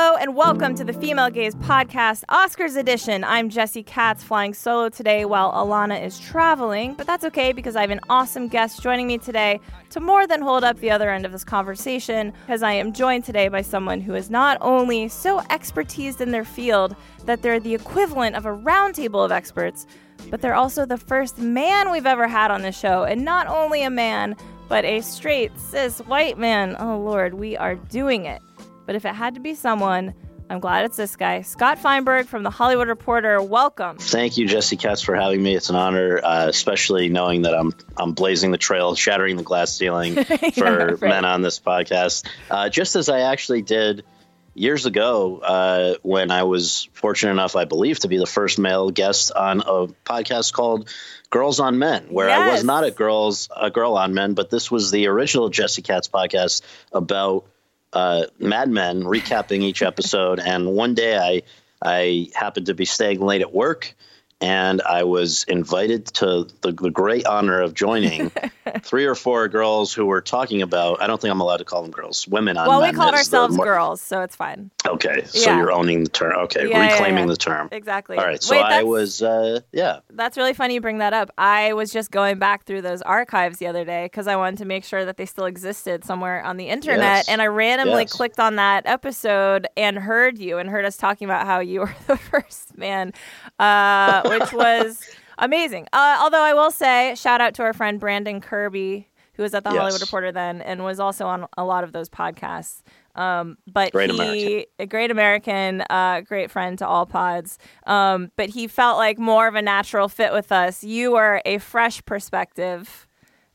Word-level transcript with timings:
Hello 0.00 0.16
and 0.16 0.36
welcome 0.36 0.76
to 0.76 0.84
the 0.84 0.92
Female 0.92 1.28
Gaze 1.28 1.56
Podcast, 1.56 2.22
Oscars 2.30 2.76
edition. 2.76 3.24
I'm 3.24 3.48
Jessie 3.48 3.82
Katz, 3.82 4.22
flying 4.22 4.54
solo 4.54 4.88
today 4.88 5.24
while 5.24 5.50
Alana 5.52 6.00
is 6.00 6.20
traveling, 6.20 6.94
but 6.94 7.04
that's 7.04 7.24
okay 7.24 7.52
because 7.52 7.74
I 7.74 7.80
have 7.80 7.90
an 7.90 7.98
awesome 8.08 8.46
guest 8.46 8.80
joining 8.80 9.08
me 9.08 9.18
today 9.18 9.58
to 9.90 9.98
more 9.98 10.24
than 10.24 10.40
hold 10.40 10.62
up 10.62 10.78
the 10.78 10.92
other 10.92 11.10
end 11.10 11.26
of 11.26 11.32
this 11.32 11.42
conversation, 11.42 12.32
because 12.46 12.62
I 12.62 12.74
am 12.74 12.92
joined 12.92 13.24
today 13.24 13.48
by 13.48 13.60
someone 13.60 14.00
who 14.00 14.14
is 14.14 14.30
not 14.30 14.56
only 14.60 15.08
so 15.08 15.40
expertised 15.50 16.20
in 16.20 16.30
their 16.30 16.44
field 16.44 16.94
that 17.24 17.42
they're 17.42 17.58
the 17.58 17.74
equivalent 17.74 18.36
of 18.36 18.46
a 18.46 18.56
roundtable 18.56 19.24
of 19.24 19.32
experts, 19.32 19.84
but 20.30 20.40
they're 20.40 20.54
also 20.54 20.86
the 20.86 20.96
first 20.96 21.38
man 21.38 21.90
we've 21.90 22.06
ever 22.06 22.28
had 22.28 22.52
on 22.52 22.62
the 22.62 22.70
show, 22.70 23.02
and 23.02 23.24
not 23.24 23.48
only 23.48 23.82
a 23.82 23.90
man, 23.90 24.36
but 24.68 24.84
a 24.84 25.00
straight, 25.00 25.50
cis, 25.58 25.98
white 26.02 26.38
man. 26.38 26.76
Oh 26.78 26.98
Lord, 26.98 27.34
we 27.34 27.56
are 27.56 27.74
doing 27.74 28.26
it. 28.26 28.40
But 28.88 28.96
if 28.96 29.04
it 29.04 29.14
had 29.14 29.34
to 29.34 29.40
be 29.40 29.52
someone, 29.54 30.14
I'm 30.48 30.60
glad 30.60 30.86
it's 30.86 30.96
this 30.96 31.14
guy. 31.14 31.42
Scott 31.42 31.78
Feinberg 31.78 32.24
from 32.26 32.42
The 32.42 32.48
Hollywood 32.48 32.88
Reporter. 32.88 33.42
Welcome. 33.42 33.98
Thank 33.98 34.38
you, 34.38 34.46
Jessie 34.48 34.78
Katz, 34.78 35.02
for 35.02 35.14
having 35.14 35.42
me. 35.42 35.54
It's 35.54 35.68
an 35.68 35.76
honor, 35.76 36.18
uh, 36.24 36.46
especially 36.48 37.10
knowing 37.10 37.42
that 37.42 37.54
I'm 37.54 37.74
I'm 37.98 38.14
blazing 38.14 38.50
the 38.50 38.56
trail, 38.56 38.94
shattering 38.94 39.36
the 39.36 39.42
glass 39.42 39.76
ceiling 39.76 40.14
for 40.24 40.34
Yeah, 40.56 40.64
right. 40.64 41.00
men 41.02 41.26
on 41.26 41.42
this 41.42 41.60
podcast. 41.60 42.26
Uh, 42.50 42.70
just 42.70 42.96
as 42.96 43.10
I 43.10 43.20
actually 43.30 43.60
did 43.60 44.06
years 44.54 44.86
ago 44.86 45.36
uh, 45.40 45.94
when 46.00 46.30
I 46.30 46.44
was 46.44 46.88
fortunate 46.94 47.32
enough, 47.32 47.56
I 47.56 47.66
believe, 47.66 47.98
to 47.98 48.08
be 48.08 48.16
the 48.16 48.24
first 48.24 48.58
male 48.58 48.90
guest 48.90 49.32
on 49.32 49.60
a 49.60 49.88
podcast 50.06 50.54
called 50.54 50.88
Girls 51.28 51.60
on 51.60 51.78
Men, 51.78 52.06
where 52.08 52.30
I 52.30 52.48
was 52.52 52.64
not 52.64 52.84
a 52.84 52.90
girls 52.90 53.50
a 53.54 53.70
girl 53.70 53.98
on 53.98 54.14
men, 54.14 54.32
but 54.32 54.48
this 54.48 54.70
was 54.70 54.90
the 54.90 55.08
original 55.08 55.50
Jessie 55.50 55.82
Katz 55.82 56.08
podcast 56.08 56.62
about 56.90 57.44
uh, 57.92 58.24
Mad 58.38 58.68
Men, 58.68 59.02
recapping 59.02 59.62
each 59.62 59.82
episode. 59.82 60.40
and 60.40 60.66
one 60.66 60.94
day 60.94 61.16
I 61.16 61.42
I 61.82 62.28
happened 62.34 62.66
to 62.66 62.74
be 62.74 62.84
staying 62.84 63.20
late 63.20 63.40
at 63.40 63.52
work, 63.52 63.94
and 64.40 64.80
I 64.82 65.02
was 65.04 65.44
invited 65.48 66.06
to 66.14 66.46
the, 66.62 66.72
the 66.72 66.90
great 66.90 67.26
honor 67.26 67.60
of 67.60 67.74
joining 67.74 68.30
three 68.82 69.04
or 69.04 69.14
four 69.14 69.48
girls 69.48 69.92
who 69.92 70.06
were 70.06 70.20
talking 70.20 70.62
about. 70.62 71.02
I 71.02 71.06
don't 71.06 71.20
think 71.20 71.32
I'm 71.32 71.40
allowed 71.40 71.56
to 71.56 71.64
call 71.64 71.82
them 71.82 71.90
girls. 71.90 72.26
Women 72.28 72.56
on 72.56 72.68
well, 72.68 72.80
we 72.82 72.92
called 72.92 73.14
ourselves 73.14 73.56
more- 73.56 73.66
girls, 73.66 74.00
so 74.00 74.20
it's 74.22 74.36
fine. 74.36 74.70
Okay, 74.86 75.24
so 75.24 75.50
Yeah. 75.50 75.56
you're 75.58 75.72
owning 75.72 76.04
the 76.04 76.10
term. 76.10 76.32
Okay, 76.44 76.68
Yeah, 76.68 76.90
reclaiming 76.92 77.24
yeah. 77.24 77.30
the 77.30 77.36
term. 77.36 77.68
Exactly. 77.72 78.16
All 78.16 78.24
right, 78.24 78.42
so 78.42 78.54
Wait, 78.54 78.62
I 78.64 78.82
was 78.84 79.22
uh, 79.22 79.60
yeah. 79.72 80.00
That's 80.10 80.36
really 80.36 80.54
funny 80.54 80.74
you 80.74 80.80
bring 80.80 80.98
that 80.98 81.12
up. 81.12 81.30
I 81.36 81.72
was 81.72 81.92
just 81.92 82.10
going 82.10 82.38
back 82.38 82.64
through 82.64 82.82
those 82.82 83.02
archives 83.02 83.58
the 83.58 83.66
other 83.66 83.84
day 83.84 84.04
because 84.06 84.26
I 84.28 84.36
wanted 84.36 84.58
to 84.58 84.64
make 84.64 84.84
sure 84.84 85.04
that 85.04 85.16
they 85.16 85.26
still 85.26 85.46
existed 85.46 86.04
somewhere 86.04 86.44
on 86.44 86.56
the 86.56 86.68
internet. 86.68 87.00
Yes. 87.00 87.28
And 87.28 87.42
I 87.42 87.46
randomly 87.46 88.02
Yes. 88.02 88.12
clicked 88.12 88.38
on 88.38 88.56
that 88.56 88.86
episode 88.86 89.66
and 89.76 89.98
heard 89.98 90.38
you 90.38 90.58
and 90.58 90.70
heard 90.70 90.84
us 90.84 90.96
talking 90.96 91.26
about 91.26 91.44
how 91.46 91.58
you 91.60 91.80
were 91.80 91.94
the 92.06 92.16
first 92.16 92.76
man, 92.78 93.12
uh, 93.58 94.22
which 94.28 94.52
was 94.52 95.08
amazing. 95.38 95.86
Uh, 95.92 96.18
although 96.20 96.42
I 96.42 96.54
will 96.54 96.70
say, 96.70 97.14
shout 97.16 97.40
out 97.40 97.54
to 97.54 97.62
our 97.62 97.72
friend 97.72 97.98
Brandon 98.00 98.40
Kirby, 98.40 99.08
who 99.34 99.42
was 99.42 99.54
at 99.54 99.64
the 99.64 99.70
Yes. 99.70 99.78
Hollywood 99.78 100.00
Reporter 100.00 100.32
then 100.32 100.60
and 100.62 100.82
was 100.84 100.98
also 101.00 101.26
on 101.26 101.46
a 101.56 101.64
lot 101.64 101.84
of 101.84 101.92
those 101.92 102.08
podcasts. 102.08 102.82
Um, 103.14 103.58
but 103.66 103.90
Great 103.92 104.10
he, 104.10 104.16
American. 104.16 104.64
a 104.78 104.86
great 104.86 105.10
American, 105.10 105.82
uh, 105.90 106.20
great 106.20 106.50
friend 106.52 106.78
to 106.78 106.86
all 106.86 107.04
pods. 107.06 107.58
Um, 107.86 108.30
but 108.36 108.48
he 108.50 108.68
felt 108.68 108.96
like 108.96 109.18
more 109.18 109.48
of 109.48 109.56
a 109.56 109.62
natural 109.62 110.08
fit 110.08 110.32
with 110.32 110.52
us. 110.52 110.84
You 110.84 111.12
were 111.12 111.42
a 111.44 111.58
fresh 111.58 112.04
perspective 112.04 113.07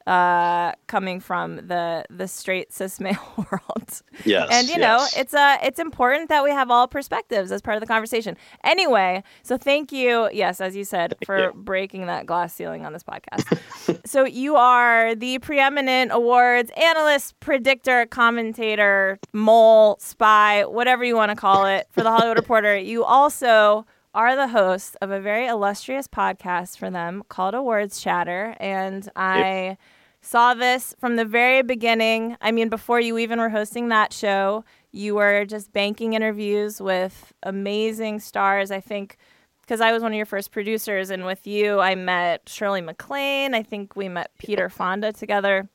uh, 0.08 0.74
coming 0.88 1.20
from 1.20 1.56
the 1.68 2.06
the 2.10 2.28
straight 2.28 2.74
cis 2.74 3.00
male 3.00 3.18
world. 3.38 4.02
Yes, 4.26 4.50
and 4.52 4.68
you 4.68 4.76
yes. 4.78 4.80
know 4.80 5.22
it's 5.22 5.34
uh 5.34 5.58
it's 5.64 5.80
important 5.80 6.30
that 6.30 6.44
we 6.44 6.52
have 6.52 6.70
all 6.70 6.88
perspectives 6.88 7.52
as 7.52 7.62
part 7.62 7.76
of 7.76 7.82
the 7.82 7.88
conversation. 7.88 8.38
Anyway, 8.64 9.24
so 9.44 9.58
thank 9.58 9.92
you, 9.92 10.30
yes, 10.32 10.60
as 10.60 10.76
you 10.76 10.84
said, 10.84 11.16
for 11.26 11.38
you. 11.38 11.52
breaking 11.54 12.08
that 12.08 12.26
glass 12.26 12.54
ceiling 12.54 12.86
on 12.86 12.94
this 12.94 13.04
podcast. 13.04 13.60
so 14.06 14.26
you 14.26 14.56
are 14.56 15.16
the 15.16 15.40
preeminent 15.40 16.12
awards 16.12 16.72
analyst, 16.76 17.40
predictor, 17.40 18.06
commentator, 18.06 19.20
mole, 19.32 19.98
spy, 20.00 20.66
whatever 20.66 21.04
you 21.04 21.16
want 21.16 21.30
to 21.30 21.36
call 21.36 21.66
it, 21.66 21.88
for 21.92 22.04
the 22.04 22.12
Hollywood 22.12 22.38
Reporter. 22.38 22.78
You 22.78 23.04
also 23.04 23.86
are 24.14 24.36
the 24.36 24.48
host 24.48 24.96
of 25.02 25.10
a 25.10 25.20
very 25.20 25.48
illustrious 25.48 26.08
podcast 26.08 26.78
for 26.78 26.90
them 26.92 27.24
called 27.30 27.56
Awards 27.56 28.00
Chatter, 28.00 28.56
and 28.60 29.10
I 29.16 29.78
saw 30.24 30.54
this 30.54 30.96
from 31.00 31.18
the 31.18 31.26
very 31.26 31.62
beginning. 31.62 32.38
I 32.42 32.52
mean, 32.52 32.70
before 32.70 33.00
you 33.00 33.18
even 33.18 33.40
were 33.40 33.50
hosting 33.50 33.90
that 33.90 34.14
show, 34.14 34.64
you 34.92 35.16
were 35.16 35.46
just 35.46 35.74
banking 35.74 36.14
interviews 36.14 36.82
with 36.82 37.34
amazing 37.44 38.20
stars. 38.22 38.72
I 38.72 38.80
think 38.80 39.18
because 39.62 39.82
I 39.82 39.92
was 39.92 40.02
one 40.02 40.12
of 40.12 40.16
your 40.18 40.26
first 40.26 40.52
producers, 40.52 41.10
and 41.10 41.26
with 41.26 41.46
you, 41.46 41.80
I 41.80 41.96
met 41.96 42.50
Shirley 42.50 42.82
MacLaine. 42.82 43.54
I 43.54 43.64
think 43.64 43.96
we 43.96 44.10
met 44.10 44.32
Peter 44.38 44.70
Fonda 44.70 45.14
together. 45.14 45.70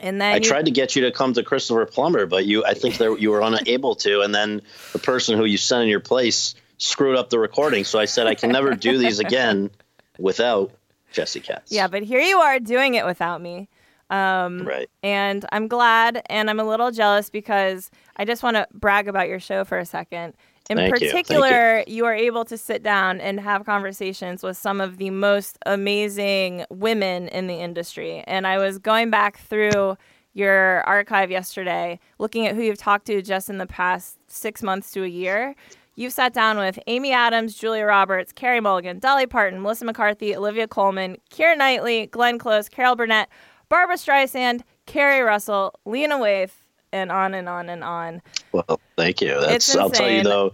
And 0.00 0.20
then 0.20 0.32
I 0.32 0.36
you- 0.36 0.42
tried 0.42 0.64
to 0.64 0.70
get 0.70 0.96
you 0.96 1.02
to 1.02 1.12
come 1.12 1.34
to 1.34 1.42
Christopher 1.42 1.86
Plummer, 1.86 2.26
but 2.26 2.46
you 2.46 2.64
I 2.64 2.74
think 2.74 2.98
that 2.98 3.20
you 3.20 3.30
were 3.30 3.42
unable 3.42 3.94
to. 3.96 4.22
And 4.22 4.34
then 4.34 4.62
the 4.92 4.98
person 4.98 5.36
who 5.36 5.44
you 5.44 5.56
sent 5.56 5.82
in 5.84 5.88
your 5.88 6.00
place 6.00 6.54
screwed 6.78 7.16
up 7.16 7.30
the 7.30 7.38
recording. 7.38 7.84
So 7.84 7.98
I 7.98 8.06
said 8.06 8.26
I 8.26 8.34
can 8.34 8.50
never 8.50 8.74
do 8.74 8.98
these 8.98 9.20
again 9.20 9.70
without 10.18 10.72
Jessie 11.12 11.40
Katz. 11.40 11.70
Yeah, 11.70 11.86
but 11.86 12.02
here 12.02 12.20
you 12.20 12.38
are 12.38 12.58
doing 12.58 12.94
it 12.94 13.06
without 13.06 13.40
me. 13.40 13.68
Um, 14.10 14.66
right. 14.66 14.88
And 15.02 15.44
I'm 15.52 15.68
glad 15.68 16.22
and 16.26 16.50
I'm 16.50 16.60
a 16.60 16.64
little 16.64 16.90
jealous 16.90 17.30
because 17.30 17.90
I 18.16 18.24
just 18.24 18.42
want 18.42 18.56
to 18.56 18.66
brag 18.72 19.08
about 19.08 19.28
your 19.28 19.40
show 19.40 19.64
for 19.64 19.78
a 19.78 19.86
second. 19.86 20.34
In 20.70 20.78
Thank 20.78 21.00
you, 21.00 21.10
thank 21.10 21.26
particular, 21.26 21.84
you. 21.86 22.06
are 22.06 22.14
able 22.14 22.46
to 22.46 22.56
sit 22.56 22.82
down 22.82 23.20
and 23.20 23.38
have 23.38 23.66
conversations 23.66 24.42
with 24.42 24.56
some 24.56 24.80
of 24.80 24.96
the 24.96 25.10
most 25.10 25.58
amazing 25.66 26.64
women 26.70 27.28
in 27.28 27.48
the 27.48 27.54
industry. 27.56 28.24
And 28.26 28.46
I 28.46 28.56
was 28.56 28.78
going 28.78 29.10
back 29.10 29.38
through 29.40 29.98
your 30.32 30.82
archive 30.82 31.30
yesterday, 31.30 32.00
looking 32.18 32.46
at 32.46 32.54
who 32.54 32.62
you've 32.62 32.78
talked 32.78 33.06
to 33.06 33.20
just 33.20 33.50
in 33.50 33.58
the 33.58 33.66
past 33.66 34.18
six 34.26 34.62
months 34.62 34.90
to 34.92 35.04
a 35.04 35.08
year. 35.08 35.54
You've 35.96 36.12
sat 36.12 36.32
down 36.32 36.56
with 36.58 36.78
Amy 36.86 37.12
Adams, 37.12 37.54
Julia 37.54 37.84
Roberts, 37.84 38.32
Carey 38.32 38.60
Mulligan, 38.60 38.98
Dolly 38.98 39.26
Parton, 39.26 39.62
Melissa 39.62 39.84
McCarthy, 39.84 40.34
Olivia 40.34 40.66
Colman, 40.66 41.18
Keira 41.30 41.56
Knightley, 41.56 42.06
Glenn 42.06 42.38
Close, 42.38 42.68
Carol 42.68 42.96
Burnett, 42.96 43.28
Barbra 43.74 43.96
Streisand, 43.96 44.60
Keri 44.86 45.20
Russell, 45.22 45.74
Lena 45.84 46.16
Waithe, 46.16 46.52
and 46.92 47.10
on 47.10 47.34
and 47.34 47.48
on 47.48 47.68
and 47.68 47.82
on. 47.82 48.22
Well, 48.52 48.78
thank 48.96 49.20
you. 49.20 49.40
That's 49.40 49.74
I'll 49.74 49.90
tell 49.90 50.08
you 50.08 50.22
though, 50.22 50.52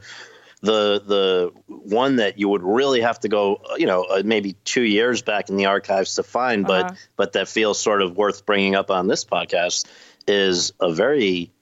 the 0.63 1.03
the 1.07 1.53
one 1.69 2.17
that 2.17 2.39
you 2.39 2.49
would 2.49 2.63
really 2.63 3.03
have 3.03 3.21
to 3.21 3.29
go, 3.29 3.61
you 3.77 3.85
know, 3.85 4.05
uh, 4.05 4.23
maybe 4.25 4.55
two 4.65 4.81
years 4.81 5.21
back 5.21 5.51
in 5.51 5.57
the 5.59 5.67
archives 5.67 6.15
to 6.15 6.23
find, 6.23 6.65
Uh-huh. 6.65 6.89
but 6.89 6.97
but 7.17 7.33
that 7.35 7.47
feels 7.49 7.79
sort 7.79 8.01
of 8.01 8.17
worth 8.17 8.47
bringing 8.47 8.75
up 8.75 8.91
on 8.91 9.07
this 9.07 9.23
podcast 9.27 9.85
is 10.27 10.73
a 10.81 10.91
very 10.91 11.53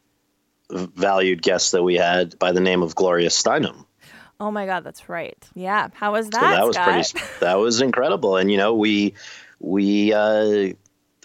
valued 0.71 1.43
guest 1.43 1.73
that 1.73 1.83
we 1.83 1.97
had 1.97 2.39
by 2.39 2.53
the 2.53 2.61
name 2.61 2.83
of 2.83 2.95
Gloria 2.95 3.31
Steinem. 3.31 3.85
Oh 4.39 4.53
my 4.53 4.65
God, 4.67 4.85
that's 4.85 5.09
right. 5.09 5.37
Yeah. 5.55 5.89
How 5.95 6.13
was 6.13 6.31
that? 6.31 6.41
So 6.41 6.47
that 6.57 6.67
was 6.67 6.77
Scott? 6.77 6.85
pretty. 7.15 7.35
That 7.41 7.55
was 7.59 7.81
incredible, 7.81 8.37
and 8.37 8.49
you 8.49 8.59
know 8.59 8.75
we 8.77 9.15
we 9.59 10.13
uh, 10.13 10.75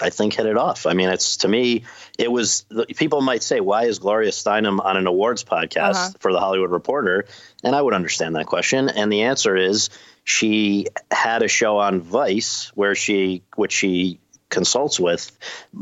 I 0.03 0.09
think 0.09 0.33
hit 0.33 0.45
it 0.45 0.57
off. 0.57 0.85
I 0.85 0.93
mean, 0.93 1.09
it's 1.09 1.37
to 1.37 1.47
me 1.47 1.83
it 2.19 2.31
was. 2.31 2.65
People 2.97 3.21
might 3.21 3.41
say, 3.41 3.59
why 3.59 3.85
is 3.85 3.99
Gloria 3.99 4.31
Steinem 4.31 4.83
on 4.83 4.97
an 4.97 5.07
awards 5.07 5.43
podcast 5.43 5.95
Uh-huh. 5.95 6.09
for 6.19 6.33
the 6.33 6.39
Hollywood 6.39 6.71
Reporter? 6.71 7.25
And 7.63 7.75
I 7.75 7.81
would 7.81 7.93
understand 7.93 8.35
that 8.35 8.45
question, 8.45 8.89
and 8.89 9.11
the 9.11 9.23
answer 9.23 9.55
is 9.55 9.89
she 10.23 10.87
had 11.09 11.41
a 11.43 11.47
show 11.47 11.77
on 11.79 12.01
Vice 12.01 12.71
where 12.75 12.95
she 12.95 13.43
which 13.55 13.71
she 13.71 14.19
consults 14.49 14.99
with, 14.99 15.31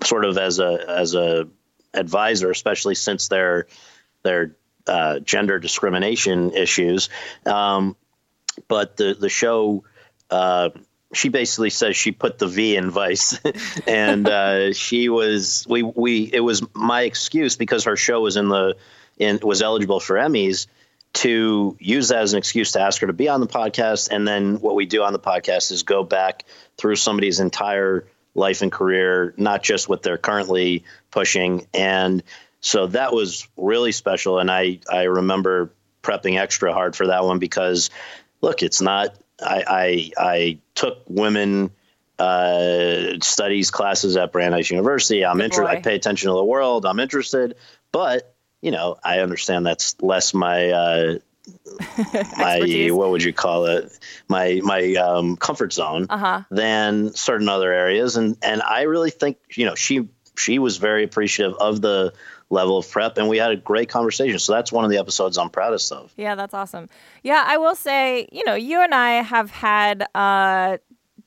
sort 0.03 0.23
of 0.25 0.37
as 0.37 0.59
a 0.59 0.85
as 0.87 1.15
a 1.15 1.47
advisor, 1.93 2.51
especially 2.51 2.95
since 2.95 3.27
they're 3.27 3.67
they're 4.23 4.55
uh, 4.87 5.19
gender 5.19 5.59
discrimination 5.59 6.51
issues. 6.53 7.09
Um, 7.45 7.95
but 8.67 8.97
the 8.97 9.15
the 9.19 9.29
show. 9.29 9.83
Uh, 10.29 10.69
she 11.13 11.29
basically 11.29 11.69
says 11.69 11.95
she 11.95 12.11
put 12.11 12.37
the 12.37 12.47
V 12.47 12.75
in 12.75 12.89
Vice, 12.89 13.39
and 13.87 14.27
uh, 14.27 14.73
she 14.73 15.09
was 15.09 15.65
we 15.67 15.83
we 15.83 16.29
it 16.31 16.39
was 16.39 16.63
my 16.73 17.01
excuse 17.01 17.55
because 17.55 17.85
her 17.85 17.97
show 17.97 18.21
was 18.21 18.37
in 18.37 18.47
the 18.49 18.75
in 19.17 19.39
was 19.41 19.61
eligible 19.61 19.99
for 19.99 20.15
Emmys 20.15 20.67
to 21.13 21.75
use 21.79 22.07
that 22.09 22.21
as 22.21 22.33
an 22.33 22.37
excuse 22.37 22.71
to 22.71 22.79
ask 22.79 23.01
her 23.01 23.07
to 23.07 23.13
be 23.13 23.27
on 23.27 23.41
the 23.41 23.47
podcast, 23.47 24.09
and 24.11 24.27
then 24.27 24.61
what 24.61 24.75
we 24.75 24.85
do 24.85 25.03
on 25.03 25.13
the 25.13 25.19
podcast 25.19 25.71
is 25.71 25.83
go 25.83 26.03
back 26.03 26.45
through 26.77 26.95
somebody's 26.95 27.39
entire 27.39 28.07
life 28.33 28.61
and 28.61 28.71
career, 28.71 29.33
not 29.35 29.61
just 29.61 29.89
what 29.89 30.03
they're 30.03 30.17
currently 30.17 30.85
pushing, 31.11 31.67
and 31.73 32.23
so 32.61 32.87
that 32.87 33.11
was 33.13 33.47
really 33.57 33.91
special, 33.91 34.39
and 34.39 34.49
I 34.49 34.79
I 34.89 35.03
remember 35.03 35.73
prepping 36.01 36.39
extra 36.39 36.73
hard 36.73 36.95
for 36.95 37.07
that 37.07 37.23
one 37.25 37.39
because 37.39 37.89
look, 38.41 38.63
it's 38.63 38.81
not 38.81 39.15
I, 39.41 39.63
I, 39.67 40.11
I 40.17 40.59
took 40.75 41.03
women 41.07 41.71
uh, 42.19 43.19
studies 43.21 43.71
classes 43.71 44.15
at 44.17 44.31
Brandeis 44.31 44.69
University. 44.69 45.25
I'm 45.25 45.41
interested. 45.41 45.77
I 45.77 45.81
pay 45.81 45.95
attention 45.95 46.29
to 46.29 46.35
the 46.35 46.43
world. 46.43 46.85
I'm 46.85 46.99
interested, 46.99 47.55
but 47.91 48.35
you 48.61 48.71
know, 48.71 48.97
I 49.03 49.19
understand 49.19 49.65
that's 49.65 49.99
less 50.01 50.33
my 50.33 50.69
uh, 50.69 51.17
my 52.37 52.89
what 52.91 53.09
would 53.09 53.23
you 53.23 53.33
call 53.33 53.65
it? 53.65 53.97
My 54.27 54.61
my 54.63 54.93
um, 54.95 55.35
comfort 55.35 55.73
zone 55.73 56.07
uh-huh. 56.09 56.43
than 56.51 57.13
certain 57.13 57.49
other 57.49 57.73
areas, 57.73 58.17
and 58.17 58.37
and 58.43 58.61
I 58.61 58.83
really 58.83 59.09
think 59.09 59.37
you 59.55 59.65
know 59.65 59.75
she 59.75 60.07
she 60.37 60.59
was 60.59 60.77
very 60.77 61.03
appreciative 61.03 61.55
of 61.59 61.81
the 61.81 62.13
level 62.51 62.77
of 62.77 62.89
prep 62.89 63.17
and 63.17 63.27
we 63.29 63.37
had 63.37 63.51
a 63.51 63.55
great 63.55 63.89
conversation 63.89 64.37
so 64.37 64.53
that's 64.53 64.71
one 64.71 64.83
of 64.83 64.91
the 64.91 64.97
episodes 64.97 65.37
i'm 65.37 65.49
proudest 65.49 65.91
of 65.91 66.13
yeah 66.17 66.35
that's 66.35 66.53
awesome 66.53 66.89
yeah 67.23 67.43
i 67.47 67.57
will 67.57 67.75
say 67.75 68.27
you 68.31 68.43
know 68.45 68.55
you 68.55 68.81
and 68.81 68.93
i 68.93 69.21
have 69.21 69.49
had 69.49 70.05
uh 70.15 70.77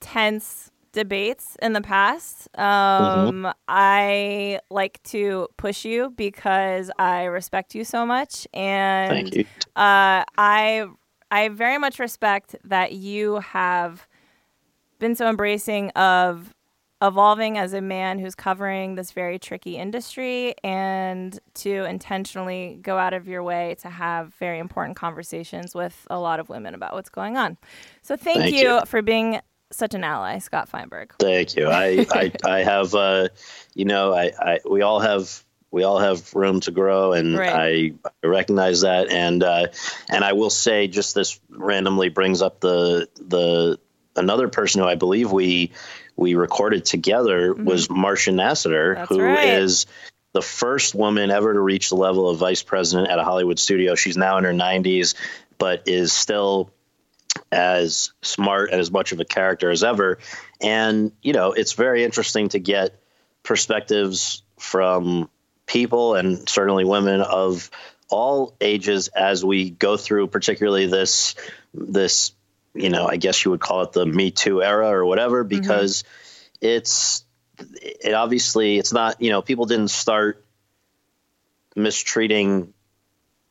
tense 0.00 0.70
debates 0.92 1.56
in 1.60 1.72
the 1.72 1.80
past 1.80 2.48
um 2.56 3.42
mm-hmm. 3.42 3.50
i 3.66 4.60
like 4.70 5.02
to 5.02 5.48
push 5.56 5.84
you 5.84 6.10
because 6.16 6.90
i 6.98 7.24
respect 7.24 7.74
you 7.74 7.84
so 7.84 8.06
much 8.06 8.46
and 8.52 9.10
Thank 9.10 9.34
you. 9.34 9.44
uh 9.76 10.22
i 10.36 10.86
i 11.30 11.48
very 11.48 11.78
much 11.78 11.98
respect 11.98 12.54
that 12.64 12.92
you 12.92 13.40
have 13.40 14.06
been 15.00 15.16
so 15.16 15.28
embracing 15.28 15.90
of 15.90 16.54
evolving 17.04 17.58
as 17.58 17.74
a 17.74 17.80
man 17.82 18.18
who's 18.18 18.34
covering 18.34 18.94
this 18.94 19.12
very 19.12 19.38
tricky 19.38 19.76
industry 19.76 20.54
and 20.64 21.38
to 21.52 21.84
intentionally 21.84 22.78
go 22.80 22.96
out 22.96 23.12
of 23.12 23.28
your 23.28 23.42
way 23.42 23.76
to 23.82 23.90
have 23.90 24.32
very 24.34 24.58
important 24.58 24.96
conversations 24.96 25.74
with 25.74 26.06
a 26.08 26.18
lot 26.18 26.40
of 26.40 26.48
women 26.48 26.74
about 26.74 26.94
what's 26.94 27.10
going 27.10 27.36
on. 27.36 27.58
So 28.02 28.16
thank, 28.16 28.38
thank 28.38 28.54
you, 28.54 28.76
you, 28.76 28.80
for 28.86 29.02
being 29.02 29.40
such 29.70 29.94
an 29.94 30.02
ally, 30.02 30.38
Scott 30.38 30.68
Feinberg. 30.68 31.12
Thank 31.18 31.56
you. 31.56 31.68
I, 31.68 32.06
I, 32.10 32.32
I 32.44 32.62
have, 32.62 32.94
uh, 32.94 33.28
you 33.74 33.84
know, 33.84 34.14
I, 34.14 34.32
I, 34.38 34.60
we 34.68 34.80
all 34.80 35.00
have 35.00 35.44
we 35.70 35.82
all 35.82 35.98
have 35.98 36.32
room 36.36 36.60
to 36.60 36.70
grow, 36.70 37.14
and 37.14 37.36
right. 37.36 37.92
I 38.22 38.26
recognize 38.26 38.82
that. 38.82 39.10
And 39.10 39.42
uh, 39.42 39.66
and 40.08 40.22
I 40.22 40.32
will 40.34 40.50
say, 40.50 40.86
just 40.86 41.16
this 41.16 41.40
randomly 41.50 42.10
brings 42.10 42.42
up 42.42 42.60
the 42.60 43.08
the 43.16 43.80
another 44.14 44.46
person 44.46 44.80
who 44.80 44.86
I 44.86 44.94
believe 44.94 45.32
we 45.32 45.72
we 46.16 46.34
recorded 46.34 46.84
together 46.84 47.52
mm-hmm. 47.52 47.64
was 47.64 47.90
Marcia 47.90 48.30
Nasatir, 48.30 48.94
That's 48.94 49.08
who 49.08 49.20
right. 49.20 49.48
is 49.48 49.86
the 50.32 50.42
first 50.42 50.94
woman 50.94 51.30
ever 51.30 51.52
to 51.52 51.60
reach 51.60 51.88
the 51.88 51.96
level 51.96 52.28
of 52.28 52.38
vice 52.38 52.62
president 52.62 53.08
at 53.08 53.18
a 53.18 53.24
Hollywood 53.24 53.58
studio. 53.58 53.94
She's 53.94 54.16
now 54.16 54.38
in 54.38 54.44
her 54.44 54.52
90s, 54.52 55.14
but 55.58 55.84
is 55.86 56.12
still 56.12 56.70
as 57.50 58.12
smart 58.22 58.70
and 58.70 58.80
as 58.80 58.90
much 58.90 59.12
of 59.12 59.20
a 59.20 59.24
character 59.24 59.70
as 59.70 59.84
ever. 59.84 60.18
And, 60.60 61.12
you 61.22 61.32
know, 61.32 61.52
it's 61.52 61.72
very 61.72 62.04
interesting 62.04 62.48
to 62.50 62.58
get 62.58 63.00
perspectives 63.42 64.42
from 64.58 65.30
people 65.66 66.14
and 66.14 66.48
certainly 66.48 66.84
women 66.84 67.20
of 67.20 67.70
all 68.10 68.56
ages 68.60 69.08
as 69.08 69.44
we 69.44 69.70
go 69.70 69.96
through 69.96 70.26
particularly 70.26 70.86
this 70.86 71.34
this 71.72 72.32
you 72.74 72.90
know, 72.90 73.06
I 73.06 73.16
guess 73.16 73.44
you 73.44 73.52
would 73.52 73.60
call 73.60 73.82
it 73.82 73.92
the 73.92 74.04
Me 74.04 74.30
Too 74.30 74.62
era 74.62 74.88
or 74.88 75.04
whatever, 75.04 75.44
mm-hmm. 75.44 75.60
because 75.60 76.02
mm-hmm. 76.02 76.66
it's 76.66 77.24
it 77.80 78.14
obviously 78.14 78.78
it's 78.78 78.92
not 78.92 79.20
you 79.20 79.30
know 79.30 79.42
people 79.42 79.66
didn't 79.66 79.88
start 79.88 80.44
mistreating 81.76 82.72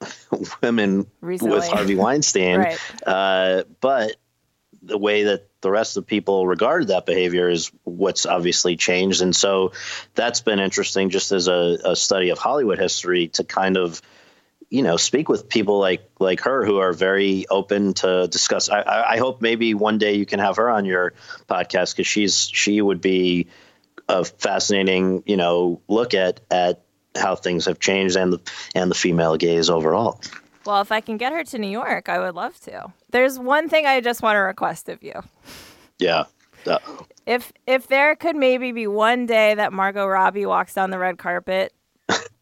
women 0.61 1.07
Recently. 1.21 1.55
with 1.55 1.67
Harvey 1.67 1.95
Weinstein, 1.95 2.59
right. 2.59 2.77
uh, 3.05 3.63
but 3.79 4.15
the 4.81 4.97
way 4.97 5.23
that 5.23 5.47
the 5.61 5.71
rest 5.71 5.95
of 5.95 6.05
people 6.05 6.45
regard 6.45 6.87
that 6.87 7.05
behavior 7.05 7.49
is 7.49 7.71
what's 7.85 8.25
obviously 8.25 8.75
changed, 8.75 9.21
and 9.21 9.33
so 9.33 9.71
that's 10.15 10.41
been 10.41 10.59
interesting 10.59 11.09
just 11.09 11.31
as 11.31 11.47
a, 11.47 11.77
a 11.85 11.95
study 11.95 12.29
of 12.29 12.37
Hollywood 12.37 12.79
history 12.79 13.29
to 13.29 13.45
kind 13.45 13.77
of 13.77 14.01
you 14.73 14.81
know 14.81 14.97
speak 14.97 15.29
with 15.29 15.47
people 15.47 15.77
like 15.77 16.09
like 16.19 16.41
her 16.41 16.65
who 16.65 16.79
are 16.79 16.93
very 16.93 17.45
open 17.47 17.93
to 17.93 18.27
discuss. 18.27 18.69
I, 18.69 19.03
I 19.11 19.17
hope 19.19 19.39
maybe 19.39 19.75
one 19.75 19.99
day 19.99 20.15
you 20.15 20.25
can 20.25 20.39
have 20.39 20.55
her 20.55 20.67
on 20.67 20.85
your 20.85 21.13
podcast 21.47 21.95
because 21.95 22.07
she's 22.07 22.49
she 22.49 22.81
would 22.81 22.99
be 22.99 23.47
a 24.09 24.25
fascinating 24.25 25.21
you 25.27 25.37
know 25.37 25.79
look 25.87 26.15
at 26.15 26.39
at 26.49 26.81
how 27.15 27.35
things 27.35 27.65
have 27.65 27.79
changed 27.79 28.15
and 28.15 28.33
the 28.33 28.39
and 28.73 28.89
the 28.89 28.95
female 28.95 29.37
gaze 29.37 29.69
overall. 29.69 30.19
Well, 30.65 30.81
if 30.81 30.91
I 30.91 31.01
can 31.01 31.17
get 31.17 31.33
her 31.33 31.43
to 31.43 31.59
New 31.59 31.69
York, 31.69 32.09
I 32.09 32.17
would 32.17 32.33
love 32.33 32.59
to. 32.61 32.91
There's 33.11 33.37
one 33.37 33.69
thing 33.69 33.85
I 33.85 34.01
just 34.01 34.23
want 34.23 34.37
to 34.37 34.39
request 34.39 34.89
of 34.89 35.03
you. 35.03 35.21
Yeah. 35.99 36.23
Uh, 36.65 36.79
if 37.27 37.53
if 37.67 37.85
there 37.85 38.15
could 38.15 38.35
maybe 38.35 38.71
be 38.71 38.87
one 38.87 39.27
day 39.27 39.53
that 39.53 39.71
Margot 39.71 40.07
Robbie 40.07 40.47
walks 40.47 40.73
down 40.73 40.89
the 40.89 40.97
red 40.97 41.19
carpet 41.19 41.73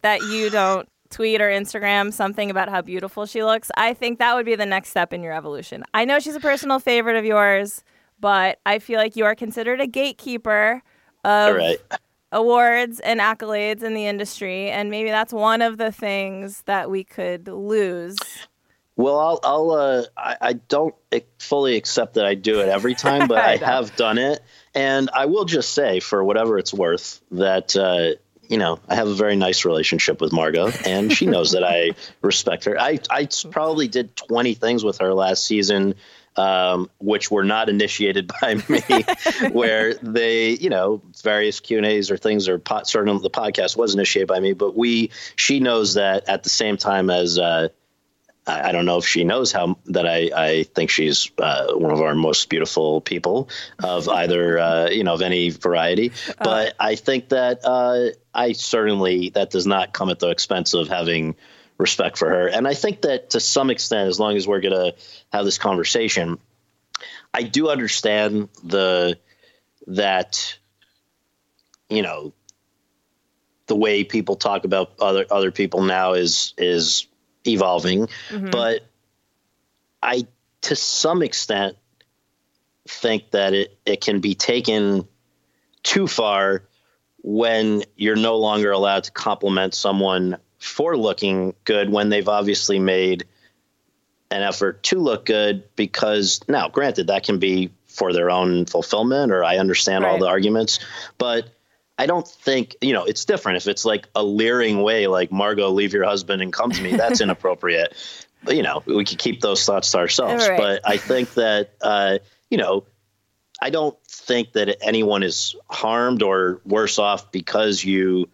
that 0.01 0.21
you 0.21 0.49
don't 0.49 0.87
tweet 1.11 1.41
or 1.41 1.49
Instagram 1.49 2.11
something 2.11 2.49
about 2.49 2.69
how 2.69 2.81
beautiful 2.81 3.25
she 3.25 3.43
looks, 3.43 3.69
I 3.75 3.93
think 3.93 4.19
that 4.19 4.35
would 4.35 4.45
be 4.45 4.55
the 4.55 4.65
next 4.65 4.89
step 4.89 5.13
in 5.13 5.21
your 5.21 5.33
evolution. 5.33 5.83
I 5.93 6.05
know 6.05 6.19
she's 6.19 6.35
a 6.35 6.39
personal 6.39 6.79
favorite 6.79 7.17
of 7.17 7.25
yours, 7.25 7.83
but 8.19 8.59
I 8.65 8.79
feel 8.79 8.97
like 8.97 9.15
you 9.15 9.25
are 9.25 9.35
considered 9.35 9.81
a 9.81 9.87
gatekeeper 9.87 10.81
of 11.23 11.55
right. 11.55 11.81
awards 12.31 12.99
and 12.99 13.19
accolades 13.19 13.83
in 13.83 13.93
the 13.93 14.05
industry, 14.05 14.69
and 14.69 14.89
maybe 14.89 15.09
that's 15.09 15.33
one 15.33 15.61
of 15.61 15.77
the 15.77 15.91
things 15.91 16.63
that 16.63 16.89
we 16.89 17.03
could 17.03 17.47
lose. 17.47 18.17
Well, 18.95 19.19
I'll, 19.19 19.39
I'll 19.43 19.71
uh, 19.71 20.03
I, 20.15 20.37
I, 20.41 20.53
don't 20.53 20.93
fully 21.39 21.75
accept 21.75 22.15
that 22.15 22.25
I 22.25 22.35
do 22.35 22.59
it 22.59 22.67
every 22.67 22.93
time, 22.93 23.27
but 23.29 23.37
I, 23.37 23.53
I 23.53 23.57
have 23.57 23.95
done 23.95 24.17
it, 24.17 24.39
and 24.75 25.09
I 25.13 25.25
will 25.25 25.45
just 25.45 25.73
say, 25.73 25.99
for 25.99 26.23
whatever 26.23 26.57
it's 26.57 26.73
worth, 26.73 27.21
that 27.31 27.75
uh, 27.75 28.19
you 28.51 28.57
know, 28.57 28.79
I 28.89 28.95
have 28.95 29.07
a 29.07 29.13
very 29.13 29.37
nice 29.37 29.63
relationship 29.63 30.19
with 30.19 30.33
Margot, 30.33 30.71
and 30.85 31.11
she 31.11 31.25
knows 31.25 31.53
that 31.53 31.63
I 31.63 31.91
respect 32.21 32.65
her. 32.65 32.77
I, 32.77 32.99
I 33.09 33.29
probably 33.49 33.87
did 33.87 34.13
20 34.17 34.55
things 34.55 34.83
with 34.83 34.97
her 34.97 35.13
last 35.13 35.45
season, 35.45 35.95
um, 36.35 36.89
which 36.99 37.31
were 37.31 37.45
not 37.45 37.69
initiated 37.69 38.29
by 38.41 38.55
me, 38.67 38.81
where 39.53 39.93
they, 39.93 40.49
you 40.49 40.69
know, 40.69 41.01
various 41.23 41.61
Q 41.61 41.77
and 41.77 41.85
A's 41.85 42.11
or 42.11 42.17
things 42.17 42.49
or 42.49 42.59
pot, 42.59 42.89
certainly 42.89 43.21
the 43.23 43.29
podcast 43.29 43.77
was 43.77 43.95
initiated 43.95 44.27
by 44.27 44.41
me, 44.41 44.51
but 44.51 44.75
we, 44.75 45.11
she 45.37 45.61
knows 45.61 45.93
that 45.93 46.27
at 46.27 46.43
the 46.43 46.49
same 46.49 46.75
time 46.75 47.09
as, 47.09 47.39
uh, 47.39 47.69
I, 48.45 48.69
I 48.69 48.71
don't 48.71 48.85
know 48.85 48.97
if 48.97 49.07
she 49.07 49.23
knows 49.23 49.51
how 49.51 49.77
that 49.87 50.07
I, 50.07 50.31
I 50.35 50.63
think 50.63 50.89
she's 50.89 51.31
uh, 51.37 51.73
one 51.73 51.91
of 51.91 52.01
our 52.01 52.15
most 52.15 52.49
beautiful 52.49 53.01
people 53.01 53.49
of 53.81 54.07
either 54.21 54.59
uh, 54.59 54.89
you 54.89 55.03
know 55.03 55.13
of 55.13 55.21
any 55.21 55.49
variety. 55.49 56.11
Uh. 56.27 56.33
But 56.43 56.75
I 56.79 56.95
think 56.95 57.29
that 57.29 57.61
uh, 57.63 58.09
I 58.33 58.53
certainly 58.53 59.29
that 59.31 59.51
does 59.51 59.67
not 59.67 59.93
come 59.93 60.09
at 60.09 60.19
the 60.19 60.29
expense 60.29 60.73
of 60.73 60.87
having 60.87 61.35
respect 61.77 62.17
for 62.17 62.29
her. 62.29 62.47
And 62.47 62.67
I 62.67 62.73
think 62.73 63.01
that 63.01 63.31
to 63.31 63.39
some 63.39 63.69
extent, 63.69 64.07
as 64.07 64.19
long 64.19 64.37
as 64.37 64.47
we're 64.47 64.61
going 64.61 64.73
to 64.73 64.95
have 65.33 65.45
this 65.45 65.57
conversation, 65.57 66.37
I 67.33 67.43
do 67.43 67.69
understand 67.69 68.49
the 68.63 69.17
that 69.87 70.57
you 71.89 72.01
know 72.01 72.33
the 73.67 73.75
way 73.75 74.03
people 74.03 74.35
talk 74.35 74.65
about 74.65 74.93
other 74.99 75.25
other 75.29 75.51
people 75.51 75.83
now 75.83 76.13
is 76.13 76.53
is 76.57 77.07
evolving, 77.45 78.07
mm-hmm. 78.29 78.49
but 78.49 78.81
I 80.01 80.25
to 80.61 80.75
some 80.75 81.23
extent 81.23 81.77
think 82.87 83.31
that 83.31 83.53
it, 83.53 83.77
it 83.85 84.01
can 84.01 84.19
be 84.19 84.35
taken 84.35 85.07
too 85.83 86.07
far 86.07 86.63
when 87.23 87.83
you're 87.95 88.15
no 88.15 88.37
longer 88.37 88.71
allowed 88.71 89.03
to 89.05 89.11
compliment 89.11 89.73
someone 89.73 90.37
for 90.59 90.97
looking 90.97 91.53
good 91.63 91.91
when 91.91 92.09
they've 92.09 92.29
obviously 92.29 92.79
made 92.79 93.25
an 94.29 94.41
effort 94.41 94.83
to 94.83 94.99
look 94.99 95.25
good 95.25 95.63
because 95.75 96.41
now 96.47 96.69
granted 96.69 97.07
that 97.07 97.23
can 97.23 97.39
be 97.39 97.71
for 97.87 98.13
their 98.13 98.31
own 98.31 98.65
fulfillment 98.65 99.31
or 99.31 99.43
I 99.43 99.57
understand 99.57 100.03
right. 100.03 100.11
all 100.11 100.19
the 100.19 100.27
arguments 100.27 100.79
but 101.17 101.45
I 102.01 102.07
don't 102.07 102.27
think 102.27 102.75
you 102.81 102.93
know 102.93 103.03
it's 103.05 103.25
different 103.25 103.57
if 103.57 103.67
it's 103.67 103.85
like 103.85 104.07
a 104.15 104.23
leering 104.23 104.81
way, 104.81 105.05
like 105.05 105.31
Margot, 105.31 105.69
leave 105.69 105.93
your 105.93 106.03
husband 106.03 106.41
and 106.41 106.51
come 106.51 106.71
to 106.71 106.81
me. 106.81 106.95
That's 106.95 107.21
inappropriate. 107.25 107.93
But 108.43 108.55
you 108.55 108.63
know, 108.63 108.81
we 108.87 109.05
could 109.05 109.19
keep 109.19 109.39
those 109.39 109.63
thoughts 109.63 109.91
to 109.91 109.99
ourselves. 109.99 110.47
Right. 110.47 110.57
But 110.57 110.81
I 110.83 110.97
think 110.97 111.35
that 111.35 111.75
uh, 111.79 112.17
you 112.49 112.57
know, 112.57 112.85
I 113.61 113.69
don't 113.69 113.95
think 114.07 114.53
that 114.53 114.77
anyone 114.81 115.21
is 115.21 115.55
harmed 115.69 116.23
or 116.23 116.59
worse 116.65 116.97
off 116.97 117.31
because 117.31 117.85
you 117.85 118.29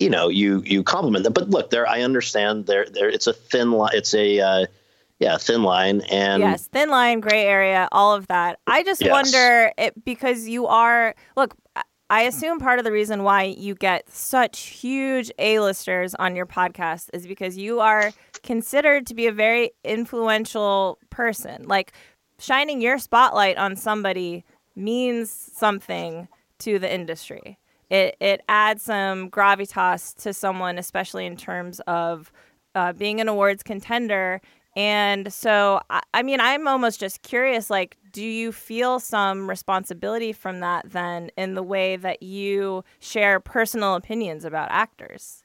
you 0.00 0.10
know 0.10 0.28
you 0.28 0.60
you 0.66 0.82
compliment 0.82 1.22
them. 1.22 1.34
But 1.34 1.50
look, 1.50 1.70
there 1.70 1.88
I 1.88 2.02
understand 2.02 2.66
there 2.66 2.86
there 2.90 3.08
it's 3.08 3.28
a 3.28 3.32
thin 3.32 3.70
line. 3.70 3.92
It's 3.94 4.12
a 4.12 4.40
uh, 4.40 4.66
yeah 5.20 5.36
thin 5.36 5.62
line 5.62 6.00
and 6.10 6.42
yes, 6.42 6.66
thin 6.66 6.90
line, 6.90 7.20
gray 7.20 7.44
area, 7.44 7.88
all 7.92 8.12
of 8.12 8.26
that. 8.26 8.58
I 8.66 8.82
just 8.82 9.00
Yes. 9.00 9.12
wonder 9.12 9.72
it, 9.78 10.04
because 10.04 10.48
you 10.48 10.66
are 10.66 11.14
look. 11.36 11.54
I- 12.10 12.22
assume 12.22 12.58
part 12.58 12.78
of 12.78 12.84
the 12.84 12.92
reason 12.92 13.22
why 13.22 13.42
you 13.44 13.74
get 13.74 14.08
such 14.10 14.60
huge 14.60 15.30
A-listers 15.38 16.14
on 16.14 16.34
your 16.36 16.46
podcast 16.46 17.10
is 17.12 17.26
because 17.26 17.56
you 17.56 17.80
are 17.80 18.12
considered 18.42 19.06
to 19.08 19.14
be 19.14 19.26
a 19.26 19.32
very 19.32 19.72
influential 19.84 20.98
person. 21.10 21.64
Like 21.66 21.92
shining 22.38 22.80
your 22.80 22.98
spotlight 22.98 23.58
on 23.58 23.76
somebody 23.76 24.44
means 24.74 25.30
something 25.30 26.28
to 26.60 26.78
the 26.78 26.92
industry. 26.92 27.58
It 27.90 28.16
it 28.20 28.42
adds 28.48 28.82
some 28.82 29.30
gravitas 29.30 30.14
to 30.22 30.32
someone, 30.32 30.78
especially 30.78 31.26
in 31.26 31.36
terms 31.36 31.80
of 31.86 32.30
uh, 32.74 32.92
being 32.92 33.20
an 33.20 33.28
awards 33.28 33.62
contender. 33.62 34.40
And 34.78 35.32
so, 35.32 35.80
I, 36.14 36.22
mean, 36.22 36.38
I'm 36.38 36.68
almost 36.68 37.00
just 37.00 37.22
curious. 37.22 37.68
Like, 37.68 37.96
do 38.12 38.24
you 38.24 38.52
feel 38.52 39.00
some 39.00 39.50
responsibility 39.50 40.32
from 40.32 40.60
that 40.60 40.88
then, 40.88 41.32
in 41.36 41.54
the 41.54 41.64
way 41.64 41.96
that 41.96 42.22
you 42.22 42.84
share 43.00 43.40
personal 43.40 43.96
opinions 43.96 44.44
about 44.44 44.68
actors? 44.70 45.42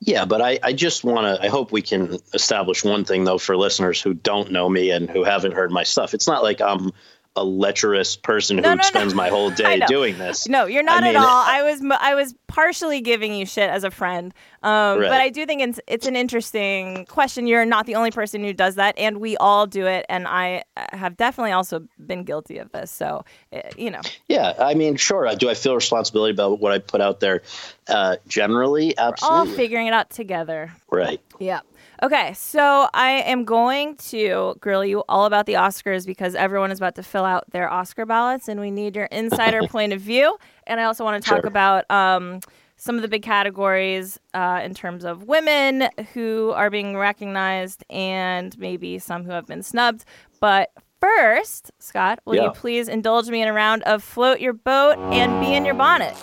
Yeah, 0.00 0.24
but 0.24 0.40
I, 0.40 0.58
I 0.62 0.72
just 0.72 1.04
want 1.04 1.26
to. 1.26 1.44
I 1.44 1.48
hope 1.48 1.70
we 1.70 1.82
can 1.82 2.16
establish 2.32 2.82
one 2.82 3.04
thing 3.04 3.24
though 3.24 3.36
for 3.36 3.58
listeners 3.58 4.00
who 4.00 4.14
don't 4.14 4.52
know 4.52 4.70
me 4.70 4.90
and 4.90 5.10
who 5.10 5.22
haven't 5.22 5.52
heard 5.52 5.70
my 5.70 5.82
stuff. 5.82 6.14
It's 6.14 6.26
not 6.26 6.42
like 6.42 6.62
I'm 6.62 6.92
a 7.34 7.42
lecherous 7.44 8.14
person 8.16 8.58
who 8.58 8.62
No, 8.62 8.70
no, 8.70 8.74
no. 8.76 8.82
spends 8.82 9.14
my 9.14 9.28
whole 9.30 9.50
day 9.64 9.80
doing 9.86 10.18
this. 10.18 10.46
No, 10.48 10.66
you're 10.66 10.82
not 10.82 11.02
I 11.02 11.08
at 11.08 11.14
mean, 11.14 11.22
all. 11.22 11.26
I 11.28 11.62
was 11.62 11.82
I 12.00 12.14
was 12.14 12.34
partially 12.46 13.00
giving 13.00 13.34
you 13.34 13.46
shit 13.46 13.70
as 13.70 13.84
a 13.84 13.90
friend, 13.90 14.34
um, 14.62 14.98
Right. 14.98 15.08
but 15.08 15.20
I 15.22 15.30
do 15.30 15.46
think 15.46 15.62
it's 15.62 15.80
it's 15.86 16.06
an 16.06 16.14
interesting 16.14 17.06
question. 17.06 17.46
You're 17.46 17.64
not 17.64 17.86
the 17.86 17.94
only 17.94 18.10
person 18.10 18.44
who 18.44 18.52
does 18.52 18.74
that, 18.74 18.98
and 18.98 19.18
we 19.18 19.38
all 19.38 19.66
do 19.66 19.86
it. 19.86 20.04
And 20.10 20.28
I 20.28 20.64
uh, 20.76 20.94
have 20.94 21.16
definitely 21.16 21.52
also 21.52 21.86
been 22.04 22.24
guilty 22.24 22.58
of 22.58 22.70
this. 22.72 22.90
So, 22.90 23.24
uh, 23.52 23.60
you 23.78 23.90
know, 23.90 24.00
Yeah, 24.28 24.52
I 24.58 24.74
mean, 24.74 24.96
sure. 24.96 25.26
Do 25.34 25.48
I 25.48 25.54
feel 25.54 25.74
responsibility 25.74 26.32
about 26.32 26.60
what 26.60 26.72
I 26.72 26.80
put 26.80 27.00
out 27.00 27.20
there? 27.20 27.40
Uh, 27.88 28.16
generally, 28.28 28.96
absolutely 28.98 29.38
all 29.50 29.56
figuring 29.56 29.86
it 29.86 29.94
out 29.94 30.10
together. 30.10 30.70
right. 30.90 31.20
Yeah. 31.40 31.60
Okay, 32.02 32.32
so 32.34 32.88
I 32.92 33.10
am 33.26 33.44
going 33.44 33.94
to 34.08 34.56
grill 34.60 34.84
you 34.84 35.04
all 35.08 35.24
about 35.24 35.46
the 35.46 35.52
Oscars 35.52 36.04
because 36.04 36.34
everyone 36.34 36.72
is 36.72 36.78
about 36.78 36.96
to 36.96 37.02
fill 37.04 37.24
out 37.24 37.44
their 37.52 37.70
Oscar 37.70 38.04
ballots, 38.04 38.48
and 38.48 38.60
we 38.60 38.72
need 38.72 38.96
your 38.96 39.04
insider 39.06 39.60
point 39.68 39.92
of 39.92 40.00
view. 40.00 40.36
And 40.66 40.80
I 40.80 40.84
also 40.84 41.04
want 41.04 41.22
to 41.22 41.28
talk 41.28 41.42
Sure. 41.42 41.46
about 41.48 41.88
um, 41.92 42.40
some 42.76 42.96
of 42.96 43.02
the 43.02 43.08
big 43.08 43.22
categories 43.22 44.18
uh, 44.34 44.60
in 44.64 44.74
terms 44.74 45.04
of 45.04 45.28
women 45.28 45.88
who 46.12 46.50
are 46.56 46.70
being 46.70 46.96
recognized 46.96 47.84
and 47.88 48.58
maybe 48.58 48.98
some 48.98 49.22
who 49.22 49.30
have 49.30 49.46
been 49.46 49.62
snubbed. 49.62 50.04
But 50.40 50.70
first, 51.00 51.70
Scott, 51.78 52.18
will 52.24 52.34
Yeah. 52.34 52.44
you 52.46 52.50
please 52.50 52.88
indulge 52.88 53.28
me 53.28 53.42
in 53.42 53.46
a 53.46 53.52
round 53.52 53.84
of 53.84 54.02
float 54.02 54.40
your 54.40 54.54
boat 54.54 54.98
and 55.12 55.40
bee 55.40 55.54
in 55.54 55.64
your 55.64 55.74
bonnet? 55.74 56.16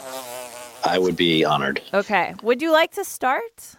I 0.86 1.00
would 1.00 1.16
be 1.16 1.46
honored. 1.46 1.82
Okay. 1.94 2.34
Would 2.44 2.62
you 2.62 2.74
like 2.74 2.92
to 2.96 3.06
start 3.06 3.76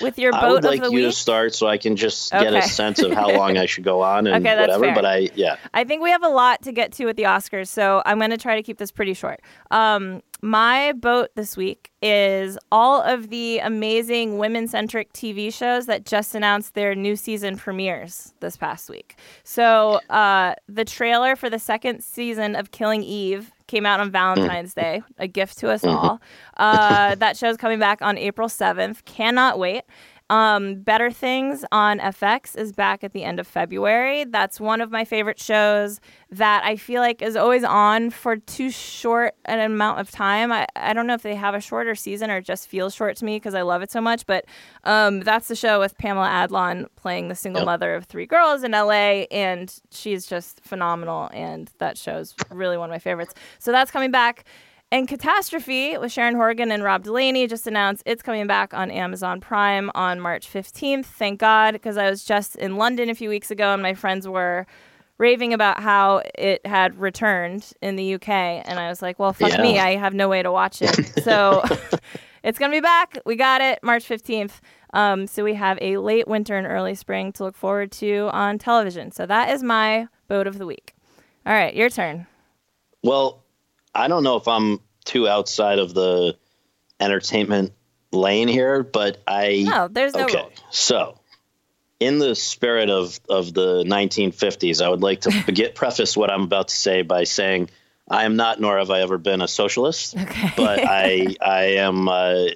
with 0.00 0.18
your 0.18 0.32
boat 0.32 0.42
I 0.42 0.50
would 0.52 0.64
like 0.64 0.82
you 0.84 0.90
week? 0.90 1.04
to 1.04 1.12
start 1.12 1.54
so 1.54 1.66
I 1.66 1.78
can 1.78 1.96
just 1.96 2.30
get 2.32 2.52
a 2.54 2.62
sense 2.62 3.00
of 3.02 3.12
how 3.12 3.30
long 3.30 3.56
I 3.56 3.66
should 3.66 3.84
go 3.84 4.02
on 4.02 4.26
and 4.28 4.44
Okay, 4.46 4.58
whatever. 4.58 4.84
fair. 4.84 4.94
But 4.94 5.04
I, 5.04 5.28
yeah, 5.34 5.56
I 5.74 5.84
think 5.84 6.02
we 6.02 6.10
have 6.10 6.22
a 6.22 6.28
lot 6.28 6.62
to 6.62 6.72
get 6.72 6.92
to 6.92 7.06
with 7.06 7.16
the 7.16 7.24
Oscars, 7.24 7.68
so 7.68 8.02
I'm 8.06 8.18
going 8.18 8.30
to 8.30 8.36
try 8.36 8.56
to 8.56 8.62
keep 8.62 8.78
this 8.78 8.90
pretty 8.90 9.14
short. 9.14 9.40
Um, 9.70 10.22
my 10.40 10.92
boat 10.92 11.30
this 11.34 11.56
week 11.56 11.90
is 12.00 12.58
all 12.70 13.02
of 13.02 13.28
the 13.30 13.58
amazing 13.58 14.38
women 14.38 14.68
centric 14.68 15.12
TV 15.12 15.52
shows 15.52 15.86
that 15.86 16.04
just 16.04 16.34
announced 16.34 16.74
their 16.74 16.94
new 16.94 17.16
season 17.16 17.56
premieres 17.56 18.34
this 18.40 18.56
past 18.56 18.88
week. 18.88 19.16
So, 19.42 20.00
uh, 20.10 20.54
the 20.68 20.84
trailer 20.84 21.34
for 21.34 21.50
the 21.50 21.58
second 21.58 22.02
season 22.02 22.54
of 22.54 22.70
Killing 22.70 23.02
Eve 23.02 23.50
came 23.66 23.84
out 23.84 24.00
on 24.00 24.10
Valentine's 24.10 24.74
Day, 24.74 25.02
a 25.18 25.26
gift 25.26 25.58
to 25.58 25.70
us 25.70 25.84
all. 25.84 26.20
Uh, 26.56 27.14
that 27.16 27.36
show's 27.36 27.56
coming 27.56 27.78
back 27.78 28.00
on 28.02 28.16
April 28.16 28.48
7th. 28.48 29.04
Cannot 29.04 29.58
wait. 29.58 29.82
Um, 30.30 30.82
Better 30.82 31.10
Things 31.10 31.64
on 31.72 31.98
FX 32.00 32.54
is 32.56 32.72
back 32.72 33.02
at 33.02 33.12
the 33.14 33.24
end 33.24 33.40
of 33.40 33.46
February. 33.46 34.24
That's 34.24 34.60
one 34.60 34.80
of 34.82 34.90
my 34.90 35.04
favorite 35.04 35.40
shows 35.40 36.00
that 36.30 36.62
I 36.64 36.76
feel 36.76 37.00
like 37.00 37.22
is 37.22 37.34
always 37.34 37.64
on 37.64 38.10
for 38.10 38.36
too 38.36 38.70
short 38.70 39.34
an 39.46 39.58
amount 39.58 40.00
of 40.00 40.10
time. 40.10 40.52
I, 40.52 40.66
I 40.76 40.92
don't 40.92 41.06
know 41.06 41.14
if 41.14 41.22
they 41.22 41.34
have 41.34 41.54
a 41.54 41.60
shorter 41.60 41.94
season 41.94 42.30
or 42.30 42.42
just 42.42 42.68
feels 42.68 42.94
short 42.94 43.16
to 43.16 43.24
me 43.24 43.36
because 43.36 43.54
I 43.54 43.62
love 43.62 43.80
it 43.80 43.90
so 43.90 44.02
much, 44.02 44.26
but 44.26 44.44
um, 44.84 45.20
that's 45.20 45.48
the 45.48 45.56
show 45.56 45.80
with 45.80 45.96
Pamela 45.96 46.26
Adlon 46.28 46.86
playing 46.96 47.28
the 47.28 47.34
single 47.34 47.60
Yep. 47.62 47.66
mother 47.66 47.94
of 47.94 48.04
three 48.04 48.26
girls 48.26 48.62
in 48.62 48.72
LA, 48.72 49.24
and 49.32 49.74
she's 49.90 50.26
just 50.26 50.60
phenomenal, 50.62 51.30
and 51.32 51.70
that 51.78 51.96
show's 51.96 52.34
really 52.50 52.76
one 52.76 52.90
of 52.90 52.92
my 52.94 52.98
favorites. 52.98 53.34
So 53.58 53.72
that's 53.72 53.90
coming 53.90 54.10
back. 54.10 54.44
And 54.90 55.06
Catastrophe 55.06 55.98
with 55.98 56.10
Sharon 56.12 56.34
Horgan 56.34 56.72
and 56.72 56.82
Rob 56.82 57.04
Delaney 57.04 57.46
just 57.46 57.66
announced 57.66 58.02
it's 58.06 58.22
coming 58.22 58.46
back 58.46 58.72
on 58.72 58.90
Amazon 58.90 59.38
Prime 59.38 59.90
on 59.94 60.18
March 60.18 60.50
15th. 60.50 61.04
Thank 61.04 61.40
God, 61.40 61.72
because 61.72 61.98
I 61.98 62.08
was 62.08 62.24
just 62.24 62.56
in 62.56 62.76
London 62.76 63.10
a 63.10 63.14
few 63.14 63.28
weeks 63.28 63.50
ago 63.50 63.74
and 63.74 63.82
my 63.82 63.92
friends 63.92 64.26
were 64.26 64.66
raving 65.18 65.52
about 65.52 65.80
how 65.80 66.22
it 66.36 66.64
had 66.66 66.98
returned 66.98 67.70
in 67.82 67.96
the 67.96 68.14
UK. 68.14 68.28
And 68.30 68.78
I 68.78 68.88
was 68.88 69.02
like, 69.02 69.18
well, 69.18 69.34
fuck 69.34 69.50
Yeah. 69.52 69.60
me. 69.62 69.78
I 69.78 69.96
have 69.96 70.14
no 70.14 70.26
way 70.28 70.42
to 70.42 70.50
watch 70.50 70.80
it. 70.80 71.22
So 71.22 71.62
it's 72.42 72.58
going 72.58 72.70
to 72.70 72.76
be 72.76 72.80
back. 72.80 73.18
We 73.26 73.36
got 73.36 73.60
it 73.60 73.80
March 73.82 74.08
15th. 74.08 74.60
Um, 74.94 75.26
so 75.26 75.44
we 75.44 75.52
have 75.52 75.76
a 75.82 75.98
late 75.98 76.26
winter 76.26 76.56
and 76.56 76.66
early 76.66 76.94
spring 76.94 77.30
to 77.32 77.44
look 77.44 77.56
forward 77.56 77.92
to 77.92 78.30
on 78.32 78.56
television. 78.56 79.10
So 79.10 79.26
that 79.26 79.50
is 79.50 79.62
my 79.62 80.08
boat 80.28 80.46
of 80.46 80.56
the 80.56 80.64
week. 80.64 80.94
All 81.44 81.52
right, 81.52 81.74
your 81.74 81.90
turn. 81.90 82.26
Well, 83.02 83.42
I 83.98 84.08
don't 84.08 84.22
know 84.22 84.36
if 84.36 84.46
I'm 84.48 84.80
too 85.04 85.26
outside 85.28 85.78
of 85.78 85.92
the 85.94 86.36
entertainment 87.00 87.72
lane 88.12 88.48
here, 88.48 88.82
but 88.82 89.22
I 89.26 89.64
No, 89.68 89.88
there's 89.88 90.14
no 90.14 90.24
okay. 90.24 90.38
rules. 90.42 90.52
So, 90.70 91.18
in 92.00 92.18
the 92.18 92.34
spirit 92.34 92.90
of 92.90 93.18
of 93.28 93.52
the 93.52 93.82
1950s, 93.84 94.80
I 94.84 94.88
would 94.88 95.02
like 95.02 95.22
to 95.22 95.30
get 95.52 95.74
preface 95.74 96.16
what 96.16 96.30
I'm 96.30 96.42
about 96.42 96.68
to 96.68 96.76
say 96.76 97.02
by 97.02 97.24
saying 97.24 97.70
I 98.10 98.24
am 98.24 98.36
not, 98.36 98.60
nor 98.60 98.78
have 98.78 98.90
I 98.90 99.00
ever 99.02 99.18
been 99.18 99.42
a 99.42 99.48
socialist, 99.48 100.16
Okay. 100.16 100.52
but 100.56 100.80
I 100.86 101.36
I 101.42 101.62
am 101.78 102.08
uh, 102.08 102.46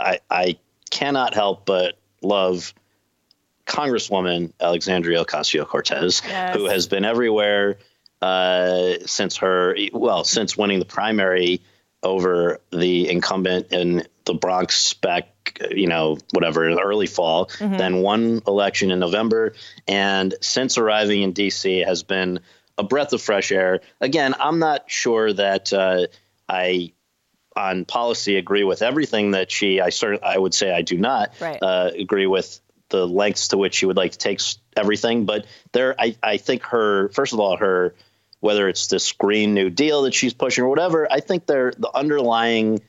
I 0.00 0.20
I 0.30 0.58
cannot 0.90 1.34
help 1.34 1.66
but 1.66 1.98
love 2.22 2.72
Congresswoman 3.66 4.52
Alexandria 4.60 5.24
Ocasio 5.24 5.66
Cortez, 5.66 6.22
Yes. 6.26 6.56
who 6.56 6.64
has 6.64 6.86
been 6.86 7.04
everywhere 7.04 7.78
uh, 8.22 8.94
since 9.06 9.36
her 9.38 9.76
well 9.92 10.24
since 10.24 10.56
winning 10.56 10.78
the 10.78 10.84
primary 10.84 11.62
over 12.02 12.60
the 12.70 13.08
incumbent 13.10 13.72
in 13.72 14.06
the 14.24 14.34
Bronx 14.34 14.94
back 14.94 15.60
you 15.70 15.86
know 15.88 16.18
whatever 16.32 16.68
early 16.68 17.06
fall, 17.06 17.50
then 17.58 17.96
won 18.02 18.42
election 18.46 18.90
in 18.90 18.98
November, 18.98 19.54
and 19.86 20.34
since 20.40 20.78
arriving 20.78 21.22
in 21.22 21.32
D.C. 21.32 21.78
has 21.80 22.02
been 22.02 22.40
a 22.76 22.84
breath 22.84 23.12
of 23.12 23.20
fresh 23.20 23.50
air. 23.50 23.80
Again, 24.00 24.34
I'm 24.38 24.58
not 24.60 24.88
sure 24.90 25.32
that 25.32 25.72
uh, 25.72 26.06
I 26.48 26.92
on 27.56 27.84
policy 27.86 28.36
agree 28.36 28.62
with 28.62 28.82
everything 28.82 29.32
that 29.32 29.50
she 29.50 29.80
I 29.80 29.88
certainly 29.90 30.22
I 30.22 30.38
would 30.38 30.54
say 30.54 30.70
I 30.72 30.82
do 30.82 30.96
not 30.96 31.32
Right. 31.40 31.58
uh, 31.60 31.90
agree 31.98 32.26
with 32.26 32.60
the 32.90 33.06
lengths 33.06 33.48
to 33.48 33.58
which 33.58 33.74
she 33.74 33.86
would 33.86 33.96
like 33.96 34.12
to 34.12 34.18
take 34.18 34.40
everything 34.76 35.24
but 35.26 35.44
there 35.72 35.94
I, 35.98 36.14
I 36.22 36.36
think 36.36 36.62
her 36.64 37.08
first 37.08 37.32
of 37.32 37.40
all 37.40 37.56
her 37.56 37.94
whether 38.40 38.68
it's 38.68 38.86
this 38.86 39.12
green 39.12 39.54
new 39.54 39.70
deal 39.70 40.02
that 40.02 40.14
she's 40.14 40.34
pushing 40.34 40.64
or 40.64 40.68
whatever 40.68 41.10
I 41.10 41.20
think 41.20 41.46
there 41.46 41.72
the 41.76 41.90
underlying 41.94 42.80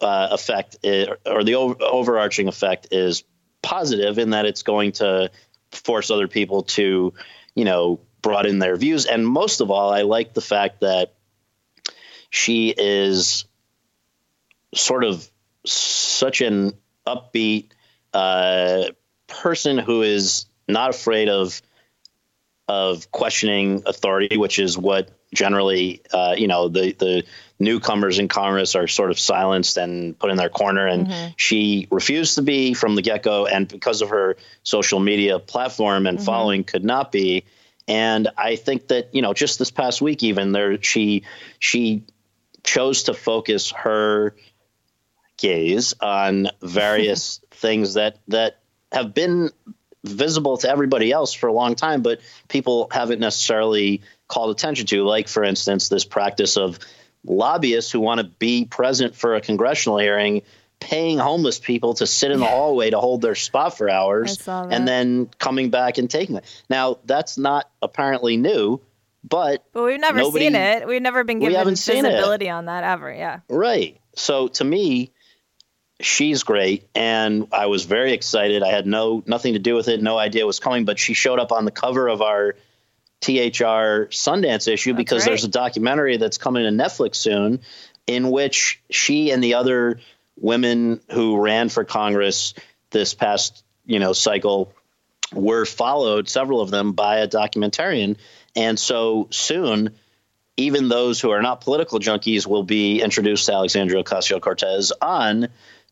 uh, 0.00 0.28
effect 0.30 0.76
i 0.84 1.08
or 1.26 1.42
the 1.42 1.56
over, 1.56 1.76
overarching 1.80 2.48
effect 2.48 2.88
is 2.92 3.24
positive 3.62 4.18
in 4.18 4.30
that 4.30 4.46
it's 4.46 4.62
going 4.62 4.92
to 4.92 5.30
force 5.72 6.10
other 6.10 6.28
people 6.28 6.62
to 6.62 7.12
you 7.54 7.64
know 7.64 8.00
broaden 8.22 8.58
their 8.58 8.76
views. 8.76 9.06
And 9.06 9.26
most 9.26 9.60
of 9.60 9.70
all 9.70 9.92
I 9.92 10.02
like 10.02 10.34
the 10.34 10.40
fact 10.40 10.80
that 10.80 11.14
she 12.30 12.74
is 12.76 13.44
sort 14.74 15.04
of 15.04 15.28
such 15.64 16.40
an 16.40 16.74
upbeat 17.06 17.70
uh, 18.12 18.84
person 19.26 19.78
who 19.78 20.02
is 20.02 20.46
not 20.66 20.90
afraid 20.90 21.28
of 21.28 21.62
of 22.68 23.10
questioning 23.10 23.82
authority, 23.86 24.36
which 24.36 24.58
is 24.58 24.76
what 24.76 25.10
generally, 25.34 26.02
uh, 26.12 26.34
you 26.36 26.46
know, 26.46 26.68
the 26.68 26.92
the 26.92 27.24
newcomers 27.58 28.18
in 28.18 28.28
Congress 28.28 28.76
are 28.76 28.86
sort 28.86 29.10
of 29.10 29.18
silenced 29.18 29.78
and 29.78 30.18
put 30.18 30.30
in 30.30 30.36
their 30.36 30.50
corner, 30.50 30.86
and 30.86 31.06
mm-hmm. 31.06 31.32
she 31.36 31.88
refused 31.90 32.36
to 32.36 32.42
be 32.42 32.74
from 32.74 32.94
the 32.94 33.02
get 33.02 33.22
go, 33.22 33.46
and 33.46 33.66
because 33.68 34.02
of 34.02 34.10
her 34.10 34.36
social 34.62 35.00
media 35.00 35.38
platform 35.38 36.06
and 36.06 36.18
mm-hmm. 36.18 36.26
following, 36.26 36.64
could 36.64 36.84
not 36.84 37.10
be. 37.10 37.44
And 37.86 38.28
I 38.36 38.56
think 38.56 38.88
that 38.88 39.14
you 39.14 39.22
know, 39.22 39.32
just 39.32 39.58
this 39.58 39.70
past 39.70 40.02
week, 40.02 40.22
even 40.22 40.52
there, 40.52 40.82
she 40.82 41.24
she 41.58 42.04
chose 42.62 43.04
to 43.04 43.14
focus 43.14 43.70
her 43.70 44.34
gaze 45.38 45.94
on 46.00 46.48
various 46.60 47.40
things 47.50 47.94
that 47.94 48.18
that 48.28 48.60
have 48.92 49.14
been 49.14 49.50
visible 50.04 50.56
to 50.58 50.70
everybody 50.70 51.12
else 51.12 51.32
for 51.32 51.48
a 51.48 51.52
long 51.52 51.74
time, 51.74 52.02
but 52.02 52.20
people 52.48 52.88
haven't 52.90 53.20
necessarily 53.20 54.02
called 54.28 54.50
attention 54.50 54.86
to. 54.86 55.04
Like, 55.04 55.28
for 55.28 55.44
instance, 55.44 55.88
this 55.88 56.04
practice 56.04 56.56
of 56.56 56.78
lobbyists 57.24 57.90
who 57.90 58.00
want 58.00 58.20
to 58.20 58.26
be 58.26 58.64
present 58.64 59.14
for 59.16 59.34
a 59.34 59.40
congressional 59.40 59.98
hearing 59.98 60.42
paying 60.80 61.18
homeless 61.18 61.58
people 61.58 61.94
to 61.94 62.06
sit 62.06 62.30
in 62.30 62.38
the 62.38 62.46
hallway 62.46 62.90
to 62.90 63.00
hold 63.00 63.20
their 63.20 63.34
spot 63.34 63.76
for 63.76 63.90
hours 63.90 64.46
and 64.46 64.86
then 64.86 65.28
coming 65.38 65.70
back 65.70 65.98
and 65.98 66.08
taking 66.08 66.36
it. 66.36 66.44
Now, 66.70 66.98
that's 67.04 67.36
not 67.36 67.68
apparently 67.82 68.36
new, 68.36 68.80
but 69.24 69.64
But 69.72 69.82
we've 69.82 70.00
never 70.00 70.18
nobody, 70.18 70.46
seen 70.46 70.54
it. 70.54 70.86
We've 70.86 71.02
never 71.02 71.24
been 71.24 71.40
given 71.40 71.74
visibility 71.74 72.48
on 72.48 72.66
that 72.66 72.84
ever, 72.84 73.12
yeah. 73.12 73.40
Right. 73.48 74.00
So 74.14 74.48
to 74.48 74.64
me, 74.64 75.10
she's 76.00 76.42
great 76.44 76.88
and 76.94 77.48
I 77.52 77.66
was 77.66 77.84
very 77.84 78.12
excited. 78.12 78.62
I 78.62 78.68
had 78.70 78.86
no 78.86 79.22
nothing 79.26 79.54
to 79.54 79.58
do 79.58 79.74
with 79.74 79.88
it, 79.88 80.02
no 80.02 80.18
idea 80.18 80.42
it 80.42 80.46
was 80.46 80.60
coming, 80.60 80.84
but 80.84 80.98
she 80.98 81.14
showed 81.14 81.38
up 81.38 81.52
on 81.52 81.64
the 81.64 81.70
cover 81.70 82.08
of 82.08 82.22
our 82.22 82.54
THR 83.20 84.06
Sundance 84.10 84.68
issue 84.68 84.92
that's 84.92 84.96
because 84.96 85.22
right. 85.22 85.30
there's 85.30 85.44
a 85.44 85.48
documentary 85.48 86.16
that's 86.16 86.38
coming 86.38 86.64
to 86.64 86.84
Netflix 86.84 87.16
soon 87.16 87.60
in 88.06 88.30
which 88.30 88.80
she 88.90 89.30
and 89.32 89.42
the 89.42 89.54
other 89.54 90.00
women 90.40 91.00
who 91.10 91.40
ran 91.40 91.68
for 91.68 91.84
Congress 91.84 92.54
this 92.90 93.14
past, 93.14 93.64
you 93.84 93.98
know, 93.98 94.12
cycle 94.12 94.72
were 95.32 95.66
followed, 95.66 96.28
several 96.28 96.60
of 96.60 96.70
them, 96.70 96.92
by 96.92 97.18
a 97.18 97.28
documentarian. 97.28 98.16
And 98.56 98.78
so 98.78 99.26
soon, 99.30 99.90
even 100.56 100.88
those 100.88 101.20
who 101.20 101.30
are 101.30 101.42
not 101.42 101.60
political 101.60 101.98
junkies 101.98 102.46
will 102.46 102.62
be 102.62 103.02
introduced 103.02 103.46
to 103.46 103.52
Alexandria 103.52 104.02
Ocasio 104.02 104.40
Cortez 104.40 104.92
on 105.02 105.48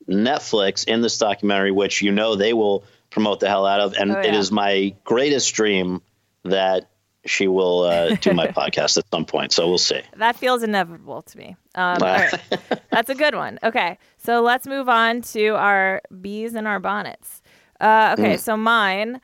Netflix 0.09 0.87
in 0.87 1.01
this 1.01 1.19
documentary, 1.19 1.73
which 1.73 2.03
you 2.03 2.13
know 2.13 2.37
they 2.37 2.53
will 2.53 2.85
promote 3.11 3.41
the 3.41 3.49
hell 3.49 3.67
out 3.67 3.81
of. 3.81 3.95
And 3.95 4.13
oh, 4.13 4.21
yeah. 4.21 4.29
it 4.29 4.35
is 4.35 4.53
my 4.53 4.95
greatest 5.05 5.55
dream 5.55 6.03
that 6.45 6.89
she 7.25 7.49
will 7.49 7.83
uh, 7.83 8.15
do 8.17 8.33
my 8.33 8.47
podcast 8.49 8.99
at 8.99 9.05
some 9.11 9.25
point. 9.25 9.53
So 9.53 9.69
we'll 9.69 9.79
see. 9.79 10.03
That 10.17 10.37
feels 10.37 10.63
inevitable 10.63 11.23
to 11.23 11.39
me. 11.39 11.57
Um, 11.75 11.99
That's 12.91 13.11
a 13.11 13.15
good 13.15 13.35
one. 13.35 13.59
Okay. 13.63 13.99
So 14.19 14.43
let's 14.43 14.67
move 14.67 14.89
on 14.89 15.23
to 15.23 15.49
our 15.57 16.03
bees 16.21 16.55
and 16.55 16.67
our 16.67 16.81
bonnets. 16.81 17.43
Uh, 17.81 18.15
okay. 18.19 18.35
Mm. 18.35 18.41
So 18.41 18.57
mine. 18.57 19.21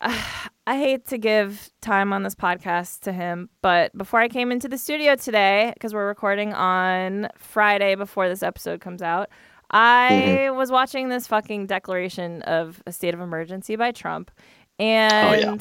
Uh, 0.00 0.22
I 0.66 0.78
hate 0.78 1.06
to 1.08 1.18
give 1.18 1.68
time 1.80 2.12
on 2.12 2.22
this 2.22 2.36
podcast 2.36 3.00
to 3.00 3.12
him, 3.12 3.48
but 3.60 3.96
before 3.98 4.20
I 4.20 4.28
came 4.28 4.52
into 4.52 4.68
the 4.68 4.78
studio 4.78 5.16
today, 5.16 5.72
because 5.74 5.92
we're 5.92 6.06
recording 6.06 6.54
on 6.54 7.28
Friday 7.36 7.96
before 7.96 8.28
this 8.28 8.44
episode 8.44 8.80
comes 8.80 9.02
out, 9.02 9.30
I 9.70 10.08
mm-hmm. 10.10 10.56
was 10.56 10.70
watching 10.70 11.08
this 11.08 11.26
fucking 11.26 11.66
declaration 11.66 12.42
of 12.42 12.82
a 12.86 12.92
state 12.92 13.14
of 13.14 13.20
emergency 13.20 13.76
by 13.76 13.92
Trump, 13.92 14.30
and 14.78 15.12
oh, 15.12 15.52
yeah. 15.52 15.56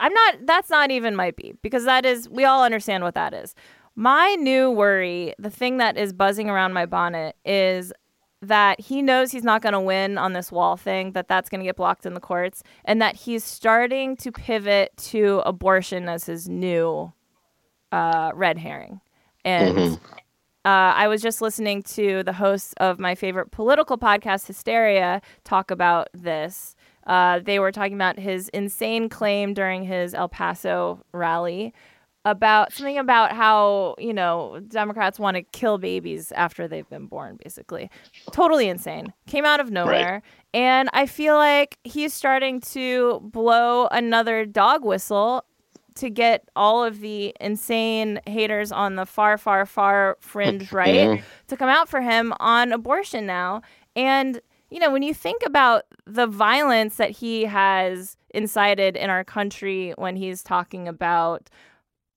I'm 0.00 0.12
not. 0.12 0.34
That's 0.46 0.70
not 0.70 0.90
even 0.90 1.16
might 1.16 1.36
be 1.36 1.54
because 1.62 1.84
that 1.84 2.04
is. 2.04 2.28
We 2.28 2.44
all 2.44 2.62
understand 2.62 3.02
what 3.02 3.14
that 3.14 3.34
is. 3.34 3.54
My 3.96 4.34
new 4.34 4.70
worry, 4.70 5.34
the 5.38 5.50
thing 5.50 5.78
that 5.78 5.96
is 5.96 6.12
buzzing 6.12 6.50
around 6.50 6.72
my 6.72 6.86
bonnet, 6.86 7.36
is 7.44 7.92
that 8.42 8.80
he 8.80 9.02
knows 9.02 9.30
he's 9.30 9.44
not 9.44 9.62
going 9.62 9.72
to 9.72 9.80
win 9.80 10.18
on 10.18 10.32
this 10.32 10.52
wall 10.52 10.76
thing, 10.76 11.12
that 11.12 11.28
that's 11.28 11.48
going 11.48 11.60
to 11.60 11.64
get 11.64 11.76
blocked 11.76 12.04
in 12.04 12.14
the 12.14 12.20
courts, 12.20 12.62
and 12.84 13.00
that 13.00 13.16
he's 13.16 13.44
starting 13.44 14.16
to 14.16 14.30
pivot 14.30 14.96
to 14.96 15.42
abortion 15.46 16.08
as 16.08 16.26
his 16.26 16.48
new 16.48 17.12
uh, 17.92 18.32
red 18.34 18.58
herring. 18.58 19.00
And 19.44 19.76
mm-hmm. 19.76 20.04
Uh, 20.64 20.92
I 20.96 21.08
was 21.08 21.20
just 21.20 21.42
listening 21.42 21.82
to 21.82 22.22
the 22.22 22.32
hosts 22.32 22.72
of 22.78 22.98
my 22.98 23.14
favorite 23.14 23.50
political 23.50 23.98
podcast, 23.98 24.46
Hysteria, 24.46 25.20
talk 25.44 25.70
about 25.70 26.08
this. 26.14 26.74
Uh, 27.06 27.40
they 27.40 27.58
were 27.58 27.70
talking 27.70 27.94
about 27.94 28.18
his 28.18 28.48
insane 28.50 29.10
claim 29.10 29.52
during 29.52 29.84
his 29.84 30.14
El 30.14 30.28
Paso 30.28 31.04
rally 31.12 31.74
about 32.24 32.72
something 32.72 32.96
about 32.96 33.32
how 33.32 33.94
you 33.98 34.14
know 34.14 34.58
Democrats 34.68 35.18
want 35.18 35.36
to 35.36 35.42
kill 35.42 35.76
babies 35.76 36.32
after 36.32 36.66
they've 36.66 36.88
been 36.88 37.06
born, 37.06 37.38
basically. 37.42 37.90
Totally 38.32 38.68
insane. 38.68 39.12
Came 39.26 39.44
out 39.44 39.60
of 39.60 39.70
nowhere, 39.70 40.14
right. 40.14 40.22
and 40.54 40.88
I 40.94 41.04
feel 41.04 41.36
like 41.36 41.78
he's 41.84 42.14
starting 42.14 42.60
to 42.72 43.20
blow 43.22 43.88
another 43.88 44.46
dog 44.46 44.84
whistle 44.84 45.44
to 45.96 46.10
get 46.10 46.48
all 46.56 46.84
of 46.84 47.00
the 47.00 47.34
insane 47.40 48.20
haters 48.26 48.72
on 48.72 48.96
the 48.96 49.06
far, 49.06 49.38
far, 49.38 49.64
far 49.66 50.16
fringe 50.20 50.72
right 50.72 50.94
mm-hmm. 50.94 51.24
to 51.48 51.56
come 51.56 51.68
out 51.68 51.88
for 51.88 52.00
him 52.00 52.32
on 52.40 52.72
abortion 52.72 53.26
now. 53.26 53.62
And, 53.94 54.40
you 54.70 54.80
know, 54.80 54.90
when 54.90 55.02
you 55.02 55.14
think 55.14 55.42
about 55.46 55.84
the 56.06 56.26
violence 56.26 56.96
that 56.96 57.10
he 57.10 57.44
has 57.44 58.16
incited 58.30 58.96
in 58.96 59.10
our 59.10 59.24
country 59.24 59.94
when 59.96 60.16
he's 60.16 60.42
talking 60.42 60.88
about, 60.88 61.48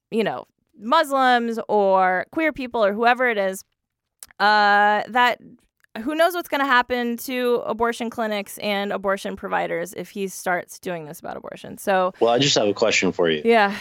you 0.10 0.24
know, 0.24 0.46
Muslims 0.80 1.60
or 1.68 2.26
queer 2.32 2.52
people 2.52 2.84
or 2.84 2.94
whoever 2.94 3.30
it 3.30 3.38
is, 3.38 3.64
uh, 4.40 5.04
that 5.08 5.40
who 6.02 6.16
knows 6.16 6.34
what's 6.34 6.50
going 6.50 6.62
to 6.62 6.68
happen 6.68 7.18
to 7.18 7.62
abortion 7.66 8.10
clinics 8.10 8.58
and 8.58 8.92
abortion 8.92 9.36
providers 9.36 9.94
if 9.96 10.10
he 10.10 10.28
starts 10.28 10.80
doing 10.80 11.06
this 11.06 11.20
about 11.20 11.38
abortion. 11.38 11.78
So, 11.78 12.14
well, 12.20 12.32
I 12.32 12.40
just 12.40 12.56
have 12.56 12.68
a 12.68 12.74
question 12.74 13.12
for 13.12 13.30
you. 13.30 13.42
Yeah. 13.44 13.76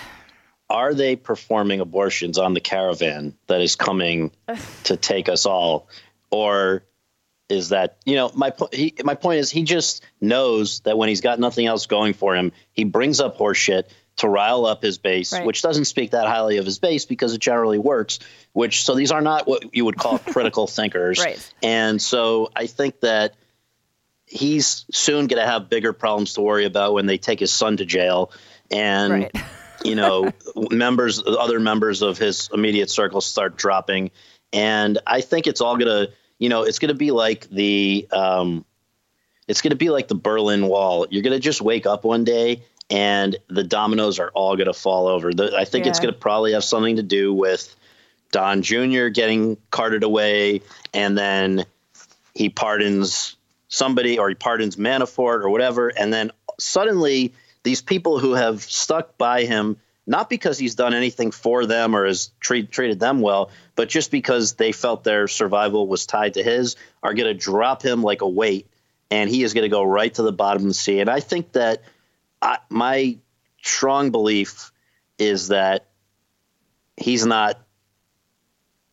Are 0.69 0.95
they 0.95 1.17
performing 1.17 1.81
abortions 1.81 2.39
on 2.39 2.55
the 2.55 2.61
caravan 2.61 3.37
that 3.47 3.61
is 3.61 3.77
coming 3.77 4.33
to 4.85 4.97
take 4.97 5.29
us 5.29 5.47
all, 5.47 5.89
or 6.31 6.85
is 7.49 7.69
that 7.69 7.99
you 8.05 8.17
know 8.17 8.31
my 8.35 8.51
point? 8.51 9.05
My 9.05 9.15
point 9.15 9.39
is 9.39 9.51
he 9.51 9.63
just 9.63 10.05
knows 10.21 10.81
that 10.81 10.99
when 10.99 11.09
he's 11.09 11.21
got 11.21 11.39
nothing 11.39 11.67
else 11.67 11.87
going 11.87 12.15
for 12.15 12.35
him, 12.35 12.53
he 12.73 12.85
brings 12.85 13.21
up 13.21 13.39
horseshit 13.39 13.85
to 14.17 14.29
rile 14.29 14.65
up 14.65 14.83
his 14.83 14.99
base, 14.99 15.33
right. 15.33 15.45
which 15.45 15.63
doesn't 15.63 15.85
speak 15.85 16.13
that 16.13 16.27
highly 16.27 16.57
of 16.57 16.65
his 16.65 16.79
base 16.79 17.05
because 17.05 17.35
it 17.35 17.41
generally 17.41 17.79
works. 17.79 18.19
Which 18.53 18.85
so 18.85 18.95
these 18.95 19.13
are 19.13 19.21
not 19.21 19.47
what 19.47 19.75
you 19.75 19.85
would 19.85 19.97
call 19.97 20.19
critical 20.33 20.67
thinkers, 20.67 21.19
right. 21.19 21.53
and 21.63 22.01
so 22.01 22.51
I 22.57 22.67
think 22.67 23.01
that 23.01 23.35
he's 24.27 24.87
soon 24.93 25.27
going 25.27 25.41
to 25.41 25.47
have 25.47 25.69
bigger 25.69 25.93
problems 25.93 26.35
to 26.35 26.41
worry 26.41 26.65
about 26.65 26.95
when 26.95 27.07
they 27.07 27.19
take 27.19 27.41
his 27.41 27.53
son 27.53 27.77
to 27.77 27.85
jail, 27.85 28.33
and 28.71 29.13
right. 29.13 29.37
you 29.85 29.95
know 29.95 30.33
members, 30.71 31.23
other 31.27 31.61
members 31.61 32.03
of 32.03 32.17
his 32.17 32.49
immediate 32.53 32.91
circle 32.91 33.21
start 33.21 33.57
dropping, 33.57 34.11
and 34.53 34.99
I 35.07 35.21
think 35.21 35.47
it's 35.47 35.61
all 35.61 35.77
going 35.77 36.07
to, 36.07 36.13
you 36.39 36.49
know, 36.49 36.63
it's 36.63 36.79
going 36.79 36.89
to 36.89 36.95
be 36.95 37.11
like 37.11 37.49
the. 37.51 38.09
Um, 38.11 38.65
it's 39.49 39.63
going 39.63 39.71
to 39.71 39.77
be 39.77 39.91
like 39.91 40.09
the 40.09 40.17
Berlin 40.17 40.67
Wall. 40.67 41.07
You're 41.09 41.23
going 41.23 41.33
to 41.33 41.39
just 41.39 41.61
wake 41.61 41.87
up 41.87 42.03
one 42.03 42.25
day 42.25 42.65
and 42.91 43.37
the 43.49 43.65
dominoes 43.65 44.19
are 44.19 44.31
all 44.31 44.57
going 44.57 44.67
to 44.67 44.75
fall 44.75 45.09
over. 45.09 45.33
The, 45.33 45.57
I 45.57 45.65
think 45.65 45.85
yeah. 45.85 45.91
it's 45.91 46.01
going 46.01 46.13
to 46.13 46.19
probably 46.19 46.53
have 46.53 46.65
something 46.65 46.97
to 46.97 47.03
do 47.03 47.33
with 47.33 47.75
Don 48.33 48.63
Jr. 48.63 49.09
getting 49.09 49.57
carted 49.71 50.03
away, 50.03 50.63
and 50.93 51.17
then 51.17 51.65
he 52.35 52.49
pardons 52.49 53.37
somebody 53.69 54.19
or 54.19 54.29
he 54.29 54.35
pardons 54.35 54.77
Manafort 54.77 55.43
or 55.43 55.51
whatever, 55.51 55.89
and 55.89 56.13
then 56.13 56.31
suddenly 56.59 57.35
these 57.63 57.83
people 57.83 58.19
who 58.19 58.35
have 58.35 58.63
stuck 58.63 59.19
by 59.19 59.45
him 59.45 59.77
not 60.07 60.31
because 60.31 60.59
he's 60.59 60.77
done 60.77 60.95
anything 60.95 61.33
for 61.33 61.67
them 61.67 61.97
or 61.97 62.07
has 62.07 62.31
treat, 62.39 62.71
treated 62.71 63.01
them 63.01 63.21
well, 63.21 63.51
but 63.75 63.89
just 63.89 64.11
because 64.11 64.55
they 64.55 64.71
felt 64.71 65.03
their 65.03 65.27
survival 65.27 65.89
was 65.89 66.07
tied 66.07 66.35
to 66.35 66.43
his, 66.43 66.77
are 67.03 67.13
going 67.13 67.27
to 67.27 67.35
drop 67.35 67.83
him 67.83 68.03
like 68.03 68.23
a 68.23 68.29
weight, 68.29 68.69
and 69.11 69.29
he 69.29 69.43
is 69.43 69.53
going 69.53 69.65
to 69.65 69.69
go 69.69 69.83
right 69.83 70.15
to 70.15 70.23
the 70.23 70.33
bottom 70.33 70.63
of 70.63 70.69
the 70.69 70.75
sea. 70.75 71.01
And 71.01 71.11
I 71.11 71.21
think 71.21 71.53
that 71.53 71.83
I, 72.47 72.59
my 72.71 73.19
strong 73.63 74.11
belief 74.11 74.71
is 75.19 75.49
that 75.49 75.89
he's 76.97 77.27
not. 77.27 77.61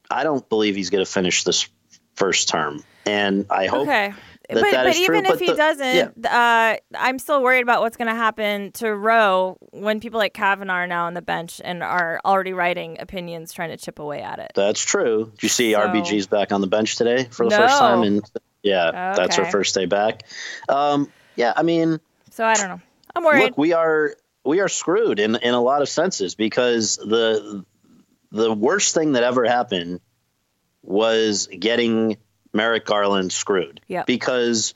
I 0.10 0.24
don't 0.24 0.48
believe 0.50 0.76
he's 0.76 0.89
going 0.89 1.06
to 1.06 1.10
finish 1.10 1.44
this 1.44 1.70
first 2.16 2.50
term, 2.50 2.84
and 3.06 3.46
I 3.50 3.68
hope. 3.68 3.84
Okay. 3.84 4.13
That 4.50 4.62
but, 4.62 4.72
that 4.72 4.84
but 4.84 4.96
even 4.98 5.24
true. 5.24 5.34
if 5.34 5.39
but 5.39 5.39
he 5.39 5.48
the, 5.48 5.56
doesn't, 5.56 6.13
yeah. 6.22 6.76
uh, 6.76 6.98
I'm 6.98 7.18
still 7.18 7.42
worried 7.42 7.62
about 7.62 7.80
what's 7.80 7.96
going 7.96 8.10
to 8.10 8.16
happen 8.16 8.74
to 8.74 8.94
Roe 8.94 9.58
when 9.72 10.02
people 10.02 10.20
like 10.20 10.34
Kavanaugh 10.34 10.74
are 10.74 10.88
now 10.88 11.06
on 11.06 11.13
the 11.13 11.22
bench 11.22 11.62
and 11.63 11.82
are 11.82 12.20
already 12.26 12.52
writing 12.52 12.98
opinions 13.00 13.54
trying 13.54 13.70
to 13.70 13.78
chip 13.78 14.00
away 14.00 14.22
at 14.22 14.39
it. 14.39 14.52
That's 14.54 14.82
true. 14.84 15.32
Did 15.36 15.44
you 15.44 15.50
see 15.50 15.72
so, 15.72 15.80
RBG's 15.80 16.28
back 16.28 16.52
on 16.52 16.60
the 16.60 16.68
bench 16.68 16.98
today 16.98 17.24
for 17.24 17.46
the 17.46 17.52
no. 17.52 17.58
first 17.58 17.80
time? 17.80 18.04
And 18.04 18.22
yeah, 18.63 18.89
okay. 18.89 19.13
that's 19.16 19.38
her 19.38 19.46
first 19.46 19.76
day 19.76 19.86
back. 19.86 20.24
Um, 20.68 21.10
yeah, 21.38 21.54
I 21.56 21.63
mean, 21.63 22.02
so 22.30 22.44
I 22.44 22.56
don't 22.56 22.68
know. 22.68 22.82
I'm 23.15 23.23
worried. 23.23 23.43
Look, 23.43 23.58
we 23.58 23.73
are 23.73 24.15
we 24.43 24.60
are 24.60 24.67
screwed 24.67 25.19
in 25.19 25.36
in 25.36 25.54
a 25.54 25.62
lot 25.62 25.82
of 25.82 25.89
senses 25.89 26.36
because 26.36 26.97
the 26.97 27.65
the 28.32 28.54
worst 28.54 28.93
thing 28.93 29.13
that 29.13 29.23
ever 29.23 29.45
happened 29.45 30.02
was 30.82 31.47
getting 31.47 32.17
Merrick 32.52 32.86
Garland 32.86 33.32
screwed. 33.32 33.82
Yep. 33.88 34.06
Because 34.06 34.73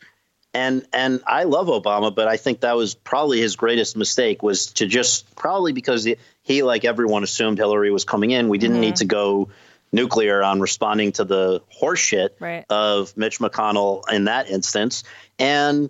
and 0.54 0.86
and 0.94 1.22
I 1.28 1.44
love 1.44 1.68
Obama, 1.68 2.14
but 2.14 2.28
I 2.28 2.38
think 2.38 2.62
that 2.62 2.76
was 2.76 2.96
probably 2.96 3.40
his 3.40 3.56
greatest 3.56 3.98
mistake 3.98 4.42
was 4.42 4.68
to 4.74 4.88
just 4.88 5.36
probably 5.36 5.74
because 5.74 6.04
he, 6.04 6.16
he 6.42 6.64
like 6.64 6.86
everyone 6.86 7.24
assumed 7.24 7.58
Hillary 7.58 7.92
was 7.92 8.06
coming 8.06 8.32
in. 8.32 8.50
We 8.50 8.58
didn't 8.58 8.80
need 8.80 8.96
mm-hmm. 8.96 8.96
to 8.96 9.06
go 9.06 9.50
nuclear 9.92 10.44
on 10.44 10.60
responding 10.60 11.14
to 11.14 11.24
the 11.24 11.62
horseshit 11.82 12.30
Right. 12.40 12.66
of 12.70 13.16
Mitch 13.16 13.40
McConnell 13.40 14.04
in 14.12 14.26
that 14.26 14.50
instance. 14.50 15.04
And 15.40 15.90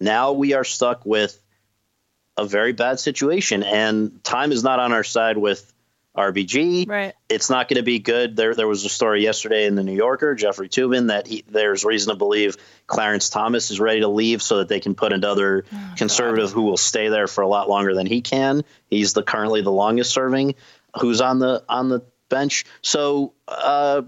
now 0.00 0.32
we 0.32 0.54
are 0.54 0.64
stuck 0.64 1.06
with 1.06 1.40
a 2.36 2.44
very 2.46 2.72
bad 2.72 2.98
situation, 3.00 3.62
and 3.62 4.22
time 4.24 4.52
is 4.52 4.62
not 4.64 4.78
on 4.78 4.92
our 4.92 5.04
side 5.04 5.36
with 5.36 5.72
RBG. 6.16 6.86
Right. 6.88 7.14
It's 7.28 7.48
not 7.48 7.68
going 7.68 7.78
to 7.78 7.82
be 7.82 7.98
good. 7.98 8.36
There, 8.36 8.54
there 8.54 8.68
was 8.68 8.84
a 8.84 8.88
story 8.90 9.22
yesterday 9.22 9.66
in 9.66 9.74
the 9.76 9.82
New 9.82 9.94
Yorker, 9.94 10.34
Jeffrey 10.34 10.68
Toobin, 10.68 11.08
that 11.08 11.26
he, 11.26 11.42
there's 11.48 11.84
reason 11.84 12.12
to 12.12 12.18
believe 12.18 12.56
Clarence 12.86 13.30
Thomas 13.30 13.70
is 13.70 13.80
ready 13.80 14.00
to 14.00 14.08
leave 14.08 14.42
so 14.42 14.58
that 14.58 14.68
they 14.68 14.80
can 14.80 14.94
put 14.94 15.12
another 15.14 15.64
conservative 15.96 16.52
who 16.52 16.62
will 16.62 16.76
stay 16.76 17.08
there 17.08 17.26
for 17.26 17.40
a 17.40 17.48
lot 17.48 17.68
longer 17.68 17.94
than 17.94 18.06
he 18.06 18.20
can. 18.20 18.62
He's 18.90 19.14
the 19.14 19.22
currently 19.22 19.62
the 19.62 19.72
longest 19.72 20.12
serving 20.12 20.54
who's 21.00 21.22
on 21.22 21.38
the 21.38 21.64
on 21.68 21.88
the 21.88 22.00
bench. 22.28 22.66
So 22.82 23.32
uh, 23.48 24.02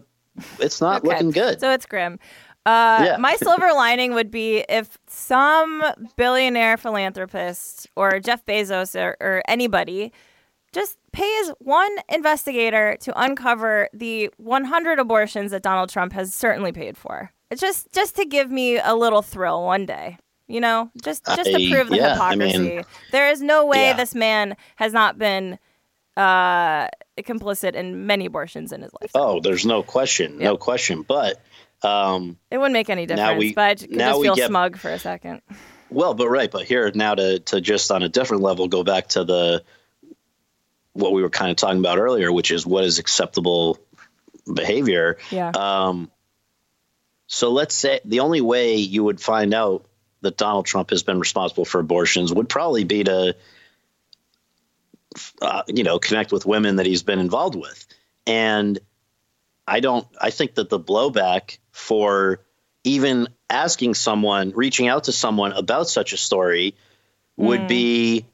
it's 0.58 0.82
not 0.82 0.98
Okay. 1.04 1.08
looking 1.08 1.30
good. 1.30 1.60
So 1.60 1.70
it's 1.70 1.86
grim. 1.86 2.18
Uh, 2.66 3.02
Yeah. 3.04 3.16
My 3.18 3.36
silver 3.36 3.72
lining 3.74 4.14
would 4.14 4.30
be 4.30 4.64
if 4.68 4.98
some 5.06 5.82
billionaire 6.16 6.76
philanthropist 6.76 7.88
or 7.96 8.20
Jeff 8.20 8.44
Bezos 8.46 8.98
or, 9.00 9.16
or 9.20 9.42
anybody 9.48 10.12
just 10.72 10.98
pays 11.12 11.50
one 11.58 11.90
investigator 12.08 12.96
to 13.00 13.12
uncover 13.20 13.88
the 13.92 14.30
100 14.38 14.98
abortions 14.98 15.52
that 15.52 15.62
Donald 15.62 15.88
Trump 15.90 16.12
has 16.14 16.34
certainly 16.34 16.72
paid 16.72 16.96
for. 16.96 17.30
It's 17.50 17.60
just 17.60 17.92
just 17.92 18.16
to 18.16 18.24
give 18.24 18.50
me 18.50 18.78
a 18.78 18.94
little 18.94 19.22
thrill 19.22 19.62
one 19.62 19.86
day. 19.86 20.18
You 20.48 20.60
know, 20.60 20.90
just 21.02 21.24
just 21.24 21.44
to 21.50 21.70
prove 21.70 21.88
the 21.88 21.96
yeah, 21.96 22.18
I 22.20 22.32
hypocrisy. 22.32 22.58
mean- 22.58 22.84
there 23.12 23.30
is 23.30 23.40
no 23.40 23.64
way 23.66 23.86
Yeah. 23.88 23.96
this 23.96 24.14
man 24.14 24.56
has 24.76 24.92
not 24.92 25.16
been 25.18 25.58
uh, 26.16 26.88
complicit 27.18 27.74
in 27.74 28.06
many 28.06 28.26
abortions 28.26 28.72
in 28.72 28.82
his 28.82 28.92
life. 29.00 29.10
Oh, 29.14 29.40
there's 29.40 29.64
no 29.66 29.82
question, 29.82 30.38
no 30.38 30.56
question. 30.56 31.02
But 31.02 31.40
um, 31.84 32.38
It 32.50 32.58
wouldn't 32.58 32.72
make 32.72 32.90
any 32.90 33.06
difference, 33.06 33.38
we- 33.38 33.54
but 33.54 33.62
I 33.62 33.74
j- 33.74 33.86
could 33.86 33.96
now 33.96 34.10
just 34.12 34.22
feel 34.22 34.34
get- 34.36 34.48
smug 34.48 34.76
for 34.78 34.90
a 34.90 34.98
second. 34.98 35.42
well, 35.90 36.14
but 36.14 36.28
right, 36.28 36.50
but 36.50 36.64
here 36.64 36.90
now 36.94 37.14
to 37.14 37.38
to 37.40 37.60
just 37.60 37.90
on 37.90 38.02
a 38.02 38.08
different 38.08 38.42
level 38.42 38.68
go 38.68 38.82
back 38.84 39.08
to 39.08 39.24
the 39.24 39.62
what 40.94 41.12
we 41.12 41.22
were 41.22 41.30
kind 41.30 41.50
of 41.50 41.56
talking 41.56 41.78
about 41.80 41.98
earlier, 41.98 42.32
which 42.32 42.50
is 42.52 42.64
what 42.66 42.84
is 42.84 42.98
acceptable 43.00 43.78
behavior. 44.52 45.18
Yeah. 45.30 45.50
Um, 45.50 46.10
so 47.26 47.50
let's 47.50 47.74
say 47.74 48.00
the 48.04 48.20
only 48.20 48.40
way 48.40 48.76
you 48.76 49.02
would 49.02 49.20
find 49.20 49.52
out 49.54 49.86
that 50.20 50.36
Donald 50.36 50.66
Trump 50.66 50.90
has 50.90 51.02
been 51.02 51.18
responsible 51.18 51.64
for 51.64 51.80
abortions 51.80 52.32
would 52.32 52.48
probably 52.48 52.84
be 52.84 53.02
to, 53.04 53.34
uh, 55.42 55.62
you 55.66 55.82
know, 55.84 55.98
connect 55.98 56.32
with 56.32 56.46
women 56.46 56.76
that 56.76 56.86
he's 56.86 57.02
been 57.02 57.18
involved 57.18 57.54
with. 57.56 57.86
And 58.26 58.78
I 59.66 59.80
don't, 59.80 60.06
I 60.20 60.30
think 60.30 60.54
that 60.54 60.68
the 60.70 60.78
blowback 60.80 61.58
for 61.74 62.38
even 62.84 63.28
asking 63.50 63.94
someone, 63.94 64.52
reaching 64.54 64.86
out 64.86 65.04
to 65.04 65.12
someone 65.12 65.50
about 65.52 65.88
such 65.88 66.12
a 66.12 66.16
story 66.16 66.76
would 67.36 67.62
hmm. 67.62 67.66
be 67.66 68.26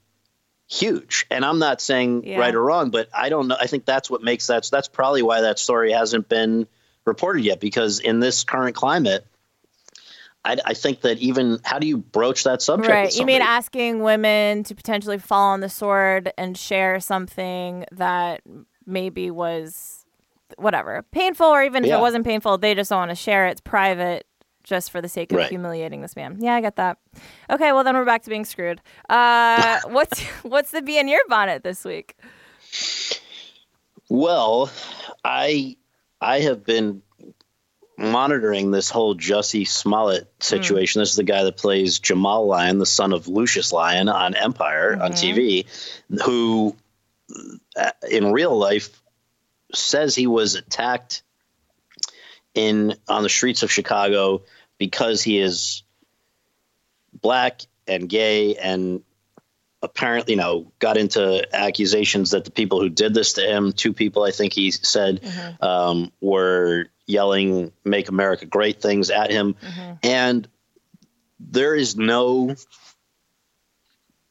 huge. 0.69 1.27
And 1.31 1.43
I'm 1.43 1.59
not 1.59 1.81
saying 1.81 2.25
Yeah. 2.27 2.39
right 2.39 2.55
or 2.55 2.63
wrong, 2.63 2.91
but 2.91 3.09
I 3.15 3.31
don't 3.31 3.49
know. 3.49 3.57
I 3.59 3.67
think 3.67 3.87
that's 3.87 4.11
what 4.11 4.23
makes 4.23 4.49
that. 4.49 4.69
That's 4.71 4.89
probably 4.89 5.23
why 5.23 5.41
that 5.41 5.59
story 5.59 5.91
hasn't 5.93 6.29
been 6.29 6.67
reported 7.07 7.43
yet, 7.43 7.61
because 7.61 7.99
in 7.99 8.21
this 8.21 8.45
current 8.45 8.77
climate, 8.77 9.27
I, 10.45 10.59
I 10.63 10.75
think 10.75 11.01
that 11.01 11.17
even 11.19 11.61
how 11.65 11.79
do 11.79 11.87
you 11.87 11.97
broach 11.97 12.45
that 12.45 12.61
subject? 12.61 12.93
right. 12.93 13.17
You 13.17 13.25
mean 13.25 13.41
asking 13.41 14.03
women 14.03 14.65
to 14.65 14.75
potentially 14.75 15.19
fall 15.19 15.53
on 15.53 15.61
the 15.61 15.71
sword 15.71 16.31
and 16.37 16.59
share 16.59 17.01
something 17.01 17.87
that 17.93 18.43
maybe 18.85 19.31
was 19.31 20.00
whatever 20.61 21.03
painful, 21.11 21.47
or 21.47 21.63
even 21.63 21.85
if 21.85 21.91
it 21.91 22.01
wasn't 22.01 22.25
painful, 22.25 22.59
they 22.59 22.75
just 22.75 22.91
don't 22.91 22.99
want 23.01 23.11
to 23.11 23.15
share 23.15 23.47
it. 23.47 23.53
It's 23.53 23.61
private. 23.61 24.27
Just 24.63 24.91
for 24.91 25.01
the 25.01 25.09
sake 25.09 25.33
of 25.33 25.39
Right. 25.39 25.49
humiliating 25.49 26.03
this 26.03 26.15
man. 26.15 26.37
Yeah, 26.39 26.55
I 26.55 26.61
get 26.61 26.77
that. 26.77 26.99
Okay, 27.49 27.73
well 27.73 27.83
then 27.83 27.97
we're 27.97 28.05
back 28.05 28.23
to 28.25 28.31
being 28.31 28.45
screwed. 28.45 28.81
Uh, 29.09 29.81
what's 29.87 30.21
what's 30.43 30.71
the 30.71 30.83
bee 30.83 30.99
in 30.99 31.09
your 31.09 31.23
bonnet 31.29 31.65
this 31.65 31.83
week? 31.83 32.15
Well, 34.09 34.71
I 35.25 35.77
I 36.21 36.41
have 36.41 36.65
been 36.65 37.03
monitoring 37.97 38.71
this 38.71 38.91
whole 38.91 39.15
Jussie 39.15 39.67
Smollett 39.69 40.31
situation. 40.41 41.01
This 41.01 41.11
is 41.11 41.17
the 41.17 41.23
guy 41.23 41.45
that 41.45 41.57
plays 41.57 41.99
Jamal 41.99 42.47
Lyon, 42.47 42.79
the 42.79 42.87
son 42.87 43.13
of 43.13 43.29
Lucius 43.29 43.73
Lyon 43.73 44.09
on 44.09 44.35
Empire 44.35 44.99
on 45.01 45.13
TV, 45.13 45.67
who 46.25 46.77
uh, 47.77 47.91
in 48.11 48.33
real 48.33 48.57
life 48.57 49.01
says 49.75 50.15
he 50.15 50.27
was 50.27 50.55
attacked 50.55 51.23
in 52.55 52.95
on 53.09 53.23
the 53.23 53.29
streets 53.29 53.63
of 53.63 53.71
Chicago 53.71 54.43
because 54.79 55.23
he 55.23 55.39
is 55.39 55.83
black 57.13 57.63
and 57.87 58.09
gay 58.09 58.57
and 58.57 59.03
apparently, 59.83 60.35
you 60.35 60.37
know, 60.39 60.73
got 60.79 60.97
into 60.97 61.47
accusations 61.55 62.33
that 62.33 62.45
the 62.45 62.51
people 62.51 62.81
who 62.81 62.89
did 62.89 63.15
this 63.15 63.35
to 63.35 63.43
him, 63.43 63.73
two 63.73 63.93
people, 63.93 64.23
I 64.25 64.31
think 64.31 64.53
he 64.53 64.71
said, 64.71 65.21
um, 65.61 66.13
were 66.21 66.87
yelling 67.07 67.73
"Make 67.85 68.09
America 68.09 68.47
Great" 68.47 68.81
things 68.81 69.11
at 69.11 69.31
him, 69.31 69.57
and 70.03 70.47
there 71.39 71.75
is 71.75 71.97
no 71.97 72.55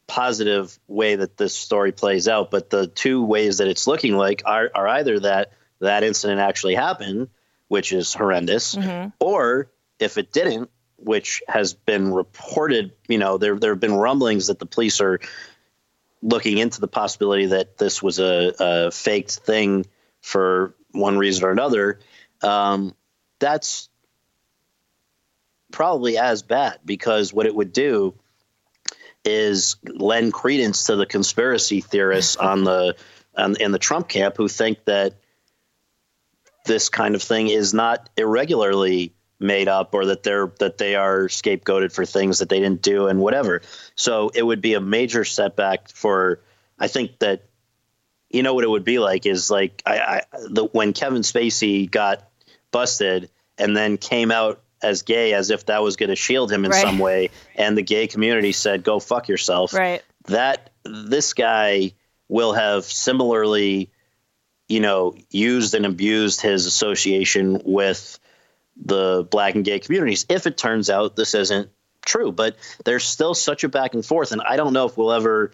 positive 0.10 0.78
way 0.88 1.16
that 1.16 1.38
this 1.38 1.56
story 1.56 1.94
plays 1.94 2.28
out. 2.28 2.52
But 2.52 2.70
the 2.70 2.88
two 2.88 3.24
ways 3.24 3.60
that 3.60 3.68
it's 3.68 3.88
looking 3.88 4.18
like 4.18 4.42
are, 4.46 4.70
are 4.76 4.88
either 4.88 5.22
that 5.22 5.54
that 5.80 6.04
incident 6.04 6.42
actually 6.42 6.76
happened, 6.76 7.30
which 7.70 7.94
is 7.94 8.14
horrendous, 8.14 8.76
or 9.20 9.72
if 10.00 10.18
it 10.18 10.34
didn't, 10.34 10.70
which 10.98 11.42
has 11.48 11.74
been 11.74 12.12
reported, 12.12 12.92
you 13.08 13.18
know, 13.18 13.38
there 13.38 13.58
there 13.58 13.72
have 13.72 13.80
been 13.80 13.96
rumblings 13.96 14.48
that 14.48 14.60
the 14.60 14.66
police 14.66 15.00
are 15.00 15.22
looking 16.22 16.58
into 16.58 16.82
the 16.82 16.88
possibility 16.88 17.46
that 17.46 17.78
this 17.78 18.04
was 18.04 18.20
a, 18.20 18.54
a 18.60 18.92
faked 18.92 19.32
thing 19.32 19.86
for 20.22 20.76
one 20.92 21.18
reason 21.18 21.46
or 21.46 21.52
another. 21.52 22.00
Um, 22.42 22.94
that's 23.40 23.90
probably 25.72 26.18
as 26.18 26.42
bad 26.42 26.80
because 26.84 27.32
what 27.32 27.46
it 27.46 27.56
would 27.56 27.72
do 27.72 28.16
is 29.30 29.78
lend 29.84 30.34
credence 30.34 30.86
to 30.86 30.96
the 30.96 31.06
conspiracy 31.06 31.82
theorists 31.82 32.36
on 32.52 32.64
the 32.64 32.96
on, 33.38 33.56
in 33.58 33.72
the 33.72 33.80
Trump 33.80 34.08
camp 34.10 34.36
who 34.38 34.48
think 34.48 34.84
that 34.86 35.14
this 36.66 36.90
kind 36.90 37.16
of 37.16 37.22
thing 37.22 37.48
is 37.48 37.74
not 37.74 38.10
irregularly 38.18 39.14
made 39.40 39.68
up 39.70 39.94
or 39.94 40.08
that 40.08 40.24
they're 40.24 40.52
that 40.60 40.78
they 40.78 40.96
are 40.96 41.28
scapegoated 41.28 41.94
for 41.94 42.06
things 42.06 42.40
that 42.40 42.50
they 42.50 42.60
didn't 42.60 42.82
do 42.82 43.08
and 43.08 43.20
whatever. 43.20 43.62
So 43.96 44.32
it 44.34 44.44
would 44.44 44.62
be 44.62 44.74
a 44.74 44.82
major 44.82 45.24
setback 45.24 45.90
for 45.90 46.42
I 46.78 46.88
think 46.88 47.20
that 47.20 47.46
you 48.30 48.44
know 48.44 48.54
what 48.54 48.64
it 48.64 48.70
would 48.70 48.84
be 48.84 49.00
like 49.00 49.26
is 49.26 49.50
like 49.50 49.82
I, 49.86 50.00
I 50.00 50.22
the 50.50 50.66
when 50.66 50.94
Kevin 50.94 51.22
Spacey 51.22 51.90
got 51.90 52.28
busted 52.72 53.30
and 53.58 53.76
then 53.76 53.98
came 53.98 54.32
out 54.32 54.62
as 54.82 55.02
gay 55.02 55.34
as 55.34 55.50
if 55.50 55.66
that 55.66 55.82
was 55.84 55.96
going 55.96 56.10
to 56.10 56.16
shield 56.16 56.52
him 56.52 56.66
in 56.66 56.72
Right. 56.72 56.82
some 56.82 57.00
way 57.00 57.30
and 57.56 57.78
the 57.78 57.82
gay 57.82 58.08
community 58.08 58.52
said 58.52 58.84
go 58.84 59.00
fuck 59.00 59.28
yourself 59.28 59.74
Right. 59.74 60.02
that 60.28 60.70
this 60.84 61.34
guy 61.34 61.94
will 62.28 62.54
have 62.54 62.86
similarly 62.86 63.90
you 64.68 64.80
know 64.80 65.16
used 65.30 65.74
and 65.76 65.86
abused 65.86 66.42
his 66.42 66.66
association 66.66 67.62
with 67.66 68.20
the 68.82 69.28
black 69.30 69.56
and 69.56 69.66
gay 69.66 69.80
communities 69.80 70.26
if 70.30 70.48
it 70.48 70.58
turns 70.58 70.90
out 70.90 71.16
this 71.16 71.34
isn't 71.34 71.70
true 72.06 72.32
but 72.32 72.56
there's 72.86 73.04
still 73.04 73.34
such 73.34 73.64
a 73.64 73.70
back 73.70 73.94
and 73.94 74.06
forth 74.06 74.32
and 74.32 74.42
i 74.42 74.56
don't 74.56 74.72
know 74.74 74.86
if 74.86 74.98
we'll 74.98 75.12
ever 75.12 75.52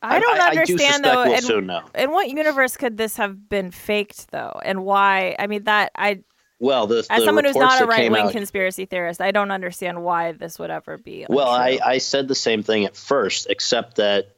I 0.00 0.20
don't 0.20 0.38
I, 0.38 0.46
I 0.46 0.54
do 0.54 0.60
understand 0.60 1.04
though. 1.04 1.24
we'll 1.24 1.34
in, 1.34 1.42
soon 1.42 1.66
know. 1.66 1.82
in 1.92 2.12
what 2.12 2.28
universe 2.28 2.76
could 2.76 2.96
this 2.96 3.16
have 3.16 3.48
been 3.48 3.72
faked 3.72 4.30
though, 4.30 4.60
and 4.64 4.84
why? 4.84 5.34
I 5.40 5.48
mean, 5.48 5.64
that 5.64 5.90
I, 5.96 6.20
well 6.58 6.86
the, 6.86 6.98
as 6.98 7.06
the 7.06 7.24
someone 7.24 7.44
who's 7.44 7.56
not 7.56 7.80
a 7.80 7.86
right 7.86 8.10
wing 8.10 8.30
conspiracy 8.30 8.86
theorist, 8.86 9.20
I 9.20 9.30
don't 9.30 9.50
understand 9.50 10.02
why 10.02 10.32
this 10.32 10.58
would 10.58 10.70
ever 10.70 10.98
be. 10.98 11.26
Well, 11.28 11.48
I. 11.48 11.78
I 11.84 11.98
said 11.98 12.28
the 12.28 12.34
same 12.34 12.62
thing 12.62 12.84
at 12.84 12.96
first, 12.96 13.46
except 13.48 13.96
that 13.96 14.34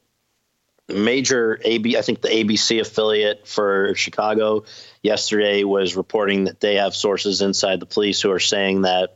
major 0.87 1.59
AB, 1.63 1.97
I 1.97 2.01
think 2.01 2.21
the 2.21 2.29
ABC 2.29 2.81
affiliate 2.81 3.47
for 3.47 3.95
Chicago 3.95 4.65
yesterday 5.01 5.63
was 5.63 5.95
reporting 5.95 6.45
that 6.45 6.59
they 6.59 6.75
have 6.75 6.95
sources 6.95 7.41
inside 7.41 7.79
the 7.79 7.85
police 7.85 8.21
who 8.21 8.31
are 8.31 8.39
saying 8.39 8.83
that 8.83 9.15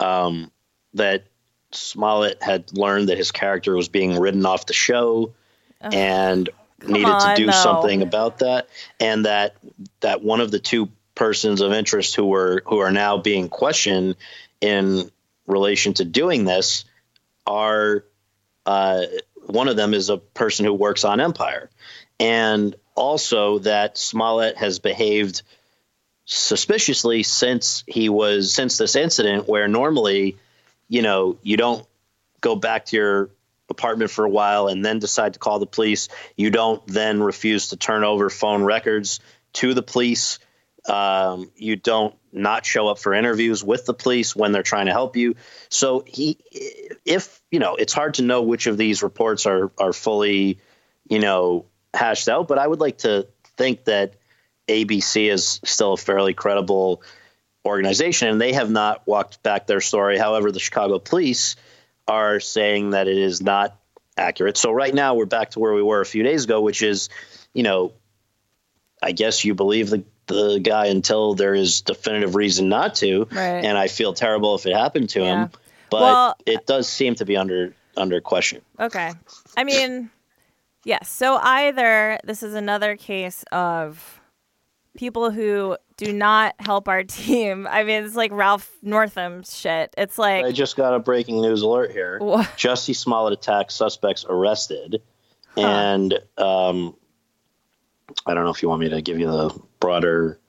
um, 0.00 0.50
that 0.94 1.24
Smollett 1.72 2.42
had 2.42 2.72
learned 2.72 3.08
that 3.08 3.18
his 3.18 3.32
character 3.32 3.74
was 3.74 3.88
being 3.88 4.18
ridden 4.18 4.46
off 4.46 4.66
the 4.66 4.72
show, 4.72 5.34
and 5.80 6.48
needed 6.86 7.06
on, 7.06 7.30
to 7.30 7.36
do 7.36 7.46
though. 7.46 7.52
something 7.52 8.02
about 8.02 8.38
that, 8.38 8.68
and 9.00 9.24
that 9.24 9.56
that 10.00 10.22
one 10.22 10.40
of 10.40 10.50
the 10.50 10.58
two 10.58 10.88
persons 11.14 11.60
of 11.60 11.72
interest 11.72 12.14
who 12.14 12.26
were 12.26 12.62
who 12.66 12.78
are 12.78 12.90
now 12.90 13.18
being 13.18 13.48
questioned 13.48 14.16
in 14.60 15.10
relation 15.46 15.94
to 15.94 16.04
doing 16.04 16.44
this 16.44 16.84
are 17.46 18.04
uh, 18.66 19.02
one 19.46 19.68
of 19.68 19.76
them 19.76 19.94
is 19.94 20.08
a 20.08 20.16
person 20.16 20.64
who 20.64 20.72
works 20.72 21.04
on 21.04 21.20
Empire, 21.20 21.70
and 22.18 22.74
also 22.94 23.58
that 23.60 23.98
Smollett 23.98 24.56
has 24.56 24.78
behaved 24.78 25.42
suspiciously 26.24 27.22
since 27.22 27.84
he 27.86 28.08
was 28.08 28.54
since 28.54 28.78
this 28.78 28.96
incident 28.96 29.46
where 29.46 29.68
normally 29.68 30.38
you 30.88 31.02
know 31.02 31.36
you 31.42 31.56
don't 31.56 31.86
go 32.40 32.56
back 32.56 32.86
to 32.86 32.96
your 32.96 33.30
apartment 33.68 34.10
for 34.10 34.24
a 34.24 34.30
while 34.30 34.68
and 34.68 34.84
then 34.84 34.98
decide 34.98 35.34
to 35.34 35.38
call 35.38 35.58
the 35.58 35.66
police. 35.66 36.08
You 36.36 36.50
don't 36.50 36.86
then 36.86 37.22
refuse 37.22 37.68
to 37.68 37.76
turn 37.76 38.04
over 38.04 38.30
phone 38.30 38.62
records 38.62 39.20
to 39.54 39.74
the 39.74 39.82
police 39.82 40.38
um, 40.88 41.50
you 41.56 41.76
don't 41.76 42.14
not 42.32 42.66
show 42.66 42.88
up 42.88 42.98
for 42.98 43.14
interviews 43.14 43.62
with 43.62 43.86
the 43.86 43.94
police 43.94 44.34
when 44.34 44.52
they're 44.52 44.62
trying 44.62 44.86
to 44.86 44.92
help 44.92 45.16
you 45.16 45.36
so 45.68 46.02
he 46.04 46.36
if 47.04 47.40
you 47.50 47.60
know 47.60 47.76
it's 47.76 47.92
hard 47.92 48.14
to 48.14 48.22
know 48.22 48.42
which 48.42 48.66
of 48.66 48.76
these 48.76 49.02
reports 49.02 49.46
are 49.46 49.70
are 49.78 49.92
fully 49.92 50.58
you 51.08 51.20
know 51.20 51.64
hashed 51.94 52.28
out 52.28 52.48
but 52.48 52.58
i 52.58 52.66
would 52.66 52.80
like 52.80 52.98
to 52.98 53.28
think 53.56 53.84
that 53.84 54.14
ABC 54.68 55.30
is 55.30 55.60
still 55.64 55.94
a 55.94 55.96
fairly 55.96 56.34
credible 56.34 57.02
organization, 57.64 58.28
and 58.28 58.40
they 58.40 58.52
have 58.52 58.70
not 58.70 59.06
walked 59.06 59.42
back 59.42 59.66
their 59.66 59.80
story. 59.80 60.18
However, 60.18 60.52
the 60.52 60.60
Chicago 60.60 60.98
police 60.98 61.56
are 62.06 62.40
saying 62.40 62.90
that 62.90 63.08
it 63.08 63.18
is 63.18 63.42
not 63.42 63.78
accurate. 64.16 64.56
So 64.56 64.72
right 64.72 64.94
now 64.94 65.14
we're 65.14 65.26
back 65.26 65.50
to 65.50 65.60
where 65.60 65.72
we 65.72 65.82
were 65.82 66.00
a 66.00 66.06
few 66.06 66.22
days 66.22 66.44
ago, 66.44 66.60
which 66.60 66.82
is, 66.82 67.08
you 67.52 67.62
know, 67.62 67.92
I 69.02 69.12
guess 69.12 69.44
you 69.44 69.54
believe 69.54 69.90
the 69.90 70.04
the 70.26 70.58
guy 70.58 70.86
until 70.86 71.34
there 71.34 71.54
is 71.54 71.82
definitive 71.82 72.34
reason 72.34 72.68
not 72.68 72.94
to, 72.96 73.24
Right. 73.30 73.64
and 73.64 73.76
I 73.76 73.88
feel 73.88 74.12
terrible 74.14 74.54
if 74.54 74.66
it 74.66 74.74
happened 74.74 75.10
to 75.10 75.20
Yeah. 75.20 75.42
him, 75.44 75.50
but 75.90 76.00
Well- 76.00 76.36
it 76.46 76.66
does 76.66 76.88
seem 76.88 77.14
to 77.16 77.24
be 77.24 77.36
under 77.36 77.74
under 77.96 78.20
question. 78.20 78.60
Okay. 78.80 79.12
I 79.56 79.62
mean, 79.62 80.10
yes. 80.84 81.08
So 81.08 81.36
either 81.40 82.18
this 82.24 82.42
is 82.42 82.54
another 82.54 82.96
case 82.96 83.44
of 83.52 84.20
people 84.96 85.30
who 85.30 85.76
do 85.96 86.12
not 86.12 86.54
help 86.58 86.88
our 86.88 87.04
team. 87.04 87.68
I 87.70 87.84
mean, 87.84 88.02
it's 88.04 88.16
like 88.16 88.32
Ralph 88.32 88.68
Northam 88.82 89.44
shit. 89.44 89.94
It's 89.96 90.18
like 90.18 90.44
I 90.44 90.50
just 90.50 90.74
got 90.76 90.92
a 90.94 90.98
breaking 90.98 91.40
news 91.40 91.62
alert 91.62 91.92
here. 91.92 92.18
What? 92.18 92.46
Jussie 92.56 92.96
Smollett 92.96 93.32
attack 93.34 93.70
suspects 93.70 94.24
arrested, 94.28 95.00
and 95.56 96.14
um, 96.36 96.96
I 98.26 98.34
don't 98.34 98.42
know 98.42 98.50
if 98.50 98.60
you 98.62 98.68
want 98.68 98.80
me 98.80 98.88
to 98.88 99.02
give 99.02 99.20
you 99.20 99.26
the 99.26 99.50
broader 99.84 100.40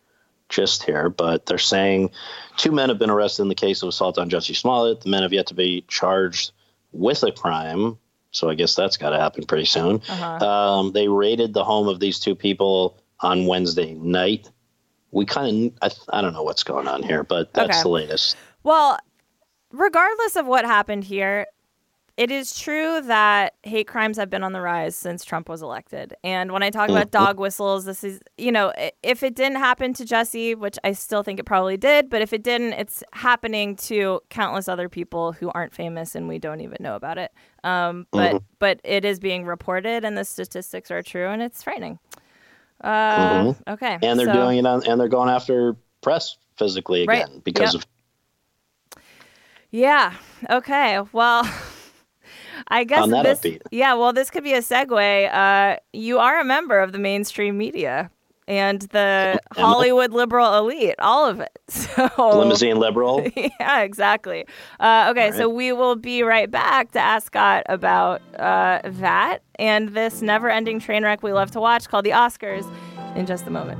gist 0.48 0.84
here, 0.84 1.10
but 1.10 1.46
they're 1.46 1.58
saying 1.58 2.10
two 2.58 2.72
men 2.72 2.88
have 2.90 3.00
been 3.00 3.10
arrested 3.10 3.42
in 3.42 3.50
the 3.50 3.56
case 3.56 3.82
of 3.82 3.90
assault 3.90 4.18
on 4.18 4.30
Jussie 4.30 4.56
Smollett. 4.56 5.02
The 5.02 5.10
men 5.10 5.24
have 5.24 5.34
yet 5.34 5.48
to 5.48 5.54
be 5.54 5.84
charged 5.88 6.52
with 6.94 7.24
a 7.24 7.32
crime, 7.32 7.98
so 8.32 8.50
I 8.50 8.54
guess 8.56 8.76
that's 8.76 8.96
got 8.98 9.10
to 9.10 9.20
happen 9.20 9.46
pretty 9.46 9.66
soon. 9.66 10.02
Uh-huh. 10.08 10.46
Um, 10.46 10.92
they 10.94 11.08
raided 11.08 11.54
the 11.54 11.64
home 11.64 11.88
of 11.88 12.00
these 12.00 12.20
two 12.20 12.36
people 12.36 12.98
on 13.20 13.46
Wednesday 13.48 13.94
night. 13.96 14.50
We 15.12 15.26
kind 15.26 15.74
of, 15.82 15.92
I, 16.12 16.18
I 16.18 16.22
don't 16.22 16.34
know 16.34 16.44
what's 16.44 16.64
going 16.64 16.88
on 16.88 17.02
here, 17.04 17.24
but 17.24 17.54
that's 17.54 17.70
Okay. 17.78 17.82
the 17.82 17.90
latest. 17.90 18.38
Well, 18.64 18.98
regardless 19.72 20.36
of 20.36 20.46
what 20.46 20.64
happened 20.66 21.04
here, 21.06 21.48
it 22.18 22.32
is 22.32 22.58
true 22.58 23.02
that 23.02 23.56
hate 23.64 23.88
crimes 23.88 24.18
have 24.18 24.30
been 24.30 24.42
on 24.44 24.54
the 24.54 24.62
rise 24.62 24.96
since 24.96 25.26
Trump 25.26 25.50
was 25.50 25.62
elected. 25.62 26.14
And 26.24 26.52
when 26.54 26.64
I 26.64 26.70
talk 26.70 26.90
about 26.90 27.12
dog 27.12 27.40
whistles, 27.40 27.84
this 27.84 28.06
is, 28.06 28.22
you 28.38 28.52
know, 28.54 28.72
if 29.04 29.22
it 29.22 29.36
didn't 29.36 29.58
happen 29.58 29.94
to 29.96 30.06
Jesse, 30.06 30.56
which 30.56 30.78
I 30.86 30.94
still 30.94 31.24
think 31.24 31.40
it 31.40 31.46
probably 31.46 31.76
did, 31.76 32.10
but 32.10 32.22
if 32.22 32.32
it 32.32 32.42
didn't, 32.42 32.72
it's 32.74 33.04
happening 33.12 33.76
to 33.78 34.22
countless 34.30 34.70
other 34.70 34.88
people 34.88 35.34
who 35.34 35.52
aren't 35.54 35.74
famous 35.74 36.16
and 36.16 36.28
we 36.30 36.40
don't 36.40 36.62
even 36.62 36.78
know 36.80 36.96
about 36.96 37.18
it. 37.18 37.34
Um, 37.66 38.08
but 38.12 38.42
but 38.60 38.80
it 38.86 39.04
is 39.04 39.20
being 39.20 39.46
reported, 39.46 40.06
and 40.06 40.18
the 40.18 40.24
statistics 40.24 40.92
are 40.92 41.02
true, 41.04 41.28
and 41.28 41.42
it's 41.42 41.64
frightening. 41.64 42.00
Uh, 42.82 43.54
Okay, 43.68 43.98
and 44.02 44.18
they're 44.20 44.28
so- 44.28 44.34
doing 44.34 44.58
it 44.60 44.66
on 44.66 44.86
and 44.88 45.00
they're 45.02 45.08
going 45.08 45.30
after 45.30 45.76
press 46.02 46.38
physically 46.58 47.06
Right. 47.08 47.24
again 47.26 47.40
because 47.44 47.74
Yep. 47.74 47.84
of 47.84 49.02
Yeah. 49.72 50.14
Okay. 50.50 51.00
Well, 51.12 51.44
I 52.68 52.84
guess 52.84 53.08
this. 53.08 53.40
upbeat. 53.40 53.62
Yeah. 53.72 53.94
Well, 53.94 54.14
this 54.14 54.30
could 54.30 54.44
be 54.44 54.54
a 54.54 54.62
segue. 54.62 55.34
Uh, 55.34 55.78
you 55.94 56.20
are 56.20 56.40
a 56.40 56.46
member 56.46 56.80
of 56.80 56.92
the 56.92 57.00
mainstream 57.00 57.58
media 57.58 58.10
and 58.48 58.82
the? 58.84 59.40
Hollywood 59.56 60.12
liberal 60.12 60.56
elite, 60.58 60.96
all 61.00 61.28
of 61.28 61.40
it. 61.40 61.52
So 61.68 62.40
limousine 62.40 62.78
liberal. 62.78 63.26
yeah, 63.36 63.82
exactly. 63.82 64.46
Uh, 64.80 65.08
okay, 65.12 65.32
so 65.32 65.50
we 65.50 65.72
will 65.72 65.96
be 65.96 66.24
right 66.24 66.50
back 66.50 66.92
to 66.92 67.00
ask 67.00 67.28
Scott 67.28 67.64
about 67.68 68.22
uh, 68.38 68.82
that 68.84 69.40
and 69.58 69.90
this 69.90 70.22
never-ending 70.22 70.80
train 70.80 71.04
wreck 71.04 71.24
we 71.24 71.34
love 71.34 71.52
to 71.52 71.60
watch 71.60 71.88
called 71.88 72.06
the 72.06 72.12
Oscars 72.12 72.70
in 73.16 73.26
just 73.26 73.48
a 73.48 73.50
moment. 73.50 73.80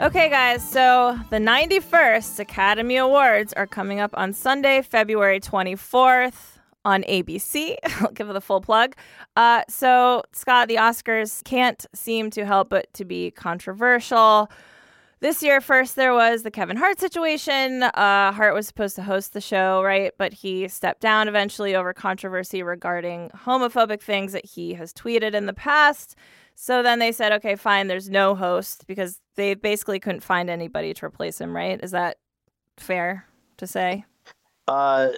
Okay, 0.00 0.28
guys, 0.28 0.62
so 0.62 1.18
the 1.30 1.38
91st 1.38 2.38
Academy 2.38 2.98
Awards 2.98 3.52
are 3.54 3.66
coming 3.66 3.98
up 3.98 4.12
on 4.16 4.32
Sunday, 4.32 4.80
February 4.80 5.40
24th 5.40 6.60
on 6.84 7.02
ABC. 7.02 7.74
I'll 8.00 8.12
give 8.12 8.30
it 8.30 8.32
the 8.34 8.40
full 8.40 8.60
plug. 8.60 8.94
Uh, 9.34 9.64
so, 9.68 10.22
Scott, 10.30 10.68
the 10.68 10.76
Oscars 10.76 11.42
can't 11.42 11.84
seem 11.96 12.30
to 12.30 12.46
help 12.46 12.70
but 12.70 12.94
to 12.94 13.04
be 13.04 13.32
controversial. 13.32 14.48
This 15.18 15.42
year, 15.42 15.60
first, 15.60 15.96
there 15.96 16.14
was 16.14 16.44
the 16.44 16.52
Kevin 16.52 16.76
Hart 16.76 17.00
situation. 17.00 17.82
Uh, 17.82 18.30
Hart 18.30 18.54
was 18.54 18.68
supposed 18.68 18.94
to 18.96 19.02
host 19.02 19.32
the 19.32 19.40
show, 19.40 19.82
right? 19.82 20.12
But 20.16 20.32
he 20.32 20.68
stepped 20.68 21.00
down 21.00 21.26
eventually 21.26 21.74
over 21.74 21.92
controversy 21.92 22.62
regarding 22.62 23.30
homophobic 23.30 24.00
things 24.00 24.30
that 24.30 24.46
he 24.46 24.74
has 24.74 24.92
tweeted 24.92 25.34
in 25.34 25.46
the 25.46 25.52
past. 25.52 26.14
So 26.54 26.84
then 26.84 27.00
they 27.00 27.10
said, 27.10 27.32
okay, 27.32 27.56
fine, 27.56 27.88
there's 27.88 28.10
no 28.10 28.36
host 28.36 28.86
because 28.86 29.20
they 29.38 29.54
basically 29.54 30.00
couldn't 30.00 30.24
find 30.24 30.50
anybody 30.50 30.92
to 30.92 31.06
replace 31.06 31.40
him, 31.40 31.54
right? 31.54 31.78
Is 31.80 31.92
that 31.92 32.18
fair 32.76 33.24
to 33.58 33.68
say? 33.68 34.04
Uh, 34.66 35.10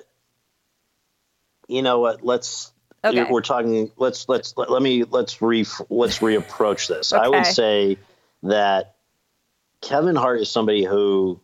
you 1.66 1.80
know 1.80 2.00
what? 2.00 2.22
Let's. 2.22 2.72
Okay. 3.02 3.24
We're 3.28 3.40
talking. 3.40 3.90
Let's 3.96 4.28
let's 4.28 4.54
let, 4.58 4.70
let 4.70 4.82
me 4.82 5.04
let's 5.04 5.40
re 5.40 5.64
let's 5.88 6.18
reapproach 6.18 6.86
this. 6.86 7.14
I 7.14 7.28
would 7.28 7.46
say 7.46 7.96
that 8.42 8.96
Kevin 9.80 10.16
Hart 10.16 10.42
is 10.42 10.50
somebody 10.50 10.84
who 10.84 11.40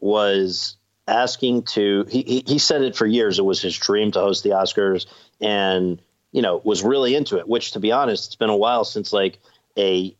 was 0.00 0.76
asking 1.06 1.64
to. 1.64 2.06
He, 2.08 2.22
he 2.22 2.44
he 2.46 2.58
said 2.58 2.80
it 2.80 2.96
for 2.96 3.06
years. 3.06 3.38
It 3.38 3.44
was 3.44 3.60
his 3.60 3.76
dream 3.76 4.12
to 4.12 4.20
host 4.20 4.44
the 4.44 4.50
Oscars, 4.50 5.04
and 5.42 6.00
you 6.32 6.40
know 6.40 6.58
was 6.64 6.82
really 6.82 7.14
into 7.14 7.36
it. 7.36 7.46
Which, 7.46 7.72
to 7.72 7.80
be 7.80 7.92
honest, 7.92 8.28
it's 8.28 8.36
been 8.36 8.48
a 8.48 8.56
while 8.56 8.86
since 8.86 9.12
like 9.12 9.38
a 9.76 10.16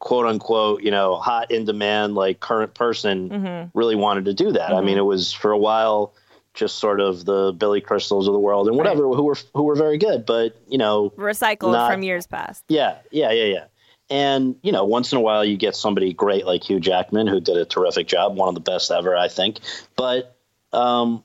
quote 0.00 0.26
unquote, 0.26 0.82
you 0.82 0.90
know, 0.90 1.16
hot 1.16 1.50
in 1.50 1.64
demand, 1.64 2.14
like 2.14 2.40
current 2.40 2.74
person 2.74 3.28
Mm-hmm. 3.30 3.78
really 3.78 3.96
wanted 3.96 4.26
to 4.26 4.34
do 4.34 4.52
that. 4.52 4.72
I 4.72 4.80
mean, 4.80 4.96
it 4.98 5.02
was 5.04 5.32
for 5.32 5.50
a 5.52 5.58
while 5.58 6.14
just 6.54 6.76
sort 6.78 7.00
of 7.00 7.24
the 7.24 7.52
Billy 7.56 7.80
Crystals 7.80 8.26
of 8.26 8.32
the 8.32 8.38
world 8.40 8.66
and 8.68 8.76
whatever 8.76 9.02
who 9.08 9.22
were 9.24 9.36
who 9.54 9.62
were 9.62 9.76
very 9.76 9.98
good, 9.98 10.26
but 10.26 10.56
you 10.68 10.78
know, 10.78 11.10
Recycled 11.10 11.72
Not- 11.72 11.90
from 11.92 12.02
years 12.02 12.26
past. 12.26 12.64
yeah, 12.68 12.98
yeah, 13.12 13.30
yeah, 13.32 13.44
yeah. 13.44 13.64
And 14.10 14.56
you 14.62 14.72
know, 14.72 14.84
once 14.84 15.12
in 15.12 15.18
a 15.18 15.20
while 15.20 15.44
you 15.44 15.56
get 15.56 15.76
somebody 15.76 16.12
great 16.14 16.46
like 16.46 16.64
Hugh 16.68 16.80
Jackman 16.80 17.26
who 17.26 17.40
did 17.40 17.56
a 17.56 17.64
terrific 17.64 18.06
job, 18.08 18.36
one 18.36 18.48
of 18.48 18.54
the 18.54 18.60
best 18.60 18.90
ever, 18.90 19.16
I 19.16 19.28
think. 19.28 19.58
But 19.96 20.36
um 20.72 21.22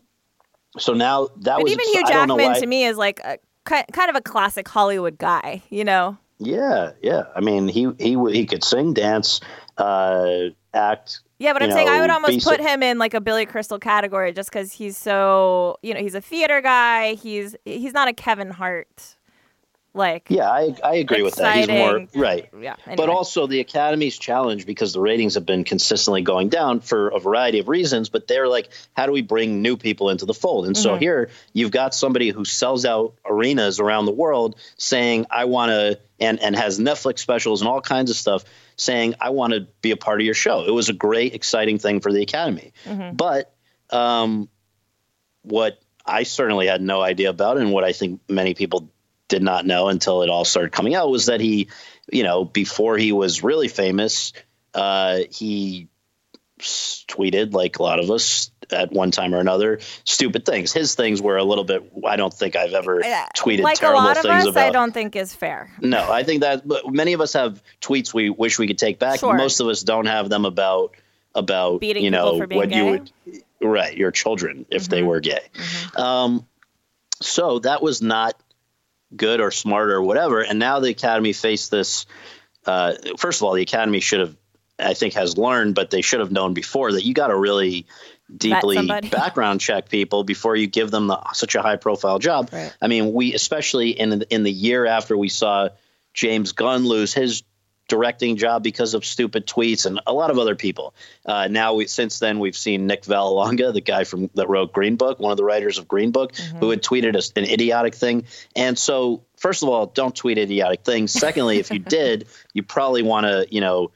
so 0.77 0.93
now 0.93 1.27
that 1.37 1.55
But 1.57 1.63
was 1.63 1.71
even 1.71 1.85
exci- 1.85 1.91
Hugh 1.93 2.03
I 2.05 2.11
don't 2.11 2.27
know 2.27 2.37
Jackman 2.37 2.61
to 2.61 2.67
me 2.67 2.83
is 2.85 2.97
like 2.97 3.19
a 3.23 3.37
kind 3.65 4.09
of 4.09 4.15
a 4.15 4.21
classic 4.21 4.67
Hollywood 4.67 5.17
guy, 5.17 5.61
you 5.69 5.83
know? 5.85 6.17
Yeah, 6.39 6.91
yeah. 7.01 7.23
I 7.35 7.41
mean, 7.41 7.67
he 7.67 7.89
he 7.99 8.17
he 8.31 8.45
could 8.45 8.63
sing, 8.63 8.93
dance, 8.93 9.39
uh, 9.77 10.49
act. 10.73 11.21
Yeah, 11.39 11.53
but 11.53 11.61
I'm 11.61 11.69
you 11.69 11.75
saying 11.75 11.89
I 11.89 12.01
would 12.01 12.09
almost 12.09 12.45
put 12.45 12.59
him 12.59 12.83
in 12.83 12.97
like 12.97 13.13
a 13.13 13.21
Billy 13.21 13.45
Crystal 13.45 13.79
category 13.79 14.31
just 14.31 14.49
because 14.49 14.71
he's 14.71 14.97
so 14.97 15.77
you 15.81 15.93
know 15.93 15.99
he's 15.99 16.15
a 16.15 16.21
theater 16.21 16.61
guy. 16.61 17.15
He's 17.15 17.55
he's 17.65 17.93
not 17.93 18.07
a 18.07 18.13
Kevin 18.13 18.49
Hart. 18.49 19.17
Like 19.95 20.25
Yeah, 20.29 20.49
I 20.49 20.75
I 20.83 20.95
agree 20.95 21.21
with 21.21 21.35
that. 21.35 21.55
He's 21.55 21.67
more 21.67 22.07
right. 22.15 22.49
yeah. 22.59 22.75
But 22.97 23.09
also 23.09 23.45
the 23.45 23.59
Academy's 23.59 24.17
challenge 24.17 24.65
because 24.65 24.91
the 24.93 24.99
ratings 24.99 25.35
have 25.35 25.45
been 25.45 25.63
consistently 25.63 26.23
going 26.23 26.49
down 26.49 26.79
for 26.79 27.09
a 27.09 27.19
variety 27.19 27.59
of 27.59 27.67
reasons. 27.67 28.09
But 28.09 28.27
they're 28.27 28.47
like, 28.47 28.69
how 28.95 29.05
do 29.05 29.11
we 29.11 29.21
bring 29.21 29.61
new 29.61 29.77
people 29.77 30.09
into 30.09 30.25
the 30.25 30.33
fold? 30.33 30.65
And 30.65 30.75
Mm-hmm. 30.75 30.81
so 30.83 30.95
here 30.95 31.29
you've 31.53 31.69
got 31.71 31.93
somebody 31.93 32.29
who 32.29 32.43
sells 32.43 32.85
out 32.85 33.13
arenas 33.23 33.79
around 33.79 34.05
the 34.05 34.11
world 34.11 34.55
saying, 34.77 35.27
I 35.29 35.45
want 35.45 35.69
to, 35.69 35.99
and, 36.19 36.39
and 36.39 36.55
has 36.55 36.79
Netflix 36.79 37.19
specials 37.19 37.61
and 37.61 37.67
all 37.69 37.81
kinds 37.81 38.09
of 38.09 38.17
stuff 38.17 38.45
saying, 38.75 39.13
I 39.21 39.29
want 39.29 39.53
to 39.53 39.67
be 39.81 39.91
a 39.91 39.97
part 39.97 40.19
of 40.19 40.25
your 40.25 40.33
show. 40.33 40.65
It 40.65 40.71
was 40.71 40.89
a 40.89 40.93
great, 40.93 41.35
exciting 41.35 41.77
thing 41.77 41.99
for 41.99 42.11
the 42.11 42.23
Academy. 42.23 42.73
Mm-hmm. 42.85 43.15
But 43.15 43.53
um, 43.91 44.49
what 45.43 45.79
I 46.05 46.23
certainly 46.23 46.67
had 46.67 46.81
no 46.81 47.01
idea 47.01 47.29
about, 47.29 47.57
and 47.57 47.71
what 47.71 47.83
I 47.83 47.93
think 47.93 48.21
many 48.27 48.55
people 48.55 48.89
did 49.33 49.41
not 49.41 49.65
know 49.65 49.87
until 49.87 50.21
it 50.21 50.29
all 50.29 50.45
started 50.45 50.71
coming 50.71 50.93
out, 50.93 51.09
was 51.09 51.25
that 51.25 51.41
he, 51.41 51.67
you 52.11 52.21
know, 52.21 52.45
before 52.45 52.97
he 52.97 53.11
was 53.11 53.43
really 53.43 53.67
famous, 53.67 54.31
uh, 54.75 55.21
he 55.31 55.87
tweeted 56.59 57.53
like 57.53 57.79
a 57.79 57.83
lot 57.83 57.99
of 57.99 58.11
us 58.11 58.51
at 58.71 58.91
one 58.91 59.11
time 59.11 59.33
or 59.33 59.39
another 59.39 59.79
stupid 60.05 60.45
things. 60.45 60.71
His 60.71 60.93
things 60.95 61.19
were 61.21 61.37
a 61.37 61.43
little 61.43 61.63
bit. 61.63 61.91
I 62.07 62.15
don't 62.15 62.33
think 62.33 62.55
I've 62.55 62.73
ever 62.73 63.01
tweeted 63.35 63.61
like 63.61 63.77
a 63.77 63.79
terrible 63.79 64.03
lot 64.03 64.17
of 64.17 64.23
things 64.23 64.43
us, 64.43 64.49
about. 64.49 64.67
I 64.67 64.69
don't 64.69 64.93
think 64.93 65.15
is 65.15 65.33
fair. 65.33 65.71
No, 65.81 66.11
I 66.11 66.23
think 66.23 66.41
that 66.41 66.65
but 66.65 66.87
many 66.93 67.13
of 67.13 67.21
us 67.21 67.33
have 67.33 67.61
tweets 67.81 68.13
we 68.13 68.29
wish 68.29 68.59
we 68.59 68.67
could 68.67 68.77
take 68.77 68.99
back. 68.99 69.19
Sure. 69.19 69.33
Most 69.35 69.59
of 69.59 69.67
us 69.67 69.81
don't 69.81 70.05
have 70.05 70.29
them 70.29 70.45
about 70.45 70.95
about 71.35 71.81
Beating 71.81 72.03
you 72.03 72.11
know 72.11 72.37
what 72.37 72.69
gay? 72.69 72.77
you 72.77 72.85
would 72.85 73.11
right 73.61 73.97
your 73.97 74.11
children 74.11 74.65
if 74.69 74.87
they 74.87 75.01
Mhm. 75.01 75.07
were 75.07 75.19
gay. 75.19 75.41
Um, 75.95 76.45
so 77.21 77.59
that 77.59 77.81
was 77.81 78.01
not 78.01 78.35
good 79.15 79.39
or 79.39 79.51
smart 79.51 79.89
or 79.89 80.01
whatever. 80.01 80.41
And 80.41 80.59
now 80.59 80.79
the 80.79 80.89
academy 80.89 81.33
faced 81.33 81.71
this. 81.71 82.05
Uh, 82.65 82.93
first 83.17 83.41
of 83.41 83.45
all, 83.45 83.53
the 83.53 83.61
academy 83.61 83.99
should 83.99 84.21
have, 84.21 84.35
I 84.79 84.93
think, 84.93 85.13
has 85.13 85.37
learned, 85.37 85.75
but 85.75 85.89
they 85.89 86.01
should 86.01 86.19
have 86.19 86.31
known 86.31 86.53
before 86.53 86.91
that 86.93 87.03
you 87.03 87.13
got 87.13 87.27
to 87.27 87.35
really 87.35 87.85
deeply 88.35 88.85
background 89.11 89.61
check 89.61 89.89
people 89.89 90.23
before 90.23 90.55
you 90.55 90.67
give 90.67 90.91
them 90.91 91.07
the, 91.07 91.21
such 91.33 91.55
a 91.55 91.61
high 91.61 91.75
profile 91.75 92.19
job. 92.19 92.49
Right. 92.51 92.75
I 92.81 92.87
mean, 92.87 93.13
we 93.13 93.33
especially 93.33 93.91
in 93.91 94.23
in 94.29 94.43
the 94.43 94.51
year 94.51 94.85
after 94.85 95.17
we 95.17 95.29
saw 95.29 95.69
James 96.13 96.51
Gunn 96.51 96.85
lose 96.85 97.13
his 97.13 97.43
directing 97.93 98.37
job 98.37 98.63
because 98.63 98.95
of 98.95 99.05
stupid 99.05 99.45
tweets 99.45 99.85
and 99.85 100.01
a 100.07 100.13
lot 100.13 100.31
of 100.31 100.39
other 100.39 100.55
people. 100.55 100.95
Uh, 101.23 101.47
now, 101.47 101.75
we, 101.75 101.85
since 101.85 102.17
then, 102.17 102.39
we've 102.39 102.57
seen 102.57 102.87
Nick 102.87 103.03
Vallelonga, 103.03 103.71
the 103.71 103.81
guy 103.81 104.03
from 104.03 104.31
that 104.33 104.49
wrote 104.49 104.73
Green 104.73 104.95
Book, 104.95 105.19
one 105.19 105.29
of 105.29 105.37
the 105.37 105.43
writers 105.43 105.77
of 105.77 105.87
Green 105.87 106.09
Book, 106.09 106.35
who 106.35 106.71
had 106.71 106.81
tweeted 106.81 107.15
a, 107.15 107.39
an 107.39 107.45
idiotic 107.47 107.93
thing. 107.93 108.25
And 108.55 108.79
so, 108.79 109.25
first 109.37 109.61
of 109.61 109.69
all, 109.69 109.85
don't 109.85 110.15
tweet 110.15 110.39
idiotic 110.39 110.83
things. 110.83 111.11
Secondly, 111.11 111.59
if 111.59 111.69
you 111.69 111.77
did, 111.99 112.27
you 112.51 112.63
probably 112.63 113.03
want 113.03 113.25
to, 113.25 113.47
you 113.49 113.61
know. 113.61 113.91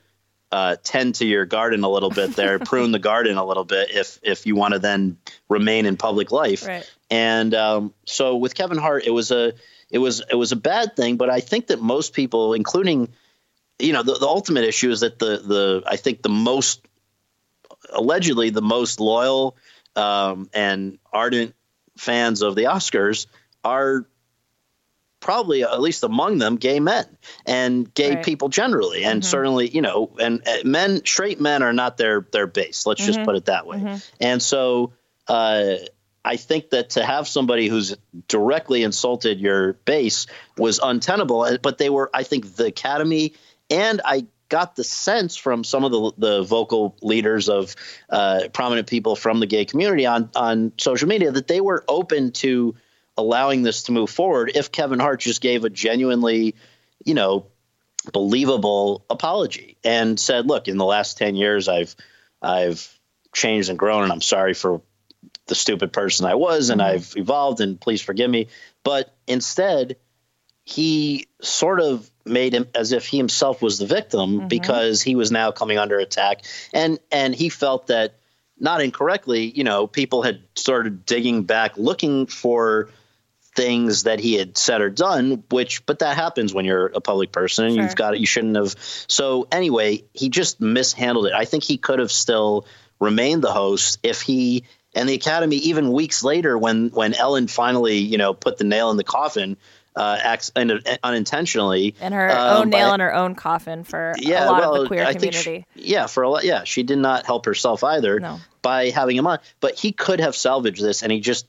Uh, 0.49 0.77
tend 0.81 1.15
to 1.15 1.25
your 1.25 1.45
garden 1.45 1.83
a 1.83 1.89
little 1.89 2.09
bit 2.09 2.33
there, 2.37 2.57
prune 2.71 2.93
the 2.93 2.99
garden 2.99 3.35
a 3.35 3.43
little 3.43 3.65
bit 3.65 3.89
if 3.91 4.17
if 4.23 4.45
you 4.45 4.55
want 4.55 4.73
to 4.73 4.79
then 4.79 5.17
remain 5.49 5.85
in 5.85 5.97
public 5.97 6.31
life. 6.31 6.65
Right. 6.65 6.89
And 7.09 7.53
um, 7.53 7.93
so 8.05 8.37
with 8.37 8.55
Kevin 8.55 8.77
Hart, 8.77 9.03
it 9.05 9.09
was 9.09 9.31
a 9.31 9.55
it 9.89 9.97
was 9.97 10.23
it 10.31 10.35
was 10.35 10.53
a 10.53 10.55
bad 10.55 10.95
thing, 10.95 11.17
but 11.17 11.29
I 11.29 11.41
think 11.41 11.67
that 11.67 11.81
most 11.81 12.13
people, 12.13 12.53
including 12.53 13.09
you 13.79 13.93
know, 13.93 14.03
the, 14.03 14.13
the 14.13 14.25
ultimate 14.27 14.63
issue 14.63 14.89
is 14.89 15.01
that 15.01 15.19
the 15.19 15.37
the 15.37 15.83
I 15.85 15.95
think 15.97 16.21
the 16.21 16.29
most 16.29 16.85
allegedly 17.93 18.49
the 18.49 18.61
most 18.61 18.99
loyal 18.99 19.55
um, 19.95 20.49
and 20.53 20.99
ardent 21.11 21.55
fans 21.97 22.41
of 22.41 22.55
the 22.55 22.63
Oscars 22.65 23.27
are 23.63 24.07
probably 25.19 25.63
at 25.63 25.81
least 25.81 26.03
among 26.03 26.37
them 26.37 26.57
gay 26.57 26.79
men 26.79 27.05
and 27.45 27.91
gay 27.93 28.15
Right. 28.15 28.23
people 28.23 28.49
generally. 28.49 29.03
And 29.03 29.25
certainly 29.25 29.67
you 29.69 29.81
know 29.81 30.11
and 30.19 30.47
uh, 30.47 30.57
men 30.63 31.03
straight 31.05 31.41
men 31.41 31.63
are 31.63 31.73
not 31.73 31.97
their 31.97 32.25
their 32.31 32.47
base. 32.47 32.85
Let's 32.85 33.05
just 33.05 33.23
put 33.25 33.35
it 33.35 33.45
that 33.45 33.65
way. 33.65 33.99
And 34.19 34.41
so 34.41 34.93
uh 35.27 35.75
I 36.23 36.35
think 36.35 36.71
that 36.71 36.91
to 36.91 37.05
have 37.05 37.25
somebody 37.27 37.67
who's 37.69 37.95
directly 38.27 38.83
insulted 38.83 39.39
your 39.39 39.73
base 39.85 40.27
was 40.57 40.79
untenable, 40.83 41.57
but 41.61 41.77
they 41.77 41.89
were, 41.89 42.09
I 42.13 42.23
think, 42.23 42.53
the 42.57 42.65
Academy, 42.65 43.33
and 43.69 44.01
I 44.03 44.27
got 44.49 44.75
the 44.75 44.83
sense 44.83 45.35
from 45.35 45.63
some 45.63 45.83
of 45.83 45.91
the, 45.91 46.11
the 46.17 46.43
vocal 46.43 46.95
leaders 47.01 47.49
of 47.49 47.75
uh, 48.09 48.43
prominent 48.53 48.87
people 48.87 49.15
from 49.15 49.39
the 49.39 49.45
gay 49.45 49.65
community 49.65 50.05
on 50.05 50.29
on 50.35 50.71
social 50.77 51.07
media 51.07 51.31
that 51.31 51.47
they 51.47 51.61
were 51.61 51.83
open 51.87 52.31
to 52.31 52.75
allowing 53.17 53.63
this 53.63 53.83
to 53.83 53.91
move 53.91 54.09
forward 54.09 54.51
if 54.55 54.71
Kevin 54.71 54.99
Hart 54.99 55.19
just 55.19 55.41
gave 55.41 55.65
a 55.65 55.69
genuinely, 55.69 56.55
you 57.03 57.13
know, 57.13 57.47
believable 58.13 59.03
apology 59.09 59.77
and 59.83 60.19
said, 60.19 60.47
"Look, 60.47 60.67
in 60.67 60.77
the 60.77 60.85
last 60.85 61.17
ten 61.17 61.35
years, 61.35 61.67
I've 61.67 61.95
I've 62.41 62.97
changed 63.33 63.69
and 63.69 63.77
grown, 63.77 64.03
and 64.03 64.11
I'm 64.11 64.21
sorry 64.21 64.53
for 64.53 64.81
the 65.47 65.55
stupid 65.55 65.91
person 65.91 66.25
I 66.25 66.35
was, 66.35 66.69
and 66.69 66.81
I've 66.81 67.13
evolved, 67.17 67.59
and 67.59 67.79
please 67.79 68.01
forgive 68.01 68.29
me." 68.29 68.47
But 68.83 69.13
instead, 69.27 69.97
he 70.63 71.27
sort 71.41 71.81
of 71.81 72.09
made 72.27 72.53
him 72.53 72.67
as 72.75 72.91
if 72.91 73.05
he 73.07 73.17
himself 73.17 73.61
was 73.61 73.79
the 73.79 73.85
victim 73.85 74.39
mm-hmm. 74.39 74.47
because 74.47 75.01
he 75.01 75.15
was 75.15 75.31
now 75.31 75.51
coming 75.51 75.77
under 75.77 75.97
attack, 75.99 76.43
and 76.73 76.99
and 77.11 77.33
he 77.33 77.49
felt 77.49 77.87
that 77.87 78.15
not 78.59 78.81
incorrectly, 78.81 79.45
you 79.45 79.63
know, 79.63 79.87
people 79.87 80.23
had 80.23 80.41
started 80.55 81.05
digging 81.05 81.43
back, 81.43 81.77
looking 81.77 82.25
for 82.25 82.89
things 83.57 84.03
that 84.03 84.19
he 84.19 84.35
had 84.35 84.55
said 84.55 84.81
or 84.81 84.89
done 84.91 85.43
which 85.49 85.83
but 85.87 85.99
that 85.99 86.15
happens 86.15 86.53
when 86.53 86.63
you're 86.63 86.85
a 86.85 87.01
public 87.01 87.31
person 87.31 87.65
and 87.65 87.73
Sure. 87.73 87.83
you've 87.83 87.95
got 87.95 88.13
it. 88.13 88.19
You 88.19 88.27
shouldn't 88.27 88.55
have. 88.55 88.75
So 89.07 89.47
anyway 89.51 90.03
he 90.13 90.29
just 90.29 90.61
mishandled 90.61 91.25
it. 91.25 91.33
I 91.33 91.45
think 91.45 91.63
he 91.63 91.79
could 91.79 91.97
have 91.97 92.11
still 92.11 92.67
remained 92.99 93.41
the 93.41 93.51
host 93.51 93.97
if 94.03 94.21
he 94.21 94.63
and 94.93 95.09
the 95.09 95.15
academy 95.15 95.55
even 95.55 95.91
weeks 95.91 96.23
later 96.23 96.55
when 96.55 96.89
when 96.89 97.15
ellen 97.15 97.47
finally 97.47 97.97
you 97.97 98.19
know 98.19 98.35
put 98.35 98.57
the 98.57 98.63
nail 98.63 98.91
in 98.91 98.97
the 98.97 99.03
coffin 99.03 99.57
uh 99.97 100.17
acts 100.21 100.51
un- 100.55 100.79
unintentionally 101.03 101.95
And 101.99 102.13
her 102.13 102.29
um, 102.31 102.61
own 102.61 102.69
nail 102.69 102.89
by- 102.89 102.93
in 102.95 102.99
her 103.01 103.13
own 103.13 103.35
coffin 103.35 103.83
for 103.83 104.13
yeah, 104.17 104.45
a 104.45 104.51
lot 104.51 104.59
well, 104.61 104.75
of 104.75 104.81
the 104.83 104.87
queer 104.87 105.03
I 105.05 105.13
think 105.13 105.33
she- 105.33 105.43
community. 105.43 105.65
yeah, 105.75 106.07
for 106.07 106.23
a 106.23 106.29
lot. 106.29 106.43
Yeah, 106.45 106.63
she 106.63 106.83
did 106.83 106.99
not 106.99 107.25
help 107.25 107.45
herself 107.45 107.83
either 107.83 108.19
No. 108.19 108.39
by 108.61 108.89
having 108.91 109.17
him 109.17 109.27
on. 109.27 109.39
But 109.59 109.75
he 109.77 109.91
could 109.91 110.19
have 110.19 110.35
salvaged 110.35 110.81
this, 110.81 111.03
and 111.03 111.11
he 111.11 111.19
just 111.19 111.47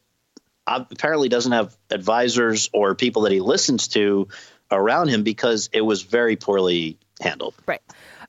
uh, 0.66 0.84
apparently 0.90 1.28
doesn't 1.28 1.52
have 1.52 1.76
advisors 1.90 2.68
or 2.72 2.94
people 2.94 3.22
that 3.22 3.32
he 3.32 3.40
listens 3.40 3.88
to 3.88 4.28
around 4.70 5.08
him 5.08 5.22
because 5.22 5.70
it 5.72 5.80
was 5.80 6.02
very 6.02 6.36
poorly 6.36 6.98
handled. 7.20 7.54
Right. 7.66 7.80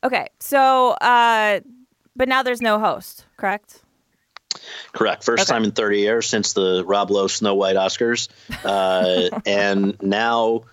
Okay. 0.04 0.28
So, 0.40 0.92
uh, 0.92 1.60
but 2.16 2.28
now 2.30 2.44
there's 2.44 2.62
no 2.62 2.80
host, 2.80 3.26
correct? 3.38 3.82
Correct. 4.94 5.24
First 5.24 5.44
Okay. 5.44 5.54
time 5.54 5.64
in 5.64 5.72
30 5.72 6.00
years 6.00 6.28
since 6.28 6.54
the 6.54 6.84
Rob 6.86 7.12
Lowe 7.12 7.28
Snow 7.28 7.56
White 7.56 7.76
Oscars, 7.76 8.28
uh, 8.64 9.30
and 9.46 10.02
now, 10.02 10.64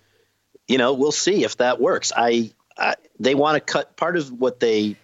you 0.67 0.79
know, 0.79 0.95
we'll 0.95 1.13
see 1.13 1.45
if 1.45 1.59
that 1.59 1.81
works. 1.81 2.13
I, 2.17 2.53
I 2.79 2.95
they 3.21 3.35
want 3.35 3.55
to 3.57 3.73
cut 3.73 3.97
part 3.97 4.17
of 4.17 4.31
what 4.33 4.61
they 4.61 4.97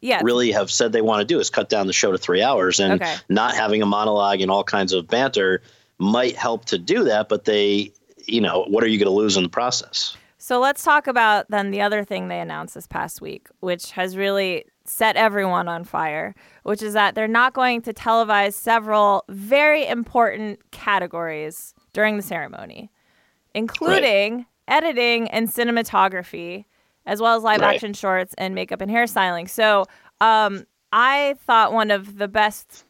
Yeah. 0.00 0.20
really 0.22 0.52
have 0.52 0.70
said 0.70 0.92
they 0.92 1.02
want 1.02 1.20
to 1.20 1.24
do 1.24 1.40
is 1.40 1.50
cut 1.50 1.68
down 1.68 1.86
the 1.86 1.92
show 1.92 2.12
to 2.12 2.18
three 2.18 2.42
hours 2.42 2.80
and 2.80 3.00
Okay. 3.00 3.14
not 3.28 3.54
having 3.54 3.82
a 3.82 3.86
monologue 3.86 4.40
and 4.40 4.50
all 4.50 4.64
kinds 4.64 4.92
of 4.92 5.06
banter 5.08 5.62
might 5.98 6.36
help 6.36 6.64
to 6.66 6.76
do 6.76 7.04
that 7.04 7.28
but 7.28 7.44
they 7.44 7.92
you 8.26 8.40
know 8.40 8.64
what 8.68 8.82
are 8.84 8.88
you 8.88 8.98
going 8.98 9.06
to 9.06 9.14
lose 9.16 9.36
in 9.36 9.42
the 9.44 9.48
process 9.48 10.16
So 10.38 10.58
let's 10.60 10.82
talk 10.82 11.06
about 11.06 11.46
then 11.48 11.70
the 11.70 11.80
other 11.80 12.04
thing 12.04 12.28
they 12.28 12.40
announced 12.40 12.74
this 12.74 12.86
past 12.86 13.22
week, 13.22 13.48
which 13.60 13.92
has 13.92 14.16
really 14.16 14.66
set 14.86 15.16
everyone 15.16 15.66
on 15.68 15.84
fire, 15.84 16.34
which 16.62 16.82
is 16.82 16.92
that 16.94 17.14
they're 17.14 17.26
not 17.28 17.54
going 17.54 17.80
to 17.82 17.94
televise 17.94 18.52
several 18.52 19.24
very 19.28 19.86
important 19.86 20.60
categories 20.72 21.74
during 21.92 22.16
the 22.16 22.22
ceremony, 22.22 22.90
including 23.54 24.46
editing 24.68 25.28
and 25.30 25.48
cinematography, 25.48 26.64
as 27.06 27.20
well 27.20 27.36
as 27.36 27.42
live 27.42 27.60
Right. 27.60 27.74
action 27.74 27.92
shorts 27.94 28.34
and 28.38 28.54
makeup 28.54 28.80
and 28.80 28.90
hairstyling. 28.90 29.48
So 29.48 29.84
um, 30.20 30.64
I 30.92 31.34
thought 31.46 31.72
one 31.72 31.90
of 31.90 32.18
the 32.18 32.28
best 32.28 32.84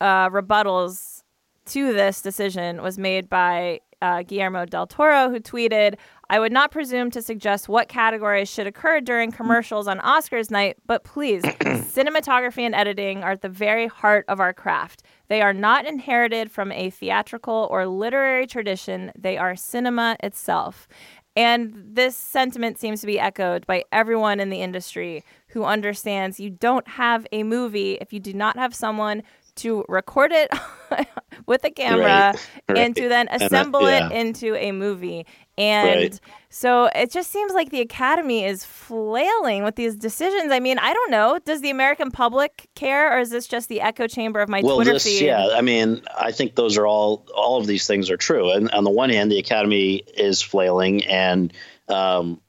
uh, 0.00 0.28
rebuttals 0.30 1.22
to 1.66 1.92
this 1.92 2.20
decision 2.22 2.82
was 2.82 2.98
made 2.98 3.28
by 3.28 3.80
uh, 4.02 4.22
Guillermo 4.22 4.64
del 4.66 4.86
Toro, 4.86 5.30
who 5.30 5.40
tweeted, 5.40 5.96
I 6.28 6.38
would 6.38 6.52
not 6.52 6.70
presume 6.70 7.10
to 7.10 7.22
suggest 7.22 7.68
what 7.68 7.88
categories 7.88 8.48
should 8.48 8.66
occur 8.66 9.00
during 9.00 9.32
commercials 9.32 9.88
on 9.88 9.98
Oscars 9.98 10.50
night, 10.50 10.76
but 10.86 11.04
please, 11.04 11.42
cinematography 11.42 12.62
and 12.62 12.74
editing 12.74 13.22
are 13.22 13.32
at 13.32 13.42
the 13.42 13.48
very 13.48 13.88
heart 13.88 14.24
of 14.28 14.40
our 14.40 14.52
craft. 14.52 15.02
They 15.28 15.42
are 15.42 15.52
not 15.52 15.86
inherited 15.86 16.50
from 16.50 16.72
a 16.72 16.90
theatrical 16.90 17.68
or 17.70 17.86
literary 17.86 18.46
tradition, 18.46 19.12
they 19.18 19.36
are 19.36 19.56
cinema 19.56 20.16
itself. 20.22 20.88
And 21.36 21.72
this 21.74 22.16
sentiment 22.16 22.78
seems 22.78 23.00
to 23.00 23.06
be 23.06 23.20
echoed 23.20 23.66
by 23.66 23.84
everyone 23.92 24.40
in 24.40 24.50
the 24.50 24.62
industry 24.62 25.24
who 25.48 25.64
understands 25.64 26.40
you 26.40 26.50
don't 26.50 26.86
have 26.88 27.26
a 27.32 27.44
movie 27.44 27.94
if 28.00 28.12
you 28.12 28.20
do 28.20 28.32
not 28.32 28.56
have 28.56 28.74
someone 28.74 29.22
to 29.60 29.84
record 29.88 30.32
it 30.32 30.50
with 31.46 31.64
a 31.64 31.70
camera 31.70 32.04
Right, 32.34 32.48
right. 32.68 32.78
and 32.78 32.96
to 32.96 33.08
then 33.08 33.26
that- 33.30 33.42
assemble 33.42 33.82
yeah. 33.88 34.08
it 34.08 34.12
into 34.12 34.54
a 34.56 34.72
movie. 34.72 35.26
And 35.58 35.88
Right. 36.00 36.20
so 36.48 36.86
it 36.94 37.10
just 37.10 37.30
seems 37.30 37.52
like 37.52 37.68
the 37.70 37.80
Academy 37.82 38.44
is 38.44 38.64
flailing 38.64 39.62
with 39.62 39.76
these 39.76 39.94
decisions. 39.94 40.50
I 40.52 40.58
mean, 40.58 40.78
I 40.78 40.94
don't 40.94 41.10
know. 41.10 41.38
Does 41.44 41.60
the 41.60 41.68
American 41.70 42.10
public 42.10 42.68
care 42.74 43.14
or 43.14 43.20
is 43.20 43.28
this 43.30 43.46
just 43.46 43.68
the 43.68 43.80
echo 43.82 44.06
chamber 44.06 44.40
of 44.40 44.48
my 44.48 44.62
well 44.64 44.76
Twitter 44.76 44.92
this 44.94 45.04
feed? 45.04 45.26
yeah 45.26 45.48
i 45.54 45.60
mean 45.60 46.02
i 46.18 46.32
think 46.32 46.54
those 46.54 46.76
are 46.78 46.86
all 46.86 47.26
all 47.34 47.58
of 47.60 47.66
these 47.66 47.86
things 47.86 48.10
are 48.10 48.16
true 48.16 48.50
and 48.50 48.70
on 48.70 48.84
the 48.84 48.90
one 48.90 49.10
hand 49.10 49.30
the 49.30 49.38
academy 49.38 49.96
is 50.16 50.40
flailing 50.42 51.04
and 51.06 51.52
um, 51.88 52.40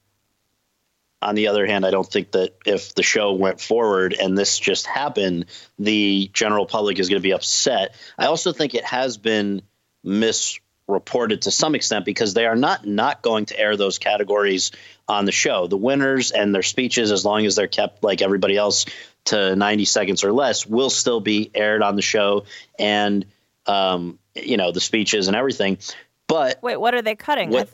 on 1.22 1.34
the 1.34 1.48
other 1.48 1.66
hand 1.66 1.86
i 1.86 1.90
don't 1.90 2.10
think 2.10 2.32
that 2.32 2.54
if 2.66 2.94
the 2.94 3.02
show 3.02 3.32
went 3.32 3.60
forward 3.60 4.14
and 4.14 4.36
this 4.36 4.58
just 4.58 4.86
happened 4.86 5.46
the 5.78 6.30
general 6.32 6.66
public 6.66 6.98
is 6.98 7.08
going 7.08 7.20
to 7.20 7.22
be 7.22 7.32
upset. 7.32 7.94
I 8.18 8.26
also 8.26 8.52
think 8.52 8.74
it 8.74 8.84
has 8.84 9.16
been 9.16 9.62
misreported 10.04 11.42
to 11.42 11.50
some 11.50 11.74
extent 11.74 12.04
because 12.04 12.34
they 12.34 12.46
are 12.46 12.56
not 12.56 12.86
not 12.86 13.22
going 13.22 13.46
to 13.46 13.58
air 13.58 13.76
those 13.76 13.98
categories 13.98 14.72
on 15.08 15.24
the 15.24 15.32
show. 15.32 15.66
The 15.66 15.76
winners 15.76 16.30
and 16.30 16.54
their 16.54 16.62
speeches 16.62 17.12
as 17.12 17.24
long 17.24 17.46
as 17.46 17.56
they're 17.56 17.66
kept 17.66 18.02
like 18.02 18.22
everybody 18.22 18.56
else 18.56 18.86
to 19.26 19.54
90 19.54 19.84
seconds 19.84 20.24
or 20.24 20.32
less 20.32 20.66
will 20.66 20.90
still 20.90 21.20
be 21.20 21.50
aired 21.54 21.82
on 21.82 21.96
the 21.96 22.02
show 22.02 22.44
and 22.78 23.24
um, 23.66 24.18
you 24.34 24.56
know 24.56 24.72
the 24.72 24.80
speeches 24.80 25.28
and 25.28 25.36
everything. 25.36 25.78
But 26.26 26.62
Wait, 26.62 26.76
what 26.76 26.94
are 26.94 27.02
they 27.02 27.14
cutting? 27.14 27.50
What- 27.50 27.68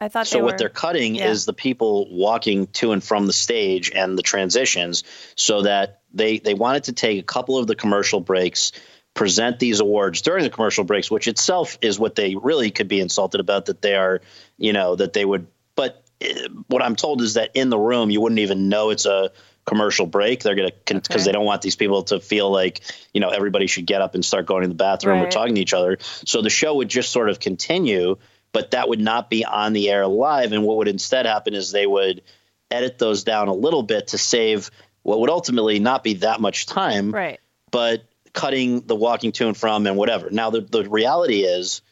I 0.00 0.08
thought 0.08 0.26
so 0.28 0.38
they 0.38 0.42
what 0.42 0.54
were. 0.54 0.58
they're 0.58 0.68
cutting 0.68 1.16
yeah. 1.16 1.30
is 1.30 1.44
the 1.44 1.52
people 1.52 2.08
walking 2.14 2.66
to 2.68 2.92
and 2.92 3.02
from 3.02 3.26
the 3.26 3.32
stage 3.32 3.90
and 3.94 4.16
the 4.16 4.22
transitions 4.22 5.04
so 5.34 5.62
that 5.62 6.00
they 6.14 6.38
they 6.38 6.54
wanted 6.54 6.84
to 6.84 6.92
take 6.92 7.18
a 7.20 7.24
couple 7.24 7.58
of 7.58 7.66
the 7.66 7.74
commercial 7.74 8.20
breaks 8.20 8.72
present 9.14 9.58
these 9.58 9.80
awards 9.80 10.22
during 10.22 10.44
the 10.44 10.50
commercial 10.50 10.84
breaks 10.84 11.10
which 11.10 11.26
itself 11.26 11.76
is 11.82 11.98
what 11.98 12.14
they 12.14 12.36
really 12.36 12.70
could 12.70 12.86
be 12.88 13.00
insulted 13.00 13.40
about 13.40 13.66
that 13.66 13.82
they 13.82 13.96
are 13.96 14.20
you 14.56 14.72
know 14.72 14.94
that 14.94 15.12
they 15.12 15.24
would 15.24 15.48
but 15.74 16.04
eh, 16.20 16.46
what 16.68 16.82
i'm 16.82 16.94
told 16.94 17.20
is 17.20 17.34
that 17.34 17.50
in 17.54 17.68
the 17.68 17.78
room 17.78 18.10
you 18.10 18.20
wouldn't 18.20 18.38
even 18.38 18.68
know 18.68 18.90
it's 18.90 19.06
a 19.06 19.32
commercial 19.66 20.06
break 20.06 20.42
they're 20.42 20.54
going 20.54 20.70
to 20.70 20.74
because 20.94 21.02
Okay. 21.10 21.24
they 21.24 21.32
don't 21.32 21.44
want 21.44 21.60
these 21.62 21.76
people 21.76 22.04
to 22.04 22.20
feel 22.20 22.48
like 22.50 22.80
you 23.12 23.20
know 23.20 23.30
everybody 23.30 23.66
should 23.66 23.86
get 23.86 24.00
up 24.00 24.14
and 24.14 24.24
start 24.24 24.46
going 24.46 24.62
to 24.62 24.68
the 24.68 24.74
bathroom 24.74 25.20
or 25.20 25.28
talking 25.30 25.56
to 25.56 25.60
each 25.60 25.74
other 25.74 25.98
so 26.00 26.40
the 26.40 26.48
show 26.50 26.76
would 26.76 26.88
just 26.88 27.10
sort 27.10 27.28
of 27.28 27.40
continue 27.40 28.16
but 28.52 28.72
that 28.72 28.88
would 28.88 29.00
not 29.00 29.30
be 29.30 29.44
on 29.44 29.72
the 29.72 29.90
air 29.90 30.06
live. 30.06 30.52
And 30.52 30.64
what 30.64 30.78
would 30.78 30.88
instead 30.88 31.26
happen 31.26 31.54
is 31.54 31.70
they 31.70 31.86
would 31.86 32.22
edit 32.70 32.98
those 32.98 33.24
down 33.24 33.48
a 33.48 33.54
little 33.54 33.82
bit 33.82 34.08
to 34.08 34.18
save 34.18 34.70
what 35.02 35.20
would 35.20 35.30
ultimately 35.30 35.78
not 35.78 36.04
be 36.04 36.14
that 36.14 36.40
much 36.40 36.66
time, 36.66 37.10
right. 37.12 37.40
but 37.70 38.04
cutting 38.32 38.82
the 38.82 38.94
walking 38.94 39.32
to 39.32 39.46
and 39.46 39.56
from 39.56 39.86
and 39.86 39.96
whatever. 39.96 40.30
Now, 40.30 40.50
the, 40.50 40.60
the 40.60 40.88
reality 40.88 41.40
is 41.40 41.82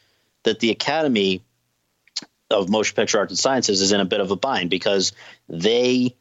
that 0.43 0.59
the 0.59 0.69
Academy 0.69 1.41
of 2.49 2.69
Motion 2.69 2.95
Picture 2.95 3.19
Arts 3.19 3.31
and 3.31 3.39
Sciences 3.39 3.81
is 3.81 3.91
in 3.91 3.99
a 3.99 4.05
bit 4.05 4.21
of 4.21 4.31
a 4.31 4.35
bind 4.35 4.69
because 4.69 5.13
they 5.49 6.15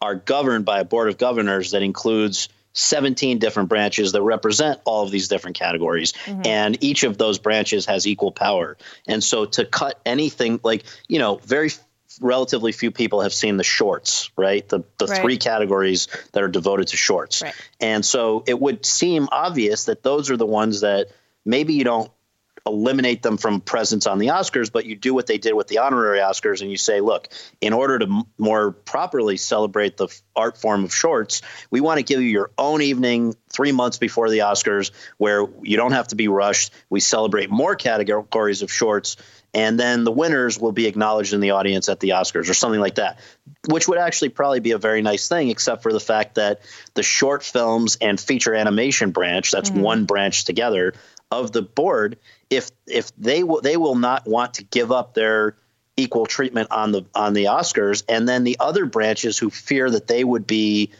are 0.00 0.14
governed 0.14 0.64
by 0.64 0.80
a 0.80 0.84
board 0.84 1.08
of 1.08 1.18
governors 1.18 1.72
that 1.72 1.82
includes 1.82 2.48
17 2.78 3.38
different 3.38 3.68
branches 3.68 4.12
that 4.12 4.22
represent 4.22 4.80
all 4.84 5.02
of 5.02 5.10
these 5.10 5.28
different 5.28 5.56
categories. 5.56 6.12
Mm-hmm. 6.24 6.42
And 6.46 6.84
each 6.84 7.02
of 7.02 7.18
those 7.18 7.38
branches 7.38 7.86
has 7.86 8.06
equal 8.06 8.30
power. 8.32 8.76
And 9.06 9.22
so 9.22 9.44
to 9.46 9.64
cut 9.64 10.00
anything 10.06 10.60
like 10.62 10.84
you 11.08 11.18
know 11.18 11.36
very 11.36 11.68
f- 11.68 11.80
relatively 12.20 12.72
few 12.72 12.90
people 12.90 13.20
have 13.20 13.32
seen 13.34 13.56
the 13.56 13.64
shorts 13.64 14.30
right? 14.36 14.66
The 14.68 14.84
the 14.98 15.06
Right. 15.06 15.20
three 15.20 15.36
categories 15.38 16.08
that 16.32 16.42
are 16.42 16.48
devoted 16.48 16.88
to 16.88 16.96
shorts. 16.96 17.42
Right. 17.42 17.54
and 17.80 18.04
so 18.04 18.44
it 18.46 18.58
would 18.58 18.86
seem 18.86 19.28
obvious 19.32 19.84
that 19.86 20.02
those 20.02 20.30
are 20.30 20.36
the 20.36 20.46
ones 20.46 20.80
that 20.82 21.08
maybe 21.44 21.74
you 21.74 21.84
don't 21.84 22.10
eliminate 22.68 23.22
them 23.22 23.36
from 23.36 23.60
presence 23.60 24.06
on 24.06 24.18
the 24.18 24.28
Oscars, 24.28 24.70
but 24.70 24.86
you 24.86 24.94
do 24.94 25.14
what 25.14 25.26
they 25.26 25.38
did 25.38 25.54
with 25.54 25.66
the 25.68 25.78
honorary 25.78 26.20
Oscars 26.20 26.60
and 26.62 26.70
you 26.70 26.76
say, 26.76 27.00
look, 27.00 27.28
in 27.60 27.72
order 27.72 27.98
to 27.98 28.06
m- 28.06 28.22
more 28.36 28.70
properly 28.70 29.36
celebrate 29.36 29.96
the 29.96 30.06
f- 30.06 30.22
art 30.36 30.58
form 30.58 30.84
of 30.84 30.94
shorts, 30.94 31.42
we 31.70 31.80
want 31.80 31.98
to 31.98 32.04
give 32.04 32.20
you 32.20 32.28
your 32.28 32.50
own 32.56 32.82
evening 32.82 33.34
three 33.50 33.72
months 33.72 33.98
before 33.98 34.30
the 34.30 34.38
Oscars 34.38 34.90
where 35.16 35.46
you 35.62 35.76
don't 35.76 35.92
have 35.92 36.08
to 36.08 36.16
be 36.16 36.28
rushed. 36.28 36.72
We 36.88 37.00
celebrate 37.00 37.50
more 37.50 37.74
categories 37.74 38.62
of 38.62 38.72
shorts. 38.72 39.16
And 39.54 39.80
then 39.80 40.04
the 40.04 40.12
winners 40.12 40.58
will 40.58 40.72
be 40.72 40.86
acknowledged 40.86 41.32
in 41.32 41.40
the 41.40 41.52
audience 41.52 41.88
at 41.88 42.00
the 42.00 42.10
Oscars 42.10 42.50
or 42.50 42.54
something 42.54 42.80
like 42.80 42.96
that, 42.96 43.18
which 43.68 43.88
would 43.88 43.98
actually 43.98 44.28
probably 44.28 44.60
be 44.60 44.72
a 44.72 44.78
very 44.78 45.00
nice 45.00 45.26
thing, 45.26 45.48
except 45.48 45.82
for 45.82 45.92
the 45.92 46.00
fact 46.00 46.34
that 46.34 46.60
the 46.94 47.02
short 47.02 47.42
films 47.42 47.96
and 48.00 48.20
feature 48.20 48.54
animation 48.54 49.10
branch, 49.10 49.50
that's 49.50 49.70
mm-hmm. 49.70 49.80
one 49.80 50.04
branch 50.04 50.44
together 50.44 50.92
of 51.30 51.52
the 51.52 51.62
board, 51.62 52.18
if 52.50 52.70
if 52.86 53.14
they 53.16 53.42
will 53.42 53.60
they 53.60 53.76
will 53.76 53.94
not 53.94 54.26
want 54.26 54.54
to 54.54 54.64
give 54.64 54.92
up 54.92 55.14
their 55.14 55.56
equal 55.96 56.26
treatment 56.26 56.68
on 56.70 56.92
the 56.92 57.04
on 57.14 57.34
the 57.34 57.44
Oscars, 57.44 58.04
and 58.08 58.28
then 58.28 58.44
the 58.44 58.56
other 58.60 58.86
branches 58.86 59.38
who 59.38 59.50
fear 59.50 59.90
that 59.90 60.06
they 60.06 60.24
would 60.24 60.46
be 60.46 60.92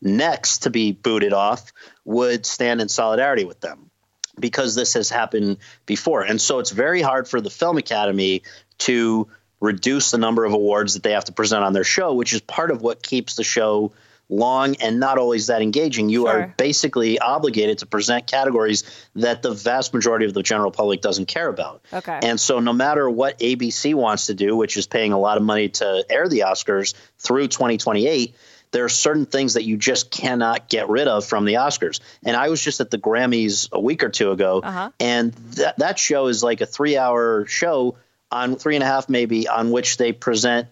next 0.00 0.58
to 0.58 0.70
be 0.70 0.92
booted 0.92 1.32
off 1.32 1.72
would 2.04 2.44
stand 2.44 2.80
in 2.80 2.88
solidarity 2.88 3.44
with 3.44 3.60
them 3.60 3.90
because 4.38 4.74
this 4.74 4.94
has 4.94 5.08
happened 5.08 5.58
before. 5.86 6.22
And 6.22 6.40
so 6.40 6.58
it's 6.58 6.70
very 6.70 7.00
hard 7.00 7.26
for 7.26 7.40
the 7.40 7.50
Film 7.50 7.78
Academy 7.78 8.42
to 8.78 9.28
reduce 9.60 10.10
the 10.10 10.18
number 10.18 10.44
of 10.44 10.52
awards 10.52 10.94
that 10.94 11.02
they 11.02 11.12
have 11.12 11.24
to 11.24 11.32
present 11.32 11.64
on 11.64 11.72
their 11.72 11.84
show, 11.84 12.12
which 12.14 12.32
is 12.32 12.40
part 12.40 12.70
of 12.70 12.82
what 12.82 13.02
keeps 13.02 13.36
the 13.36 13.44
show 13.44 13.92
long 14.28 14.76
and 14.76 14.98
not 14.98 15.18
always 15.18 15.48
that 15.48 15.60
engaging. 15.62 16.08
You 16.08 16.26
are 16.28 16.54
basically 16.56 17.18
obligated 17.18 17.78
to 17.78 17.86
present 17.86 18.26
categories 18.26 18.84
that 19.14 19.42
the 19.42 19.50
vast 19.52 19.92
majority 19.92 20.24
of 20.26 20.32
the 20.34 20.42
general 20.42 20.70
public 20.70 21.00
doesn't 21.02 21.26
care 21.26 21.48
about. 21.48 21.82
Okay. 21.92 22.20
And 22.22 22.40
so 22.40 22.58
no 22.60 22.72
matter 22.72 23.08
what 23.08 23.38
ABC 23.38 23.94
wants 23.94 24.26
to 24.26 24.34
do, 24.34 24.56
which 24.56 24.76
is 24.76 24.86
paying 24.86 25.12
a 25.12 25.18
lot 25.18 25.36
of 25.36 25.42
money 25.42 25.68
to 25.68 26.04
air 26.08 26.28
the 26.28 26.40
Oscars 26.40 26.94
through 27.18 27.48
2028, 27.48 28.34
there 28.70 28.84
are 28.84 28.88
certain 28.88 29.26
things 29.26 29.54
that 29.54 29.64
you 29.64 29.76
just 29.76 30.10
cannot 30.10 30.68
get 30.68 30.88
rid 30.88 31.06
of 31.06 31.24
from 31.24 31.44
the 31.44 31.54
Oscars. 31.54 32.00
And 32.24 32.34
I 32.36 32.48
was 32.48 32.60
just 32.62 32.80
at 32.80 32.90
the 32.90 32.98
Grammys 32.98 33.70
a 33.70 33.80
week 33.80 34.02
or 34.02 34.08
two 34.08 34.32
ago, 34.32 34.60
Uh-huh. 34.64 34.90
and 34.98 35.32
that 35.56 35.78
that 35.78 35.98
show 35.98 36.26
is 36.26 36.42
like 36.42 36.60
a 36.60 36.66
three 36.66 36.96
hour 36.96 37.46
show 37.46 37.96
on 38.32 38.56
three 38.56 38.74
and 38.74 38.82
a 38.82 38.86
half 38.86 39.08
maybe 39.08 39.46
on 39.46 39.70
which 39.70 39.96
they 39.96 40.10
present 40.12 40.66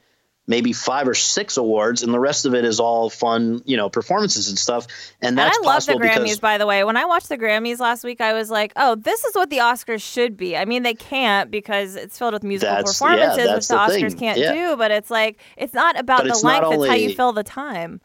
maybe 0.47 0.73
five 0.73 1.07
or 1.07 1.15
six 1.15 1.57
awards, 1.57 2.03
and 2.03 2.13
the 2.13 2.19
rest 2.19 2.47
of 2.47 2.55
it 2.55 2.65
is 2.65 2.81
all 2.81 3.09
fun, 3.09 3.63
you 3.65 3.77
know, 3.77 3.89
performances 3.89 4.49
and 4.49 4.59
stuff. 4.59 4.87
And 5.21 5.29
And 5.31 5.39
that's 5.39 5.57
I 5.57 5.61
love 5.67 5.87
the 5.87 5.93
Grammys, 5.95 6.23
because 6.23 6.41
by 6.41 6.59
the 6.59 6.67
way. 6.67 6.83
When 6.85 6.97
I 6.97 7.05
watched 7.05 7.29
the 7.29 7.39
Grammys 7.39 7.79
last 7.79 8.03
week, 8.05 8.21
I 8.21 8.33
was 8.33 8.51
like, 8.51 8.73
"Oh, 8.77 8.97
this 8.97 9.25
is 9.25 9.35
what 9.35 9.51
the 9.51 9.59
Oscars 9.59 10.03
should 10.03 10.37
be." 10.37 10.57
I 10.57 10.65
mean, 10.65 10.83
they 10.83 10.95
can't 10.95 11.51
because 11.51 11.95
it's 11.97 12.19
filled 12.19 12.33
with 12.35 12.43
musical 12.43 12.75
That's- 12.75 13.01
yeah, 13.01 13.07
performances, 13.09 13.55
which 13.55 13.69
the, 13.69 13.75
the 13.75 13.81
Oscars 13.81 14.11
thing. 14.11 14.19
can't 14.19 14.39
Yeah. 14.39 14.53
do. 14.53 14.77
But 14.77 14.91
it's 14.91 15.11
like 15.11 15.39
it's 15.57 15.75
not 15.75 15.99
about 15.99 16.25
But 16.25 16.35
the 16.35 16.47
length; 16.47 16.67
it's 16.73 16.87
how 16.89 16.95
you 16.95 17.15
fill 17.15 17.33
the 17.33 17.45
time. 17.45 18.01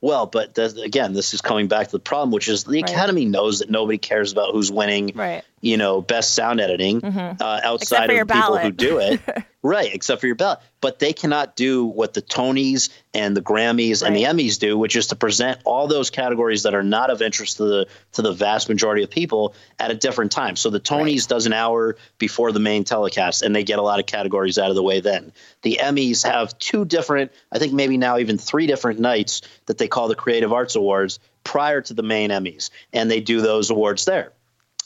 Well, 0.00 0.26
but 0.26 0.56
again, 0.58 1.12
this 1.12 1.34
is 1.34 1.40
coming 1.42 1.68
back 1.68 1.86
to 1.86 1.92
the 1.92 1.98
problem, 1.98 2.30
which 2.30 2.48
is 2.48 2.64
the 2.64 2.82
Right. 2.82 2.90
Academy 2.90 3.24
knows 3.26 3.58
that 3.60 3.70
nobody 3.70 3.98
cares 3.98 4.32
about 4.32 4.52
who's 4.52 4.70
winning, 4.72 5.12
Right. 5.14 5.42
You 5.64 5.78
know, 5.78 6.02
best 6.02 6.34
sound 6.34 6.60
editing 6.60 7.02
uh, 7.02 7.60
outside 7.64 8.10
of 8.10 8.16
people 8.16 8.26
ballot. 8.26 8.62
who 8.64 8.70
do 8.70 8.98
it. 8.98 9.20
right, 9.62 9.94
except 9.94 10.20
for 10.20 10.26
your 10.26 10.36
ballot. 10.36 10.58
But 10.82 10.98
they 10.98 11.14
cannot 11.14 11.56
do 11.56 11.86
what 11.86 12.12
the 12.12 12.20
Tonys 12.20 12.90
and 13.14 13.34
the 13.34 13.40
Grammys 13.40 14.06
and 14.06 14.14
the 14.14 14.24
Emmys 14.24 14.58
do, 14.58 14.76
which 14.76 14.94
is 14.94 15.06
to 15.06 15.16
present 15.16 15.58
all 15.64 15.88
those 15.88 16.10
categories 16.10 16.64
that 16.64 16.74
are 16.74 16.82
not 16.82 17.08
of 17.08 17.22
interest 17.22 17.56
to 17.56 17.64
the 17.64 17.88
to 18.12 18.20
the 18.20 18.32
vast 18.32 18.68
majority 18.68 19.04
of 19.04 19.10
people 19.10 19.54
at 19.78 19.90
a 19.90 19.94
different 19.94 20.32
time. 20.32 20.54
So 20.56 20.68
the 20.68 20.80
Tonys 20.80 21.26
does 21.26 21.46
an 21.46 21.54
hour 21.54 21.96
before 22.18 22.52
the 22.52 22.60
main 22.60 22.84
telecast, 22.84 23.40
and 23.40 23.56
they 23.56 23.64
get 23.64 23.78
a 23.78 23.82
lot 23.82 24.00
of 24.00 24.04
categories 24.04 24.58
out 24.58 24.68
of 24.68 24.76
the 24.76 24.82
way 24.82 25.00
then. 25.00 25.32
The 25.62 25.78
Emmys 25.80 26.30
have 26.30 26.58
two 26.58 26.84
different, 26.84 27.32
I 27.50 27.58
think 27.58 27.72
maybe 27.72 27.96
now 27.96 28.18
even 28.18 28.36
three 28.36 28.66
different 28.66 29.00
nights 29.00 29.40
that 29.64 29.78
they 29.78 29.88
call 29.88 30.08
the 30.08 30.14
Creative 30.14 30.52
Arts 30.52 30.76
Awards 30.76 31.20
prior 31.42 31.80
to 31.80 31.94
the 31.94 32.02
main 32.02 32.28
Emmys, 32.28 32.68
and 32.92 33.10
they 33.10 33.20
do 33.20 33.40
those 33.40 33.70
awards 33.70 34.04
there. 34.04 34.33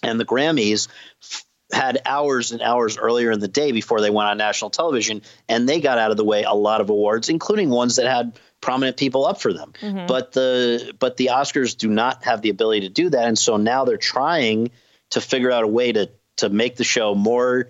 And 0.02 0.18
the 0.18 0.24
Grammys 0.24 0.88
f- 1.22 1.44
had 1.72 2.00
hours 2.06 2.52
and 2.52 2.62
hours 2.62 2.96
earlier 2.96 3.30
in 3.30 3.40
the 3.40 3.48
day 3.48 3.72
before 3.72 4.00
they 4.00 4.10
went 4.10 4.28
on 4.28 4.38
national 4.38 4.70
television, 4.70 5.22
and 5.48 5.68
they 5.68 5.80
got 5.80 5.98
out 5.98 6.10
of 6.10 6.16
the 6.16 6.24
way 6.24 6.44
a 6.44 6.54
lot 6.54 6.80
of 6.80 6.88
awards, 6.90 7.28
including 7.28 7.68
ones 7.70 7.96
that 7.96 8.06
had 8.06 8.38
prominent 8.60 8.96
people 8.96 9.26
up 9.26 9.40
for 9.40 9.52
them. 9.52 9.72
Mm-hmm. 9.80 10.06
But 10.06 10.32
the 10.32 10.94
but 10.98 11.16
the 11.16 11.26
Oscars 11.32 11.76
do 11.76 11.88
not 11.88 12.24
have 12.24 12.42
the 12.42 12.50
ability 12.50 12.80
to 12.82 12.88
do 12.88 13.10
that, 13.10 13.26
and 13.28 13.38
so 13.38 13.56
now 13.56 13.84
they're 13.84 13.96
trying 13.96 14.70
to 15.10 15.20
figure 15.20 15.50
out 15.50 15.64
a 15.64 15.68
way 15.68 15.92
to 15.92 16.10
to 16.36 16.48
make 16.48 16.76
the 16.76 16.84
show 16.84 17.14
more 17.14 17.68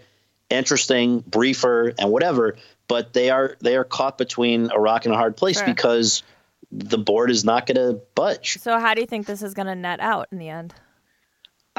interesting, 0.51 1.20
briefer, 1.20 1.93
and 1.99 2.11
whatever. 2.11 2.57
But 2.87 3.12
they 3.12 3.31
are 3.31 3.57
they 3.61 3.76
are 3.76 3.85
caught 3.85 4.16
between 4.16 4.70
a 4.70 4.79
rock 4.79 5.05
and 5.05 5.14
a 5.14 5.16
hard 5.18 5.37
place 5.37 5.59
Sure. 5.59 5.66
because 5.66 6.22
the 6.70 6.99
board 6.99 7.31
is 7.31 7.45
not 7.45 7.66
going 7.66 7.76
to 7.76 8.01
budge. 8.14 8.59
So, 8.61 8.79
how 8.79 8.95
do 8.95 9.01
you 9.01 9.07
think 9.07 9.26
this 9.26 9.43
is 9.43 9.55
going 9.55 9.66
to 9.66 9.74
net 9.74 10.01
out 10.01 10.29
in 10.33 10.39
the 10.39 10.49
end? 10.49 10.74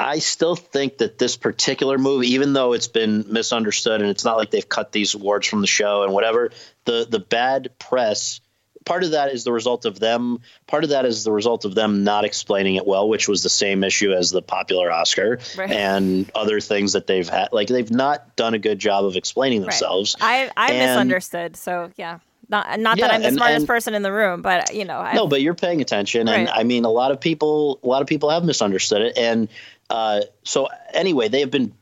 I 0.00 0.18
still 0.18 0.56
think 0.56 0.98
that 0.98 1.18
this 1.18 1.36
particular 1.36 1.98
movie, 1.98 2.28
even 2.34 2.52
though 2.52 2.72
it's 2.72 2.88
been 2.88 3.24
misunderstood 3.28 4.00
and 4.00 4.10
it's 4.10 4.24
not 4.24 4.36
like 4.38 4.50
they've 4.50 4.68
cut 4.68 4.92
these 4.92 5.14
awards 5.14 5.46
from 5.46 5.60
the 5.60 5.66
show 5.66 6.02
and 6.02 6.12
whatever, 6.12 6.50
the 6.84 7.06
the 7.08 7.18
bad 7.20 7.70
press 7.78 8.40
part 8.86 9.04
of 9.04 9.10
that 9.10 9.30
is 9.30 9.44
the 9.44 9.52
result 9.52 9.84
of 9.84 10.00
them 10.00 10.40
part 10.66 10.84
of 10.84 10.90
that 10.90 11.04
is 11.04 11.22
the 11.22 11.30
result 11.30 11.66
of 11.66 11.74
them 11.74 12.02
not 12.02 12.24
explaining 12.24 12.76
it 12.76 12.86
well 12.86 13.06
which 13.10 13.28
was 13.28 13.42
the 13.42 13.50
same 13.50 13.84
issue 13.84 14.10
as 14.14 14.30
the 14.30 14.40
popular 14.40 14.90
oscar 14.90 15.38
Right. 15.54 15.70
and 15.70 16.30
other 16.34 16.60
things 16.60 16.94
that 16.94 17.06
they've 17.06 17.28
had 17.28 17.50
like 17.52 17.68
they've 17.68 17.90
not 17.90 18.36
done 18.36 18.54
a 18.54 18.58
good 18.58 18.78
job 18.78 19.04
of 19.04 19.16
explaining 19.16 19.60
themselves 19.60 20.16
I 20.18 20.50
I 20.56 20.72
And- 20.72 20.78
misunderstood. 20.78 21.56
So 21.56 21.90
yeah, 21.98 22.20
not 22.48 22.80
not 22.80 22.96
Yeah, 22.96 23.08
that 23.08 23.14
I'm 23.16 23.20
the 23.20 23.26
and- 23.28 23.36
smartest 23.36 23.58
and- 23.58 23.66
person 23.68 23.92
in 23.94 24.00
the 24.02 24.12
room, 24.12 24.40
but 24.40 24.74
you 24.74 24.86
know, 24.86 24.98
I, 24.98 25.12
no 25.12 25.26
but 25.26 25.42
you're 25.42 25.54
paying 25.54 25.82
attention 25.82 26.26
and 26.26 26.46
Right. 26.48 26.56
i 26.58 26.64
mean 26.64 26.86
a 26.86 26.90
lot 26.90 27.10
of 27.12 27.20
people 27.20 27.80
a 27.84 27.86
lot 27.86 28.00
of 28.00 28.08
people 28.08 28.30
have 28.30 28.44
misunderstood 28.44 29.02
it 29.02 29.18
and 29.18 29.48
uh, 29.90 30.20
so 30.44 30.68
anyway 30.94 31.28
they 31.28 31.40
have 31.40 31.50
been 31.50 31.74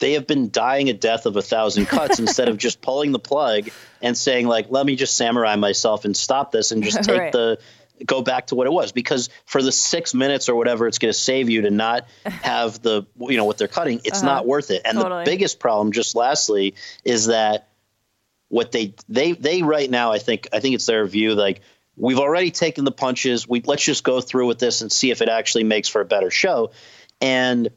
they 0.00 0.12
have 0.14 0.26
been 0.26 0.50
dying 0.50 0.88
a 0.88 0.92
death 0.92 1.26
of 1.26 1.36
a 1.36 1.42
thousand 1.42 1.86
cuts 1.86 2.18
instead 2.24 2.48
of 2.48 2.56
just 2.58 2.80
pulling 2.80 3.12
the 3.12 3.18
plug 3.18 3.68
and 4.02 4.16
saying 4.16 4.46
like 4.48 4.66
let 4.70 4.84
me 4.86 4.96
just 4.96 5.16
samurai 5.16 5.54
myself 5.56 6.04
and 6.04 6.16
stop 6.16 6.50
this 6.52 6.72
and 6.72 6.82
just 6.82 7.02
take 7.04 7.18
Right. 7.18 7.32
the 7.32 7.58
go 8.06 8.22
back 8.22 8.46
to 8.46 8.54
what 8.54 8.68
it 8.68 8.72
was 8.72 8.92
because 8.92 9.28
for 9.44 9.60
the 9.60 9.72
six 9.72 10.14
minutes 10.14 10.48
or 10.48 10.54
whatever 10.54 10.86
it's 10.86 10.98
going 10.98 11.12
to 11.12 11.18
save 11.18 11.50
you 11.50 11.62
to 11.62 11.70
not 11.70 12.06
have 12.24 12.80
the 12.80 13.04
you 13.18 13.36
know 13.36 13.44
what 13.44 13.58
they're 13.58 13.66
cutting 13.68 14.00
it's 14.04 14.22
not 14.22 14.46
worth 14.46 14.70
it 14.70 14.82
and 14.84 14.96
Uh-huh. 14.98 15.04
Totally. 15.08 15.24
the 15.24 15.30
biggest 15.32 15.58
problem 15.58 15.90
just 15.92 16.14
lastly 16.14 16.74
is 17.04 17.26
that 17.26 17.68
what 18.48 18.70
they 18.72 18.94
they 19.08 19.32
they 19.32 19.62
right 19.62 19.90
now 19.90 20.12
i 20.12 20.18
think 20.18 20.48
i 20.52 20.60
think 20.60 20.74
it's 20.76 20.86
their 20.86 21.04
view 21.06 21.34
like 21.34 21.60
we've 21.96 22.20
already 22.20 22.50
taken 22.52 22.84
the 22.84 22.92
punches 22.92 23.48
we 23.48 23.60
let's 23.62 23.84
just 23.84 24.04
go 24.04 24.20
through 24.20 24.46
with 24.46 24.58
this 24.60 24.80
and 24.80 24.90
see 24.92 25.10
if 25.10 25.20
it 25.20 25.28
actually 25.28 25.64
makes 25.64 25.88
for 25.88 26.00
a 26.00 26.04
better 26.06 26.30
show 26.30 26.70
and 27.20 27.68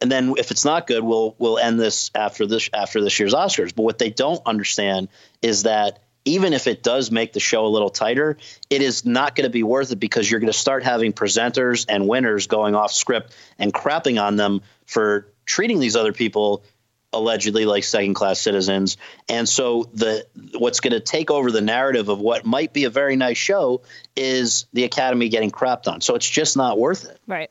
and 0.00 0.10
then 0.10 0.34
if 0.38 0.50
it's 0.50 0.64
not 0.64 0.86
good 0.86 1.02
we'll 1.02 1.34
we'll 1.38 1.58
end 1.58 1.78
this 1.78 2.10
after 2.14 2.46
this 2.46 2.68
after 2.72 3.00
this 3.00 3.18
year's 3.18 3.34
oscars. 3.34 3.74
But 3.74 3.82
what 3.82 3.98
they 3.98 4.10
don't 4.10 4.42
understand 4.46 5.08
is 5.40 5.64
that 5.64 6.00
even 6.24 6.52
if 6.52 6.68
it 6.68 6.82
does 6.82 7.10
make 7.10 7.32
the 7.32 7.40
show 7.40 7.66
a 7.66 7.68
little 7.68 7.90
tighter 7.90 8.36
it 8.70 8.82
is 8.82 9.04
not 9.04 9.34
going 9.34 9.44
to 9.44 9.50
be 9.50 9.62
worth 9.62 9.92
it 9.92 9.96
because 9.96 10.30
you're 10.30 10.40
going 10.40 10.52
to 10.52 10.58
start 10.58 10.84
having 10.84 11.12
presenters 11.12 11.86
and 11.88 12.08
winners 12.08 12.46
going 12.46 12.74
off 12.74 12.92
script 12.92 13.34
and 13.58 13.72
crapping 13.72 14.22
on 14.22 14.36
them 14.36 14.62
for 14.86 15.28
treating 15.46 15.80
these 15.80 15.96
other 15.96 16.12
people 16.12 16.64
allegedly 17.12 17.66
like 17.66 17.84
second 17.84 18.14
class 18.14 18.40
citizens. 18.40 18.96
And 19.28 19.48
so 19.48 19.88
the 19.92 20.26
what's 20.56 20.80
going 20.80 20.92
to 20.92 21.00
take 21.00 21.30
over 21.30 21.50
the 21.50 21.60
narrative 21.60 22.08
of 22.08 22.18
what 22.18 22.44
might 22.44 22.72
be 22.72 22.84
a 22.84 22.90
very 22.90 23.16
nice 23.16 23.36
show 23.36 23.82
is 24.16 24.66
the 24.72 24.84
academy 24.84 25.28
getting 25.28 25.50
crapped 25.50 25.88
on. 25.88 26.00
So 26.00 26.14
it's 26.14 26.28
just 26.28 26.56
not 26.56 26.78
worth 26.78 27.04
it. 27.04 27.20
Right. 27.26 27.50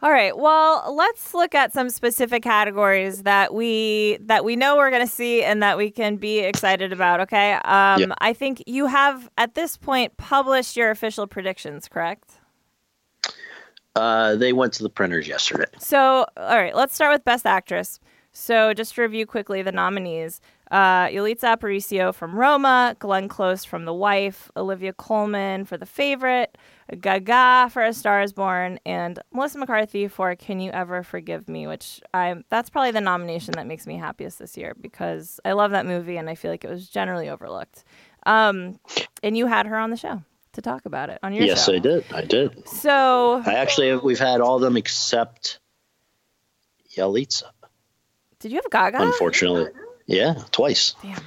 All 0.00 0.12
right. 0.12 0.36
Well, 0.36 0.94
let's 0.94 1.34
look 1.34 1.56
at 1.56 1.72
some 1.72 1.90
specific 1.90 2.42
categories 2.44 3.24
that 3.24 3.52
we 3.52 4.18
that 4.20 4.44
we 4.44 4.54
know 4.54 4.76
we're 4.76 4.90
going 4.90 5.04
to 5.06 5.12
see 5.12 5.42
and 5.42 5.60
that 5.62 5.76
we 5.76 5.90
can 5.90 6.16
be 6.16 6.38
excited 6.38 6.92
about. 6.92 7.20
Okay. 7.20 7.54
Um, 7.54 8.00
Yeah. 8.00 8.06
I 8.18 8.32
think 8.32 8.62
you 8.66 8.86
have 8.86 9.28
at 9.36 9.54
this 9.56 9.76
point 9.76 10.16
published 10.16 10.76
your 10.76 10.90
official 10.90 11.26
predictions, 11.26 11.88
correct? 11.88 12.38
uh, 13.96 14.36
they 14.36 14.52
went 14.52 14.72
to 14.74 14.84
the 14.84 14.90
printers 14.90 15.26
yesterday 15.26 15.64
So, 15.80 16.24
all 16.36 16.56
right, 16.56 16.76
let's 16.76 16.94
start 16.94 17.12
with 17.12 17.24
Best 17.24 17.44
Actress. 17.46 17.98
So, 18.30 18.72
just 18.72 18.94
to 18.94 19.02
review 19.02 19.26
quickly 19.26 19.62
the 19.62 19.72
nominees 19.72 20.40
uh, 20.70 21.06
Yalitza 21.06 21.56
Aparicio 21.56 22.14
from 22.14 22.34
Roma, 22.34 22.96
Glenn 22.98 23.28
Close 23.28 23.64
from 23.64 23.84
The 23.84 23.94
Wife, 23.94 24.50
Olivia 24.56 24.92
Colman 24.92 25.64
for 25.64 25.76
The 25.76 25.86
Favorite, 25.86 26.58
Gaga 27.00 27.70
for 27.70 27.82
A 27.82 27.92
Star 27.92 28.22
is 28.22 28.32
Born, 28.32 28.78
and 28.86 29.18
Melissa 29.32 29.58
McCarthy 29.58 30.08
for 30.08 30.34
Can 30.36 30.60
You 30.60 30.70
Ever 30.70 31.02
Forgive 31.02 31.48
Me, 31.48 31.66
which 31.66 32.00
I 32.12 32.36
that's 32.50 32.70
probably 32.70 32.90
the 32.92 33.00
nomination 33.00 33.54
that 33.56 33.66
makes 33.66 33.86
me 33.86 33.96
happiest 33.96 34.38
this 34.38 34.56
year 34.56 34.74
because 34.80 35.40
I 35.44 35.52
love 35.52 35.70
that 35.72 35.86
movie 35.86 36.16
and 36.16 36.28
I 36.28 36.34
feel 36.34 36.50
like 36.50 36.64
it 36.64 36.70
was 36.70 36.88
generally 36.88 37.28
overlooked. 37.28 37.84
Um, 38.26 38.78
and 39.22 39.36
you 39.36 39.46
had 39.46 39.66
her 39.66 39.76
on 39.76 39.90
the 39.90 39.96
show 39.96 40.22
to 40.54 40.62
talk 40.62 40.86
about 40.86 41.08
it 41.08 41.18
on 41.22 41.32
your 41.32 41.44
yes 41.44 41.64
show. 41.66 41.72
Yes, 41.72 41.78
I 41.78 41.82
did 41.82 42.04
i 42.12 42.20
did 42.22 42.68
So, 42.68 43.42
i 43.46 43.54
actually 43.54 43.94
we've 43.96 44.18
had 44.18 44.40
all 44.40 44.56
of 44.56 44.62
them 44.62 44.76
except 44.76 45.60
yalitza 46.96 47.44
did 48.40 48.50
you 48.50 48.56
have 48.56 48.70
Gaga? 48.70 49.02
unfortunately 49.02 49.66
yeah 50.08 50.34
twice 50.50 50.94
Damn. 51.02 51.22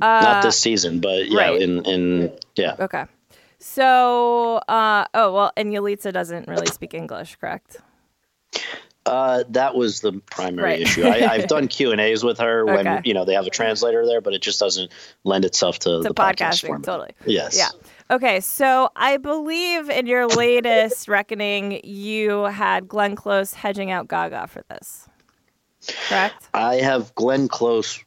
not 0.00 0.42
this 0.42 0.58
season 0.58 0.98
but 1.00 1.28
yeah 1.28 1.50
right. 1.50 1.62
in 1.62 1.84
in 1.84 2.32
yeah 2.56 2.74
Okay. 2.80 3.04
So, 3.58 4.56
uh, 4.68 5.06
oh, 5.14 5.32
well, 5.32 5.52
and 5.56 5.72
Yalitza 5.72 6.12
doesn't 6.12 6.46
really 6.46 6.66
speak 6.66 6.92
English, 6.94 7.36
correct? 7.36 7.78
Uh, 9.04 9.44
that 9.48 9.74
was 9.74 10.00
the 10.02 10.12
primary 10.30 10.70
Right. 10.70 10.80
issue. 10.82 11.04
I, 11.04 11.26
I've 11.26 11.46
done 11.48 11.66
Q 11.76 11.90
and 11.92 12.00
A's 12.00 12.22
with 12.22 12.38
her 12.38 12.64
when 12.66 13.00
you 13.04 13.14
know 13.14 13.24
they 13.24 13.34
have 13.34 13.46
a 13.46 13.50
translator 13.50 14.04
there, 14.06 14.20
but 14.20 14.34
it 14.34 14.42
just 14.42 14.60
doesn't 14.60 14.92
lend 15.24 15.44
itself 15.44 15.78
to, 15.80 15.88
To 15.88 16.00
the 16.00 16.10
podcast 16.14 16.36
podcasting, 16.36 16.66
format. 16.66 16.84
totally. 16.84 17.10
Yes. 17.24 17.56
Yeah. 17.56 18.14
Okay, 18.14 18.40
so 18.40 18.90
I 18.94 19.16
believe 19.16 19.88
in 19.90 20.06
your 20.06 20.26
latest 20.28 21.08
reckoning, 21.08 21.80
you 21.82 22.44
had 22.44 22.86
Glenn 22.88 23.16
Close 23.16 23.52
hedging 23.54 23.90
out 23.90 24.06
Gaga 24.06 24.48
for 24.48 24.62
this, 24.68 25.08
correct? 26.08 26.48
I 26.54 26.76
have 26.76 27.14
Glenn 27.14 27.48
Close. 27.48 28.02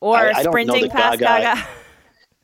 Or 0.00 0.16
I- 0.16 0.32
I 0.32 0.42
sprinting 0.42 0.90
past 0.90 1.18
Gaga- 1.18 1.42
Gaga. 1.42 1.68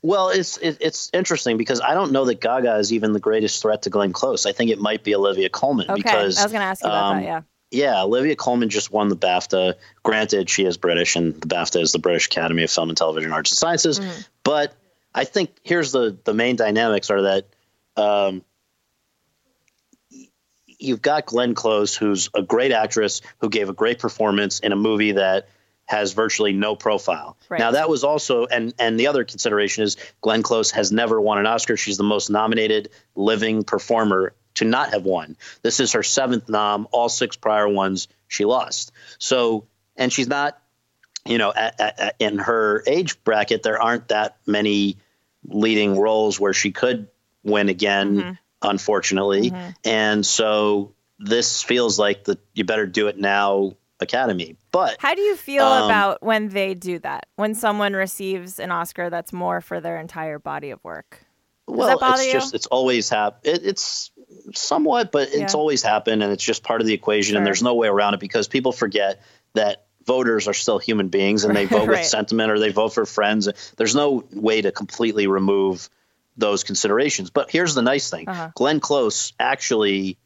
Well, 0.03 0.29
it's 0.29 0.57
it, 0.57 0.77
it's 0.79 1.09
interesting 1.11 1.57
because 1.57 1.81
I 1.81 1.93
don't 1.93 2.11
know 2.11 2.25
that 2.25 2.39
Gaga 2.39 2.75
is 2.75 2.93
even 2.93 3.13
the 3.13 3.19
greatest 3.19 3.61
threat 3.61 3.81
to 3.81 3.89
Glenn 3.89 4.13
Close. 4.13 4.45
I 4.45 4.51
think 4.51 4.69
it 4.69 4.79
might 4.79 5.03
be 5.03 5.15
Olivia 5.15 5.49
Colman 5.49 5.89
Okay, 5.89 5.95
because 6.01 6.37
I 6.37 6.43
was 6.43 6.51
going 6.51 6.61
to 6.61 6.67
ask 6.67 6.83
you 6.83 6.87
about 6.87 7.03
um, 7.03 7.17
that. 7.17 7.25
Yeah. 7.25 7.41
yeah, 7.71 8.03
Olivia 8.03 8.35
Colman 8.35 8.69
just 8.69 8.91
won 8.91 9.09
the 9.09 9.17
BAFTA. 9.17 9.73
Granted, 10.03 10.49
she 10.49 10.65
is 10.65 10.77
British, 10.77 11.15
and 11.15 11.33
the 11.33 11.47
BAFTA 11.47 11.81
is 11.81 11.91
the 11.91 11.99
British 11.99 12.27
Academy 12.27 12.63
of 12.63 12.71
Film 12.71 12.89
and 12.89 12.97
Television 12.97 13.33
Arts 13.33 13.51
and 13.51 13.57
Sciences. 13.57 13.99
Mm-hmm. 13.99 14.21
But 14.43 14.75
I 15.13 15.23
think 15.23 15.49
here's 15.63 15.91
the 15.91 16.15
the 16.23 16.33
main 16.33 16.55
dynamics 16.57 17.09
are 17.09 17.23
that 17.23 17.47
um, 17.97 18.43
you've 20.79 21.01
got 21.01 21.25
Glenn 21.25 21.55
Close, 21.55 21.95
who's 21.95 22.29
a 22.33 22.41
great 22.41 22.71
actress 22.71 23.21
who 23.39 23.49
gave 23.49 23.69
a 23.69 23.73
great 23.73 23.99
performance 23.99 24.59
in 24.59 24.71
a 24.71 24.75
movie 24.75 25.13
that 25.13 25.47
has 25.85 26.11
virtually 26.13 26.51
no 26.53 26.75
profile. 26.75 27.37
Right. 27.49 27.59
Now 27.59 27.71
that 27.71 27.89
was 27.89 28.03
also 28.03 28.45
and 28.45 28.73
and 28.77 28.99
the 28.99 29.07
other 29.07 29.23
consideration 29.23 29.83
is 29.83 29.95
Glenn 30.21 30.43
Close 30.43 30.71
has 30.71 30.91
never 30.91 31.19
won 31.19 31.37
an 31.37 31.45
Oscar. 31.45 31.77
She's 31.77 31.97
the 31.97 32.03
most 32.03 32.29
nominated 32.29 32.89
living 33.15 33.63
performer 33.63 34.33
to 34.55 34.65
not 34.65 34.91
have 34.91 35.03
won. 35.03 35.37
This 35.61 35.79
is 35.79 35.93
her 35.93 36.03
seventh 36.03 36.49
nom. 36.49 36.87
All 36.91 37.09
six 37.09 37.35
prior 37.37 37.69
ones 37.69 38.07
she 38.27 38.43
lost. 38.43 38.91
So 39.17 39.65
and 39.95 40.11
she's 40.11 40.27
not, 40.27 40.61
you 41.25 41.37
know, 41.37 41.53
at, 41.55 41.79
at, 41.79 41.99
at- 41.99 42.15
in 42.19 42.39
her 42.39 42.83
age 42.85 43.23
bracket 43.23 43.63
there 43.63 43.81
aren't 43.81 44.09
that 44.09 44.37
many 44.45 44.97
leading 45.45 45.97
roles 45.97 46.37
where 46.37 46.53
she 46.53 46.71
could 46.71 47.07
win 47.43 47.69
again. 47.69 48.17
Mm-hmm. 48.17 48.31
Unfortunately, 48.67 49.51
and 49.83 50.25
so 50.25 50.93
this 51.19 51.63
feels 51.63 51.97
like 51.97 52.23
the 52.25 52.37
you 52.53 52.63
better 52.63 52.85
do 52.85 53.07
it 53.07 53.17
now 53.17 53.73
Academy. 53.99 54.55
But 54.71 54.97
How 54.99 55.15
do 55.15 55.21
you 55.21 55.35
feel 55.35 55.63
Um, 55.65 55.85
about 55.85 56.21
when 56.21 56.49
they 56.49 56.75
do 56.75 56.99
that? 56.99 57.25
When 57.35 57.55
someone 57.55 57.93
receives 57.93 58.59
an 58.59 58.71
Oscar 58.71 59.09
that's 59.09 59.33
more 59.33 59.59
for 59.61 59.79
their 59.81 59.99
entire 59.99 60.37
body 60.37 60.69
of 60.71 60.83
work? 60.83 61.23
well, 61.69 61.87
that 61.89 61.99
bother 61.99 62.21
it's 62.21 62.27
you? 62.27 62.39
just 62.39 62.53
it's 62.55 62.67
always 62.67 63.09
hap- 63.09 63.39
it, 63.43 63.61
It's 63.65 64.11
somewhat, 64.53 65.11
but 65.11 65.29
it's 65.33 65.53
Yeah. 65.53 65.59
always 65.59 65.81
happened, 65.83 66.23
and 66.23 66.31
it's 66.31 66.43
just 66.43 66.63
part 66.63 66.79
of 66.81 66.87
the 66.87 66.93
equation, 66.93 67.31
Sure. 67.31 67.37
and 67.37 67.45
there's 67.45 67.63
no 67.63 67.73
way 67.75 67.87
around 67.87 68.13
it 68.13 68.19
because 68.19 68.47
people 68.47 68.71
forget 68.71 69.21
that 69.53 69.85
voters 70.05 70.47
are 70.47 70.53
still 70.53 70.77
human 70.79 71.09
beings 71.09 71.43
and 71.43 71.53
they 71.55 71.65
vote 71.85 71.87
Right. 71.87 71.99
with 71.99 72.05
sentiment 72.05 72.51
or 72.51 72.59
they 72.59 72.69
vote 72.71 72.93
for 72.93 73.05
friends. 73.05 73.49
There's 73.75 73.95
no 73.95 74.23
way 74.31 74.61
to 74.61 74.71
completely 74.71 75.27
remove 75.27 75.89
those 76.37 76.63
considerations. 76.63 77.29
But 77.29 77.51
here's 77.51 77.75
the 77.75 77.81
nice 77.81 78.09
thing: 78.09 78.29
Uh-huh. 78.29 78.51
Glenn 78.55 78.79
Close 78.79 79.33
actually 79.39 80.17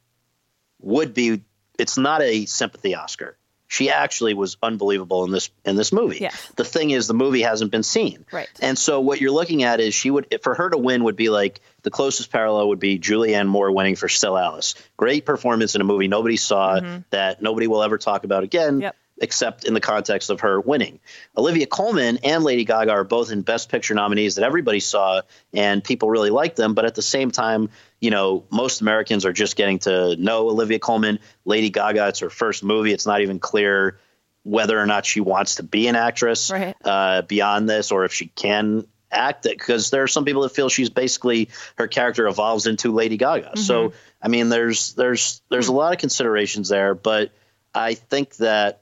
would 0.79 1.13
be. 1.13 1.43
It's 1.79 1.97
not 1.97 2.21
a 2.21 2.45
sympathy 2.45 2.95
Oscar. 2.95 3.37
She 3.67 3.89
actually 3.89 4.33
was 4.33 4.57
unbelievable 4.61 5.23
in 5.23 5.31
this 5.31 5.49
in 5.63 5.77
this 5.77 5.93
movie. 5.93 6.17
Yes. 6.19 6.51
The 6.57 6.65
thing 6.65 6.91
is, 6.91 7.07
the 7.07 7.13
movie 7.13 7.41
hasn't 7.41 7.71
been 7.71 7.83
seen. 7.83 8.25
Right. 8.29 8.49
And 8.61 8.77
so 8.77 8.99
what 8.99 9.21
you're 9.21 9.31
looking 9.31 9.63
at 9.63 9.79
is 9.79 9.93
she 9.93 10.11
would, 10.11 10.39
for 10.43 10.53
her 10.55 10.69
to 10.69 10.77
win, 10.77 11.05
would 11.05 11.15
be 11.15 11.29
like 11.29 11.61
the 11.81 11.89
closest 11.89 12.33
parallel 12.33 12.67
would 12.67 12.79
be 12.79 12.99
Julianne 12.99 13.47
Moore 13.47 13.71
winning 13.71 13.95
for 13.95 14.09
Still 14.09 14.37
Alice. 14.37 14.75
Great 14.97 15.25
performance 15.25 15.73
in 15.73 15.79
a 15.79 15.85
movie 15.85 16.09
nobody 16.09 16.35
saw 16.35 16.81
that 17.11 17.41
nobody 17.41 17.67
will 17.67 17.81
ever 17.81 17.97
talk 17.97 18.25
about 18.25 18.43
again. 18.43 18.73
Mm-hmm. 18.73 18.81
Yep. 18.81 18.95
Except 19.21 19.65
in 19.65 19.73
the 19.75 19.79
context 19.79 20.31
of 20.31 20.39
her 20.41 20.59
winning. 20.59 20.99
Olivia 21.37 21.67
Colman 21.67 22.17
and 22.23 22.43
Lady 22.43 22.65
Gaga 22.65 22.91
are 22.91 23.03
both 23.03 23.31
in 23.31 23.43
Best 23.43 23.69
Picture 23.69 23.93
nominees 23.93 24.35
that 24.35 24.43
everybody 24.43 24.79
saw 24.79 25.21
and 25.53 25.83
people 25.83 26.09
really 26.09 26.31
liked 26.31 26.55
them. 26.55 26.73
But 26.73 26.85
at 26.85 26.95
the 26.95 27.03
same 27.03 27.29
time, 27.29 27.69
you 27.99 28.09
know, 28.09 28.43
most 28.49 28.81
Americans 28.81 29.25
are 29.25 29.33
just 29.33 29.55
getting 29.55 29.77
to 29.79 30.15
know 30.15 30.49
Olivia 30.49 30.79
Colman. 30.79 31.19
Lady 31.45 31.69
Gaga, 31.69 32.07
it's 32.07 32.19
her 32.19 32.31
first 32.31 32.63
movie. 32.63 32.91
It's 32.91 33.05
not 33.05 33.21
even 33.21 33.39
clear 33.39 33.99
whether 34.43 34.79
or 34.79 34.87
not 34.87 35.05
she 35.05 35.21
wants 35.21 35.55
to 35.55 35.63
be 35.63 35.87
an 35.87 35.95
actress 35.95 36.49
Right. 36.49 36.75
uh, 36.83 37.21
beyond 37.21 37.69
this 37.69 37.91
or 37.91 38.05
if 38.05 38.13
she 38.13 38.25
can 38.25 38.87
act 39.11 39.45
it 39.45 39.57
because 39.57 39.91
there 39.91 40.01
are 40.03 40.07
some 40.07 40.25
people 40.25 40.41
that 40.43 40.49
feel 40.55 40.69
she's 40.69 40.89
basically 40.89 41.49
her 41.77 41.87
character 41.87 42.27
evolves 42.27 42.65
into 42.65 42.91
Lady 42.91 43.17
Gaga. 43.17 43.49
Mm-hmm. 43.49 43.59
So 43.59 43.93
I 44.19 44.29
mean, 44.29 44.49
there's 44.49 44.93
there's 44.93 45.41
there's 45.49 45.67
a 45.67 45.73
lot 45.73 45.93
of 45.93 45.99
considerations 45.99 46.69
there, 46.69 46.95
but 46.95 47.31
I 47.73 47.93
think 47.93 48.35
that 48.37 48.80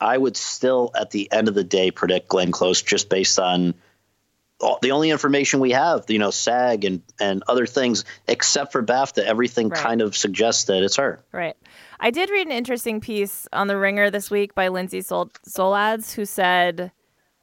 I 0.00 0.16
would 0.16 0.36
still, 0.36 0.90
at 0.98 1.10
the 1.10 1.30
end 1.30 1.48
of 1.48 1.54
the 1.54 1.64
day, 1.64 1.90
predict 1.90 2.28
Glenn 2.28 2.52
Close 2.52 2.80
just 2.82 3.08
based 3.08 3.38
on 3.38 3.74
all, 4.60 4.78
the 4.80 4.92
only 4.92 5.10
information 5.10 5.60
we 5.60 5.72
have. 5.72 6.04
You 6.08 6.18
know, 6.18 6.30
SAG 6.30 6.84
and 6.84 7.02
and 7.20 7.42
other 7.48 7.66
things, 7.66 8.04
except 8.26 8.72
for 8.72 8.82
BAFTA, 8.82 9.22
everything 9.24 9.68
Right. 9.68 9.80
kind 9.80 10.00
of 10.02 10.16
suggests 10.16 10.64
that 10.64 10.82
it's 10.82 10.96
her. 10.96 11.20
Right. 11.32 11.56
I 11.98 12.10
did 12.10 12.30
read 12.30 12.46
an 12.46 12.52
interesting 12.52 13.00
piece 13.00 13.46
on 13.52 13.66
The 13.66 13.76
Ringer 13.76 14.10
this 14.10 14.30
week 14.30 14.54
by 14.54 14.68
Lindsay 14.68 15.02
Sol- 15.02 15.30
Zoladz, 15.46 16.14
who 16.14 16.24
said 16.24 16.92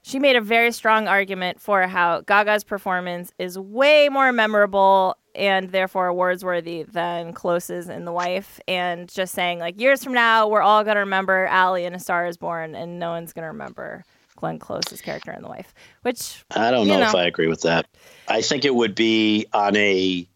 she 0.02 0.18
made 0.20 0.36
a 0.36 0.42
very 0.42 0.72
strong 0.72 1.08
argument 1.08 1.62
for 1.62 1.84
how 1.84 2.22
Gaga's 2.22 2.64
performance 2.64 3.32
is 3.38 3.60
way 3.60 4.10
more 4.10 4.32
memorable 4.32 5.16
and 5.38 5.70
therefore 5.70 6.08
awards 6.08 6.44
worthy 6.44 6.84
than 6.84 7.34
Close's 7.34 7.88
in 7.90 8.06
The 8.06 8.12
Wife. 8.12 8.60
And 8.68 9.08
just 9.08 9.34
saying, 9.34 9.60
like, 9.60 9.80
years 9.80 10.04
from 10.04 10.14
now, 10.14 10.48
we're 10.48 10.62
all 10.62 10.84
going 10.84 10.96
to 10.96 11.02
remember 11.02 11.46
Allie 11.46 11.86
in 11.86 11.94
A 11.94 12.00
Star 12.00 12.26
is 12.28 12.38
Born, 12.38 12.76
and 12.76 13.00
no 13.00 13.12
one's 13.12 13.34
going 13.34 13.44
to 13.44 13.50
remember 13.50 14.04
Glenn 14.36 14.60
Close's 14.60 15.02
character 15.02 15.32
in 15.32 15.42
The 15.42 15.50
Wife, 15.50 15.74
which 16.02 16.44
I 16.52 16.72
don't 16.72 16.88
You 16.88 16.98
know, 16.98 17.10
if. 17.10 17.16
I 17.16 17.26
agree 17.26 17.48
with 17.48 17.62
that. 17.62 17.88
I 18.28 18.42
think 18.42 18.66
it 18.66 18.74
would 18.74 18.96
be 18.96 19.48
on 19.54 19.76
a 19.76 20.28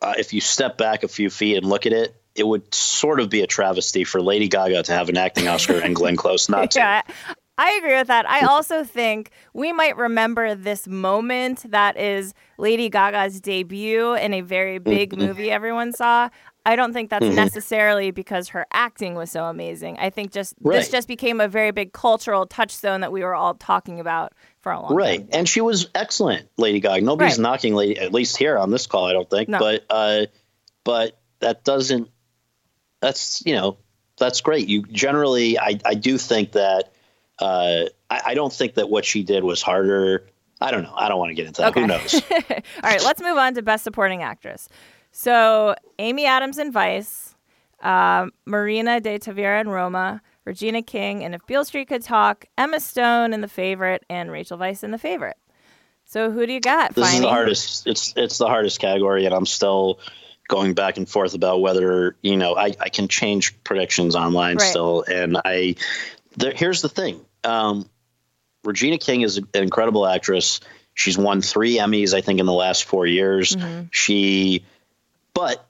uh, 0.00 0.14
if 0.18 0.32
you 0.32 0.40
step 0.40 0.78
back 0.78 1.02
a 1.02 1.08
few 1.08 1.30
feet 1.30 1.56
and 1.56 1.66
look 1.66 1.86
at 1.86 1.92
it, 1.92 2.14
it 2.34 2.46
would 2.46 2.72
sort 2.72 3.20
of 3.20 3.30
be 3.30 3.42
a 3.42 3.46
travesty 3.46 4.04
for 4.04 4.22
Lady 4.22 4.48
Gaga 4.48 4.84
to 4.84 4.92
have 4.92 5.08
an 5.08 5.16
acting 5.16 5.48
Oscar 5.48 5.78
and 5.78 5.94
Glenn 5.94 6.16
Close 6.16 6.48
not 6.48 6.70
to. 6.72 6.78
Yeah, 6.78 7.02
I 7.58 7.72
agree 7.72 7.96
with 7.96 8.06
that. 8.06 8.28
I 8.28 8.46
also 8.46 8.84
think 8.84 9.30
we 9.52 9.72
might 9.72 9.96
remember 9.96 10.54
this 10.54 10.86
moment 10.86 11.70
that 11.70 11.96
is 11.98 12.32
Lady 12.56 12.88
Gaga's 12.88 13.40
debut 13.40 14.14
in 14.14 14.32
a 14.32 14.40
very 14.42 14.78
big 14.78 15.10
Mm-hmm. 15.10 15.26
movie 15.26 15.50
everyone 15.50 15.92
saw. 15.92 16.28
I 16.66 16.76
don't 16.76 16.92
think 16.92 17.08
that's 17.08 17.24
necessarily 17.24 18.10
because 18.10 18.48
her 18.48 18.66
acting 18.72 19.14
was 19.14 19.30
so 19.30 19.44
amazing. 19.44 19.96
I 19.98 20.10
think 20.10 20.32
just 20.32 20.54
this 20.62 20.90
just 20.90 21.08
became 21.08 21.40
a 21.40 21.48
very 21.48 21.70
big 21.70 21.92
cultural 21.94 22.44
touchstone 22.46 23.00
that 23.00 23.10
we 23.10 23.22
were 23.22 23.34
all 23.34 23.54
talking 23.54 24.00
about 24.00 24.34
for 24.60 24.72
a 24.72 24.78
long 24.78 24.88
time. 24.90 24.96
Right. 24.96 25.20
time. 25.20 25.28
And 25.32 25.48
she 25.48 25.62
was 25.62 25.88
excellent, 25.94 26.46
Lady 26.58 26.80
Gaga. 26.80 27.00
Nobody's 27.04 27.38
Right. 27.38 27.42
knocking 27.42 27.74
Lady 27.74 27.98
at 27.98 28.12
least 28.12 28.36
here 28.36 28.58
on 28.58 28.70
this 28.70 28.86
call, 28.86 29.06
I 29.06 29.14
don't 29.14 29.30
think. 29.30 29.48
No. 29.48 29.58
But 29.58 29.84
uh 29.88 30.26
but 30.84 31.18
that 31.40 31.64
doesn't 31.64 32.08
that's 33.00 33.42
you 33.46 33.54
know, 33.54 33.78
that's 34.18 34.40
great. 34.42 34.68
You 34.68 34.82
generally 34.82 35.58
I, 35.58 35.78
I 35.86 35.94
do 35.94 36.18
think 36.18 36.52
that 36.52 36.92
uh 37.40 37.84
I, 38.10 38.20
I 38.26 38.34
don't 38.34 38.52
think 38.52 38.74
that 38.74 38.88
what 38.90 39.04
she 39.04 39.22
did 39.22 39.44
was 39.44 39.62
harder. 39.62 40.26
I 40.60 40.70
don't 40.70 40.82
know. 40.82 40.94
I 40.94 41.08
don't 41.08 41.18
want 41.18 41.30
to 41.30 41.34
get 41.34 41.46
into 41.46 41.62
that. 41.62 41.70
Okay. 41.70 41.82
Who 41.82 41.86
knows? 41.86 42.14
All 42.32 42.40
right, 42.82 43.02
let's 43.04 43.22
move 43.22 43.38
on 43.38 43.54
to 43.54 43.62
Best 43.62 43.84
Supporting 43.84 44.22
Actress. 44.22 44.68
So, 45.12 45.74
Amy 45.98 46.26
Adams 46.26 46.58
in 46.58 46.72
Vice, 46.72 47.36
um, 47.80 48.32
Marina 48.44 49.00
de 49.00 49.18
Tavira 49.18 49.60
in 49.60 49.68
Roma, 49.68 50.20
Regina 50.44 50.82
King 50.82 51.22
in 51.22 51.32
If 51.32 51.46
Beale 51.46 51.64
Street 51.64 51.88
Could 51.88 52.02
Talk, 52.02 52.46
Emma 52.56 52.80
Stone 52.80 53.32
in 53.32 53.40
The 53.40 53.48
Favorite, 53.48 54.04
and 54.10 54.30
Rachel 54.32 54.58
Weisz 54.58 54.82
in 54.82 54.90
The 54.90 54.98
Favorite. 54.98 55.36
So, 56.04 56.30
who 56.30 56.46
do 56.46 56.52
you 56.52 56.60
got? 56.60 56.94
This 56.94 57.12
is 57.14 57.20
the 57.20 57.28
hardest. 57.28 57.86
It's 57.86 58.14
it's 58.16 58.38
the 58.38 58.46
hardest 58.48 58.80
category, 58.80 59.26
and 59.26 59.34
I'm 59.34 59.46
still 59.46 60.00
going 60.48 60.72
back 60.74 60.96
and 60.96 61.08
forth 61.08 61.34
about 61.34 61.60
whether 61.60 62.16
you 62.22 62.36
know 62.36 62.56
I, 62.56 62.74
I 62.80 62.88
can 62.88 63.06
change 63.08 63.62
predictions 63.62 64.16
online 64.16 64.56
Right. 64.56 64.68
still. 64.70 65.04
And 65.06 65.36
I 65.44 65.76
there, 66.36 66.52
here's 66.54 66.80
the 66.82 66.88
thing: 66.88 67.20
um, 67.44 67.88
Regina 68.64 68.98
King 68.98 69.22
is 69.22 69.38
an 69.38 69.46
incredible 69.54 70.06
actress. 70.06 70.60
She's 70.94 71.16
won 71.16 71.42
three 71.42 71.78
Emmys, 71.78 72.12
I 72.14 72.20
think, 72.20 72.40
in 72.40 72.46
the 72.46 72.52
last 72.52 72.84
four 72.84 73.06
years. 73.06 73.54
Mm-hmm. 73.54 73.86
She, 73.90 74.64
but 75.32 75.64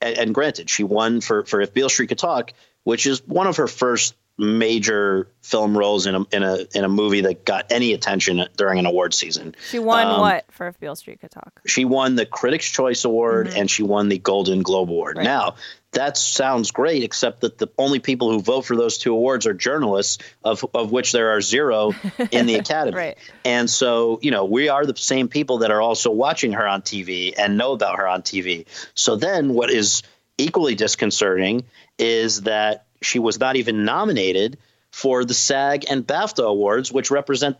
and, 0.00 0.18
and 0.18 0.34
granted, 0.34 0.70
she 0.70 0.84
won 0.84 1.20
for 1.20 1.44
for 1.44 1.60
If 1.60 1.74
Beale 1.74 1.88
Street 1.88 2.08
Could 2.08 2.18
Talk, 2.18 2.52
which 2.84 3.06
is 3.06 3.26
one 3.26 3.46
of 3.46 3.56
her 3.56 3.66
first 3.66 4.14
major 4.40 5.26
film 5.42 5.76
roles 5.76 6.06
in 6.06 6.14
a 6.14 6.20
in 6.30 6.42
a 6.44 6.58
in 6.72 6.84
a 6.84 6.88
movie 6.88 7.22
that 7.22 7.44
got 7.44 7.72
any 7.72 7.92
attention 7.92 8.46
during 8.56 8.78
an 8.78 8.86
award 8.86 9.12
season. 9.12 9.56
She 9.68 9.80
won 9.80 10.06
Um, 10.06 10.20
what 10.20 10.44
for 10.52 10.68
If 10.68 10.78
Beale 10.78 10.94
Street 10.94 11.20
Could 11.20 11.32
Talk? 11.32 11.60
She 11.66 11.84
won 11.84 12.14
the 12.14 12.24
Critics' 12.24 12.70
Choice 12.70 13.04
Award 13.04 13.48
and 13.48 13.68
she 13.68 13.82
won 13.82 14.08
the 14.08 14.18
Golden 14.18 14.62
Globe 14.62 14.90
Award. 14.90 15.16
Mm-hmm. 15.16 15.26
Right. 15.26 15.32
Now, 15.32 15.56
that 15.92 16.18
sounds 16.18 16.70
great, 16.70 17.02
except 17.02 17.40
that 17.40 17.56
the 17.56 17.68
only 17.78 17.98
people 17.98 18.30
who 18.30 18.40
vote 18.40 18.62
for 18.62 18.76
those 18.76 18.98
two 18.98 19.14
awards 19.14 19.46
are 19.46 19.54
journalists, 19.54 20.18
of, 20.44 20.64
of 20.74 20.92
which 20.92 21.12
there 21.12 21.30
are 21.30 21.40
zero 21.40 21.94
in 22.30 22.46
the 22.46 22.54
Academy. 22.58 22.96
Right. 22.96 23.18
And 23.44 23.70
so, 23.70 24.18
you 24.20 24.30
know, 24.30 24.44
we 24.44 24.68
are 24.68 24.84
the 24.84 24.96
same 24.96 25.28
people 25.28 25.58
that 25.58 25.70
are 25.70 25.80
also 25.80 26.10
watching 26.10 26.52
her 26.52 26.66
on 26.66 26.82
TV 26.82 27.34
and 27.38 27.56
know 27.56 27.72
about 27.72 27.96
her 27.96 28.06
on 28.06 28.22
TV. 28.22 28.66
So 28.94 29.16
then 29.16 29.54
what 29.54 29.70
is 29.70 30.02
equally 30.36 30.74
disconcerting 30.74 31.64
is 31.98 32.42
that 32.42 32.86
she 33.00 33.18
was 33.18 33.40
not 33.40 33.56
even 33.56 33.84
nominated 33.84 34.58
for 34.90 35.24
the 35.24 35.34
SAG 35.34 35.86
and 35.90 36.06
BAFTA 36.06 36.44
awards, 36.44 36.92
which 36.92 37.10
represent 37.10 37.56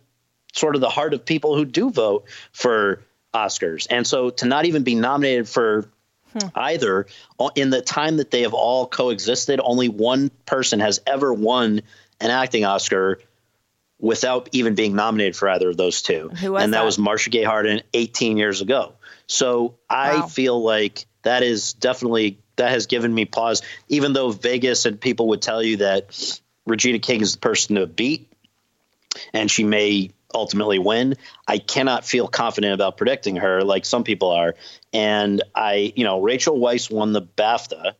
sort 0.53 0.75
of 0.75 0.81
the 0.81 0.89
heart 0.89 1.15
of 1.15 1.25
people 1.25 1.57
who 1.57 1.65
do 1.65 1.91
vote 1.91 2.25
for 2.53 3.03
Oscars. 3.35 3.87
And 3.91 4.07
so 4.07 4.31
to 4.31 4.47
not 4.47 4.65
even 4.67 4.83
be 4.83 4.95
nominated 4.95 5.49
for 5.49 5.91
either 6.55 7.07
uh, 7.39 7.51
in 7.55 7.71
the 7.71 7.81
time 7.83 8.19
that 8.19 8.31
they 8.31 8.43
have 8.43 8.55
all 8.55 8.87
coexisted, 8.87 9.61
only 9.63 9.89
one 9.89 10.31
person 10.47 10.81
has 10.81 11.01
ever 11.07 11.33
won 11.33 11.81
an 12.21 12.31
acting 12.31 12.65
Oscar 12.65 13.21
without 14.01 14.49
even 14.53 14.75
being 14.75 14.95
nominated 14.95 15.35
for 15.37 15.49
either 15.49 15.69
of 15.71 15.77
those 15.77 16.03
two. 16.03 16.29
Who 16.29 16.53
was 16.53 16.63
and 16.65 16.73
that, 16.75 16.79
that? 16.79 16.85
was 16.85 16.99
Marcia 16.99 17.31
Gay 17.31 17.43
Harden 17.43 17.83
18 17.93 18.37
years 18.37 18.61
ago. 18.61 18.95
So 19.27 19.75
I 19.91 20.21
Wow. 20.21 20.27
feel 20.29 20.63
like 20.63 21.07
that 21.23 21.43
is 21.43 21.73
definitely 21.75 22.39
that 22.57 22.71
has 22.71 22.87
given 22.87 23.13
me 23.15 23.25
pause, 23.25 23.63
even 23.89 24.13
though 24.13 24.31
Vegas 24.31 24.87
and 24.87 25.01
people 25.01 25.29
would 25.29 25.43
tell 25.43 25.63
you 25.63 25.79
that 25.79 26.41
Regina 26.67 26.99
King 26.99 27.21
is 27.21 27.35
the 27.35 27.39
person 27.41 27.77
to 27.77 27.87
beat 27.87 28.31
and 29.33 29.51
she 29.51 29.65
may 29.65 30.11
ultimately 30.35 30.79
win. 30.79 31.17
I 31.47 31.59
cannot 31.59 32.05
feel 32.05 32.29
confident 32.29 32.75
about 32.75 32.97
predicting 32.97 33.37
her 33.37 33.63
like 33.63 33.85
some 33.85 34.05
people 34.05 34.31
are. 34.31 34.55
And 34.93 35.43
I, 35.55 35.93
you 35.97 36.05
know, 36.05 36.21
Rachel 36.21 36.59
Weisz 36.59 36.91
won 36.91 37.13
the 37.13 37.23
BAFTA, 37.23 37.93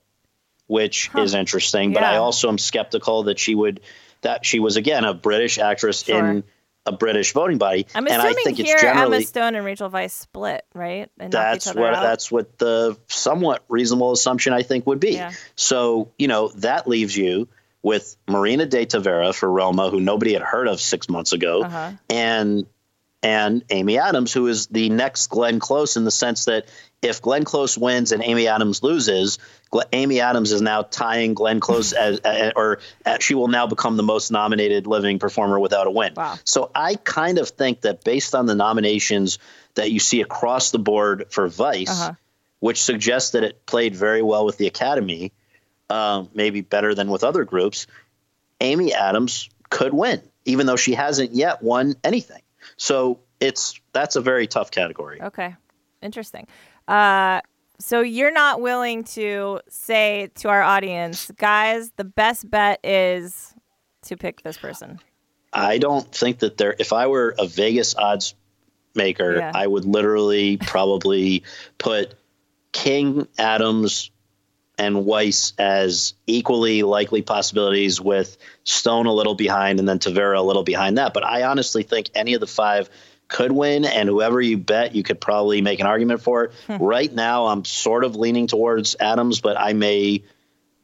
which 0.67 1.11
is 1.17 1.35
interesting, 1.35 1.93
but 1.93 2.03
I 2.03 2.17
also 2.17 2.49
am 2.49 2.59
skeptical 2.59 3.25
that 3.25 3.39
she 3.39 3.55
would 3.55 3.81
that 4.21 4.45
she 4.45 4.59
was 4.59 4.77
again 4.77 5.05
a 5.05 5.15
British 5.15 5.59
actress 5.59 6.03
Sure. 6.03 6.27
in 6.27 6.45
a 6.87 6.93
British 6.93 7.33
voting 7.33 7.59
body. 7.59 7.87
I'm 7.95 8.07
and 8.07 8.21
I 8.21 8.29
assuming 8.29 8.45
think 8.45 8.57
here 8.59 8.75
it's 8.75 8.83
generally 8.83 9.17
Emma 9.19 9.27
Stone 9.27 9.55
and 9.55 9.65
Rachel 9.65 9.91
Weisz 9.91 10.11
split, 10.11 10.65
right? 10.75 11.11
And 11.19 11.33
that's 11.33 11.67
each 11.67 11.71
other 11.71 11.81
what 11.81 11.95
out? 11.95 12.03
that's 12.03 12.31
what 12.33 12.59
the 12.59 12.97
somewhat 13.09 13.65
reasonable 13.69 14.13
assumption 14.13 14.53
I 14.53 14.63
think 14.63 14.87
would 14.87 15.01
be. 15.01 15.13
Yeah. 15.13 15.33
So 15.55 16.13
you 16.19 16.29
know 16.29 16.49
that 16.57 16.89
leaves 16.89 17.17
you 17.17 17.49
with 17.83 18.17
Marina 18.29 18.67
de 18.67 18.85
Tavira 18.87 19.35
for 19.35 19.51
Roma, 19.51 19.91
who 19.91 20.01
nobody 20.01 20.33
had 20.33 20.43
heard 20.43 20.69
of 20.69 20.81
six 20.81 21.09
months 21.09 21.33
ago, 21.33 21.63
Uh-huh. 21.63 21.93
and 22.11 22.67
and 23.21 23.65
Amy 23.71 23.99
Adams, 23.99 24.33
who 24.33 24.47
is 24.47 24.69
the 24.69 24.91
next 24.91 25.27
Glenn 25.27 25.59
Close 25.59 25.97
in 25.97 26.05
the 26.05 26.11
sense 26.13 26.45
that 26.45 26.67
if 27.03 27.21
Glenn 27.21 27.43
Close 27.43 27.77
wins 27.77 28.13
and 28.13 28.23
Amy 28.23 28.47
Adams 28.47 28.81
loses, 28.85 29.41
Gl- 29.73 29.83
Amy 29.93 30.21
Adams 30.21 30.53
is 30.53 30.63
now 30.63 30.83
tying 30.83 31.35
Glenn 31.35 31.59
Close 31.59 31.93
as, 31.93 32.21
uh, 32.25 32.53
or 32.55 32.79
uh, 33.05 33.19
she 33.19 33.35
will 33.35 33.49
now 33.49 33.67
become 33.67 33.97
the 33.97 34.05
most 34.05 34.31
nominated 34.31 34.87
living 34.87 35.19
performer 35.19 35.59
without 35.59 35.89
a 35.89 35.91
win. 35.91 36.13
Wow. 36.17 36.37
So 36.45 36.71
I 36.73 36.95
kind 36.95 37.39
of 37.39 37.49
think 37.49 37.81
that 37.81 38.05
based 38.05 38.37
on 38.37 38.47
the 38.47 38.55
nominations 38.55 39.41
that 39.75 39.91
you 39.91 39.99
see 39.99 40.21
across 40.21 40.71
the 40.71 40.79
board 40.79 41.27
for 41.31 41.49
Vice, 41.49 41.91
Uh-huh. 41.91 42.13
which 42.61 42.81
suggests 42.81 43.33
that 43.33 43.43
it 43.43 43.67
played 43.67 43.97
very 43.97 44.23
well 44.23 44.45
with 44.47 44.59
the 44.59 44.69
Academy, 44.69 45.33
um, 45.91 46.29
maybe 46.35 46.61
better 46.61 46.95
than 46.95 47.11
with 47.11 47.25
other 47.25 47.45
groups, 47.45 47.87
Amy 48.61 48.93
Adams 48.93 49.49
could 49.71 49.93
win, 49.95 50.21
even 50.45 50.67
though 50.67 50.77
she 50.77 50.95
hasn't 50.95 51.33
yet 51.33 51.63
won 51.63 51.95
anything. 52.05 52.43
So 52.77 53.21
it's 53.41 53.81
that's 53.93 54.17
a 54.17 54.21
very 54.21 54.47
tough 54.47 54.71
category. 54.71 55.21
Okay, 55.23 55.55
interesting. 56.03 56.47
Uh, 56.87 57.41
so 57.79 58.01
you're 58.01 58.33
not 58.33 58.61
willing 58.61 59.05
to 59.05 59.61
say 59.69 60.31
to 60.37 60.49
our 60.49 60.63
audience, 60.63 61.31
guys, 61.37 61.91
the 61.97 62.05
best 62.05 62.51
bet 62.51 62.81
is 62.83 63.55
to 64.03 64.17
pick 64.17 64.43
this 64.43 64.59
person. 64.59 64.99
I 65.53 65.79
don't 65.79 66.11
think 66.13 66.41
that 66.41 66.57
there. 66.57 66.75
If 66.79 66.93
I 66.93 67.07
were 67.07 67.35
a 67.39 67.47
Vegas 67.47 67.95
odds 67.95 68.35
maker, 68.95 69.37
Yeah. 69.37 69.53
I 69.55 69.67
would 69.67 69.85
literally 69.85 70.57
probably 70.57 71.45
put 71.79 72.15
King, 72.73 73.29
Adams, 73.39 74.11
and 74.79 74.97
Weisz 75.05 75.53
as 75.59 76.15
equally 76.27 76.83
likely 76.83 77.23
possibilities, 77.23 78.01
with 78.01 78.37
Stone 78.65 79.07
a 79.07 79.13
little 79.13 79.35
behind, 79.35 79.81
and 79.81 79.89
then 79.89 79.99
Tavira 79.99 80.39
a 80.39 80.43
little 80.43 80.63
behind 80.63 80.99
that. 80.99 81.13
But 81.13 81.25
I 81.25 81.43
honestly 81.43 81.83
think 81.83 82.11
any 82.15 82.35
of 82.35 82.41
the 82.41 82.47
five 82.47 82.89
could 83.27 83.53
win, 83.53 83.85
and 83.85 84.09
whoever 84.09 84.41
you 84.41 84.57
bet, 84.57 84.95
you 84.95 85.03
could 85.03 85.21
probably 85.21 85.61
make 85.61 85.81
an 85.81 85.87
argument 85.87 86.23
for 86.23 86.45
it. 86.45 86.53
Hmm. 86.67 86.77
right 86.77 87.13
now, 87.13 87.47
I'm 87.47 87.65
sort 87.65 88.05
of 88.05 88.17
leaning 88.17 88.47
towards 88.47 88.97
Adams, 88.99 89.41
but 89.41 89.59
I 89.61 89.75
may, 89.75 90.25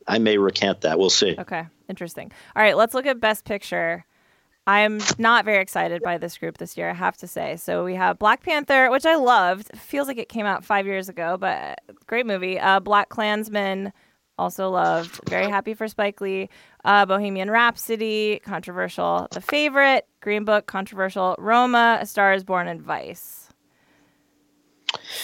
I 0.07 0.19
may 0.19 0.37
recant 0.37 0.83
that. 0.83 0.99
We'll 0.99 1.09
see. 1.11 1.37
Okay, 1.39 1.65
interesting. 1.89 2.33
All 2.55 2.63
right, 2.63 2.77
let's 2.77 2.95
look 2.95 3.07
at 3.07 3.19
best 3.19 3.45
picture. 3.45 4.05
I'm 4.67 5.01
not 5.19 5.45
very 5.45 5.61
excited 5.61 6.03
by 6.03 6.17
this 6.17 6.39
group 6.39 6.57
this 6.57 6.77
year, 6.77 6.89
I 6.89 6.95
have 6.95 7.17
to 7.19 7.27
say. 7.27 7.57
So 7.57 7.85
we 7.85 7.95
have 7.97 8.19
Black 8.19 8.43
Panther, 8.43 8.91
which 8.91 9.05
I 9.05 9.17
loved. 9.17 9.77
Feels 9.79 10.09
like 10.09 10.17
it 10.17 10.29
came 10.31 10.47
out 10.47 10.65
five 10.65 10.87
years 10.87 11.09
ago, 11.11 11.37
but 11.39 11.81
great 12.07 12.25
movie. 12.25 12.59
Uh, 12.59 12.81
Black 12.81 13.11
Klansman, 13.11 13.93
also 14.39 14.71
loved. 14.71 15.21
Very 15.29 15.49
happy 15.49 15.75
for 15.75 15.87
Spike 15.89 16.21
Lee. 16.21 16.49
Uh, 16.85 17.07
Bohemian 17.07 17.51
Rhapsody, 17.51 18.41
controversial. 18.45 19.29
The 19.31 19.41
Favorite, 19.41 20.07
Green 20.21 20.45
Book, 20.45 20.67
controversial. 20.67 21.37
Roma, 21.39 21.99
A 22.01 22.07
Star 22.07 22.33
is 22.33 22.45
Born, 22.45 22.67
and 22.69 22.83
Vice. 22.83 23.49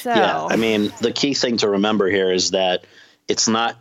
So, 0.02 0.10
Yeah, 0.10 0.44
I 0.44 0.56
mean, 0.56 0.92
the 1.00 1.12
key 1.12 1.34
thing 1.34 1.56
to 1.58 1.68
remember 1.70 2.08
here 2.08 2.32
is 2.32 2.52
that 2.52 2.84
it's 3.28 3.48
not 3.48 3.76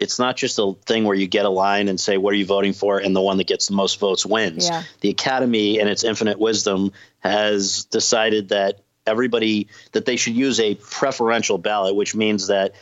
it's 0.00 0.18
not 0.18 0.36
just 0.36 0.58
a 0.58 0.72
thing 0.86 1.04
where 1.04 1.14
you 1.14 1.28
get 1.28 1.44
a 1.44 1.50
line 1.50 1.88
and 1.88 2.00
say 2.00 2.16
what 2.16 2.32
are 2.32 2.36
you 2.36 2.46
voting 2.46 2.72
for 2.72 2.98
and 2.98 3.14
the 3.14 3.20
one 3.20 3.36
that 3.36 3.46
gets 3.46 3.68
the 3.68 3.74
most 3.74 4.00
votes 4.00 4.24
wins. 4.24 4.66
Yeah. 4.66 4.82
The 5.02 5.10
Academy 5.10 5.78
in 5.78 5.88
its 5.88 6.02
infinite 6.04 6.38
wisdom 6.38 6.92
has 7.20 7.84
decided 7.84 8.48
that 8.48 8.80
everybody 9.06 9.68
that 9.92 10.06
they 10.06 10.16
should 10.16 10.34
use 10.34 10.58
a 10.58 10.74
preferential 10.74 11.58
ballot, 11.58 11.94
which 11.94 12.14
means 12.14 12.46
that 12.46 12.74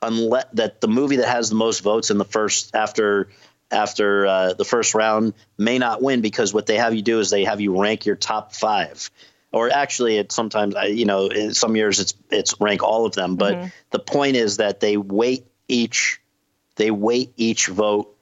unless 0.00 0.46
that 0.54 0.80
the 0.80 0.88
movie 0.88 1.16
that 1.16 1.28
has 1.28 1.50
the 1.50 1.56
most 1.56 1.80
votes 1.80 2.10
in 2.10 2.16
the 2.16 2.24
first 2.24 2.74
after 2.74 3.28
after 3.70 4.26
uh, 4.26 4.54
the 4.54 4.64
first 4.64 4.94
round 4.94 5.34
may 5.58 5.78
not 5.78 6.00
win 6.02 6.22
because 6.22 6.54
what 6.54 6.66
they 6.66 6.76
have 6.76 6.94
you 6.94 7.02
do 7.02 7.20
is 7.20 7.28
they 7.28 7.44
have 7.44 7.60
you 7.60 7.78
rank 7.78 8.06
your 8.06 8.16
top 8.16 8.54
five 8.54 9.10
or 9.52 9.70
actually 9.70 10.16
it 10.16 10.32
sometimes 10.32 10.74
you 10.88 11.04
know 11.04 11.26
in 11.26 11.52
some 11.52 11.76
years 11.76 12.00
it's 12.00 12.14
it's 12.30 12.54
rank 12.60 12.82
all 12.82 13.04
of 13.04 13.14
them 13.14 13.36
but 13.36 13.70
the 13.90 13.98
point 13.98 14.36
is 14.36 14.58
that 14.58 14.80
they 14.80 14.96
weight 14.96 15.47
each 15.68 16.20
they 16.76 16.90
weight 16.90 17.32
each 17.36 17.66
vote 17.66 18.14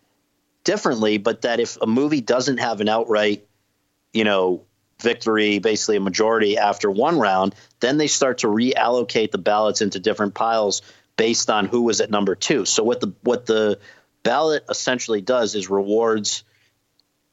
differently 0.64 1.18
but 1.18 1.42
that 1.42 1.60
if 1.60 1.76
a 1.80 1.86
movie 1.86 2.20
doesn't 2.20 2.58
have 2.58 2.80
an 2.80 2.88
outright 2.88 3.46
you 4.12 4.24
know 4.24 4.62
victory 5.00 5.58
basically 5.58 5.96
a 5.96 6.00
majority 6.00 6.58
after 6.58 6.90
one 6.90 7.18
round 7.18 7.54
then 7.80 7.98
they 7.98 8.06
start 8.06 8.38
to 8.38 8.48
reallocate 8.48 9.30
the 9.30 9.38
ballots 9.38 9.80
into 9.80 10.00
different 10.00 10.34
piles 10.34 10.82
based 11.16 11.50
on 11.50 11.66
who 11.66 11.82
was 11.82 12.00
at 12.00 12.10
number 12.10 12.34
2 12.34 12.64
so 12.64 12.82
what 12.82 13.00
the 13.00 13.12
what 13.22 13.46
the 13.46 13.78
ballot 14.22 14.64
essentially 14.68 15.20
does 15.20 15.54
is 15.54 15.70
rewards 15.70 16.42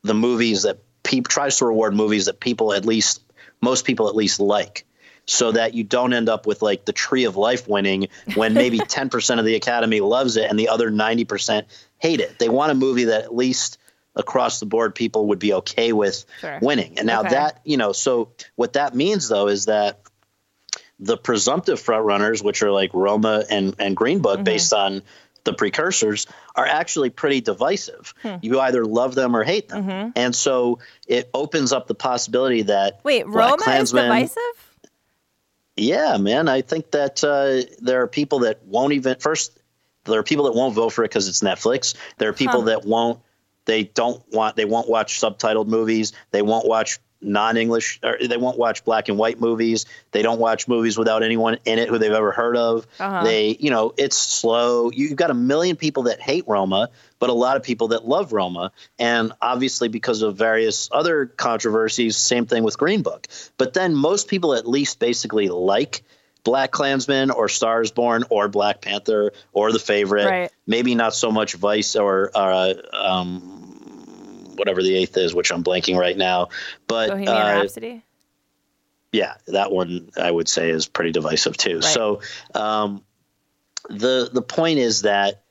the 0.03 0.13
movies 0.13 0.63
that 0.63 0.79
people 1.03 1.29
tries 1.29 1.57
to 1.57 1.65
reward 1.65 1.95
movies 1.95 2.25
that 2.25 2.39
people 2.39 2.73
at 2.73 2.85
least 2.85 3.21
most 3.61 3.85
people 3.85 4.09
at 4.09 4.15
least 4.15 4.39
like 4.39 4.85
so 5.25 5.51
that 5.53 5.73
you 5.73 5.83
don't 5.83 6.13
end 6.13 6.27
up 6.29 6.45
with 6.45 6.61
like 6.61 6.83
the 6.85 6.91
tree 6.93 7.23
of 7.25 7.37
life 7.37 7.67
winning 7.67 8.07
when 8.35 8.53
maybe 8.53 8.77
10% 8.79 9.39
of 9.39 9.45
the 9.45 9.55
academy 9.55 10.01
loves 10.01 10.35
it 10.37 10.49
and 10.49 10.59
the 10.59 10.69
other 10.69 10.91
90% 10.91 11.63
hate 11.97 12.19
it 12.19 12.37
they 12.39 12.49
want 12.49 12.71
a 12.71 12.75
movie 12.75 13.05
that 13.05 13.23
at 13.23 13.33
least 13.35 13.77
across 14.15 14.59
the 14.59 14.65
board 14.65 14.93
people 14.93 15.27
would 15.27 15.39
be 15.39 15.53
okay 15.53 15.93
with 15.93 16.25
Sure. 16.41 16.59
winning 16.61 16.97
and 16.97 17.07
now 17.07 17.21
Okay. 17.21 17.29
that 17.29 17.61
you 17.63 17.77
know 17.77 17.93
so 17.93 18.31
what 18.55 18.73
that 18.73 18.93
means 18.93 19.29
though 19.29 19.47
is 19.47 19.65
that 19.65 20.01
the 20.99 21.17
presumptive 21.17 21.81
frontrunners, 21.81 22.43
which 22.43 22.61
are 22.63 22.71
like 22.71 22.91
roma 22.93 23.43
and, 23.49 23.75
and 23.79 23.95
green 23.95 24.19
book 24.19 24.35
Mm-hmm. 24.37 24.43
based 24.43 24.73
on 24.73 25.01
the 25.45 25.53
precursors 25.53 26.25
are 26.55 26.65
actually 26.65 27.09
pretty 27.09 27.41
divisive 27.41 28.13
Hmm. 28.21 28.35
you 28.41 28.59
either 28.59 28.85
love 28.85 29.15
them 29.15 29.35
or 29.35 29.43
hate 29.43 29.69
them 29.69 29.83
Mm-hmm. 29.85 30.09
and 30.15 30.35
so 30.35 30.79
it 31.07 31.29
opens 31.33 31.73
up 31.73 31.87
the 31.87 31.95
possibility 31.95 32.63
that 32.63 32.99
wait, 33.03 33.25
Black 33.25 33.59
Roma 33.59 33.77
is 33.81 33.91
divisive? 33.91 34.62
Yeah, 35.75 36.17
man. 36.17 36.47
I 36.47 36.61
think 36.61 36.91
that 36.91 37.23
uh, 37.23 37.69
there 37.79 38.01
are 38.01 38.07
people 38.07 38.39
that 38.39 38.63
won't 38.65 38.93
even 38.93 39.17
first. 39.19 39.59
There 40.05 40.19
are 40.19 40.23
people 40.23 40.45
that 40.45 40.53
won't 40.53 40.75
vote 40.75 40.89
for 40.91 41.03
it 41.03 41.09
because 41.09 41.27
it's 41.27 41.41
Netflix. 41.41 41.95
There 42.17 42.29
are 42.29 42.33
people 42.33 42.61
Huh. 42.61 42.67
that 42.67 42.85
won't. 42.85 43.19
They 43.65 43.83
don't 43.83 44.21
want. 44.31 44.55
They 44.55 44.65
won't 44.65 44.89
watch 44.89 45.19
subtitled 45.19 45.67
movies. 45.67 46.13
They 46.31 46.41
won't 46.41 46.67
watch 46.67 46.99
non-English. 47.23 47.99
Or 48.03 48.17
they 48.21 48.37
won't 48.37 48.57
watch 48.57 48.83
black 48.83 49.09
and 49.09 49.17
white 49.17 49.39
movies. 49.39 49.85
They 50.11 50.21
don't 50.21 50.39
watch 50.39 50.67
movies 50.67 50.97
without 50.97 51.23
anyone 51.23 51.57
in 51.65 51.79
it 51.79 51.89
who 51.89 51.97
they've 51.97 52.11
ever 52.11 52.31
heard 52.31 52.57
of. 52.57 52.87
Uh-huh. 52.99 53.23
They, 53.23 53.57
you 53.59 53.69
know, 53.69 53.93
it's 53.97 54.17
slow. 54.17 54.91
You've 54.91 55.15
got 55.15 55.31
a 55.31 55.35
million 55.35 55.75
people 55.75 56.03
that 56.03 56.19
hate 56.19 56.45
Roma, 56.47 56.89
but 57.19 57.29
a 57.29 57.33
lot 57.33 57.57
of 57.57 57.63
people 57.63 57.89
that 57.89 58.05
love 58.05 58.33
Roma, 58.33 58.71
and 58.99 59.31
obviously 59.41 59.87
because 59.87 60.21
of 60.21 60.35
various 60.35 60.89
other 60.91 61.25
controversies, 61.25 62.17
same 62.17 62.45
thing 62.45 62.63
with 62.63 62.77
Green 62.77 63.01
Book. 63.01 63.27
But 63.57 63.73
then 63.73 63.95
most 63.95 64.27
people 64.27 64.53
at 64.53 64.67
least 64.67 64.99
basically 64.99 65.47
like 65.47 66.03
Black 66.43 66.71
Klansman 66.71 67.31
or 67.31 67.47
Stars 67.47 67.91
Born 67.91 68.25
or 68.29 68.49
Black 68.49 68.81
Panther 68.81 69.31
or 69.53 69.71
The 69.71 69.79
Favorite. 69.79 70.25
Right. 70.25 70.51
Maybe 70.67 70.95
not 70.95 71.13
so 71.13 71.31
much 71.31 71.53
Vice 71.53 71.95
or 71.95 72.31
uh, 72.35 72.73
um, 72.91 73.62
whatever 74.55 74.81
the 74.83 74.95
eighth 74.95 75.17
is, 75.17 75.33
which 75.33 75.51
I'm 75.51 75.63
blanking 75.63 75.97
right 75.97 76.17
now. 76.17 76.49
But 76.87 77.09
Bohemian 77.09 77.35
uh, 77.35 77.59
Rhapsody? 77.61 78.03
yeah, 79.11 79.35
that 79.47 79.71
one 79.71 80.09
I 80.19 80.29
would 80.29 80.47
say 80.47 80.69
is 80.69 80.87
pretty 80.87 81.11
divisive 81.11 81.55
too. 81.57 81.81
So 81.81 82.21
um, 82.55 83.03
the 83.89 84.29
the 84.31 84.41
point 84.41 84.79
is 84.79 85.03
that 85.03 85.43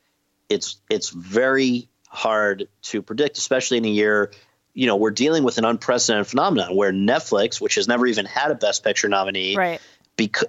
it's 0.48 0.76
it's 0.90 1.10
very 1.10 1.88
hard 2.08 2.68
to 2.82 3.02
predict, 3.02 3.38
especially 3.38 3.78
in 3.78 3.84
a 3.84 3.88
year. 3.88 4.32
You 4.74 4.86
know, 4.86 4.96
we're 4.96 5.10
dealing 5.10 5.44
with 5.44 5.58
an 5.58 5.64
unprecedented 5.66 6.26
phenomenon 6.26 6.74
where 6.74 6.92
Netflix, 6.92 7.60
which 7.60 7.74
has 7.74 7.88
never 7.88 8.06
even 8.06 8.24
had 8.24 8.50
a 8.50 8.54
Best 8.54 8.82
Picture 8.82 9.08
nominee, 9.08 9.54
Right. 9.54 9.80
because 10.16 10.48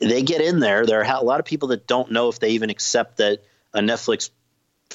they 0.00 0.22
get 0.22 0.40
in 0.40 0.60
there. 0.60 0.86
There 0.86 1.02
are 1.04 1.16
a 1.16 1.24
lot 1.24 1.40
of 1.40 1.46
people 1.46 1.68
that 1.68 1.86
don't 1.86 2.12
know 2.12 2.28
if 2.28 2.38
they 2.38 2.50
even 2.50 2.70
accept 2.70 3.16
that 3.16 3.42
a 3.72 3.80
Netflix 3.80 4.30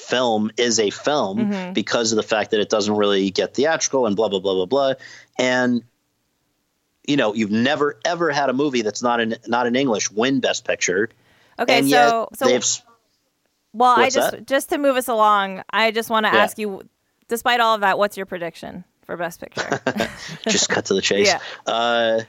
film 0.00 0.50
is 0.56 0.78
a 0.80 0.90
film 0.90 1.38
Mm-hmm. 1.38 1.72
because 1.72 2.12
of 2.12 2.16
the 2.16 2.22
fact 2.22 2.50
that 2.52 2.60
it 2.60 2.68
doesn't 2.68 2.96
really 2.96 3.30
get 3.30 3.54
theatrical 3.54 4.06
and 4.06 4.16
blah 4.16 4.28
blah 4.28 4.40
blah 4.40 4.54
blah 4.54 4.66
blah. 4.66 4.94
And 5.38 5.82
you 7.06 7.16
know, 7.16 7.34
you've 7.34 7.50
never 7.50 7.98
ever 8.04 8.30
had 8.30 8.50
a 8.50 8.52
movie 8.52 8.82
that's 8.82 9.02
not 9.02 9.20
in 9.20 9.36
not 9.46 9.66
in 9.66 9.76
English 9.76 10.10
win 10.10 10.40
Best 10.40 10.64
Picture. 10.64 11.10
Okay, 11.58 11.78
and 11.78 11.88
so 11.88 12.28
so 12.34 12.46
they've 12.46 12.64
well, 13.72 13.92
I 13.96 14.10
just 14.10 14.32
that? 14.32 14.46
just 14.46 14.70
to 14.70 14.78
move 14.78 14.96
us 14.96 15.08
along, 15.08 15.62
I 15.70 15.90
just 15.90 16.10
want 16.10 16.26
to 16.26 16.32
Yeah. 16.32 16.38
ask 16.42 16.58
you, 16.58 16.82
despite 17.28 17.60
all 17.60 17.74
of 17.74 17.82
that, 17.82 17.98
what's 17.98 18.16
your 18.16 18.26
prediction 18.26 18.84
for 19.04 19.16
Best 19.16 19.40
Picture? 19.40 19.80
just 20.48 20.68
cut 20.68 20.86
to 20.86 20.94
the 20.94 21.00
chase. 21.00 21.28
Yeah. 21.28 21.40
Uh, 21.66 22.22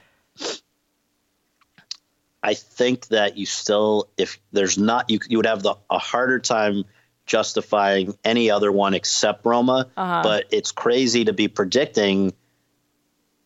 I 2.42 2.54
think 2.54 3.06
that 3.08 3.36
you 3.36 3.46
still, 3.46 4.08
if 4.16 4.40
there's 4.52 4.76
not, 4.78 5.10
you 5.10 5.20
you 5.28 5.36
would 5.38 5.46
have 5.46 5.62
the 5.62 5.76
a 5.90 5.98
harder 5.98 6.38
time 6.40 6.84
justifying 7.32 8.14
any 8.24 8.50
other 8.50 8.70
one 8.70 8.92
except 8.92 9.46
Roma. 9.46 9.88
Uh-huh. 9.96 10.20
But 10.22 10.44
it's 10.50 10.70
crazy 10.70 11.24
to 11.24 11.32
be 11.32 11.48
predicting 11.48 12.34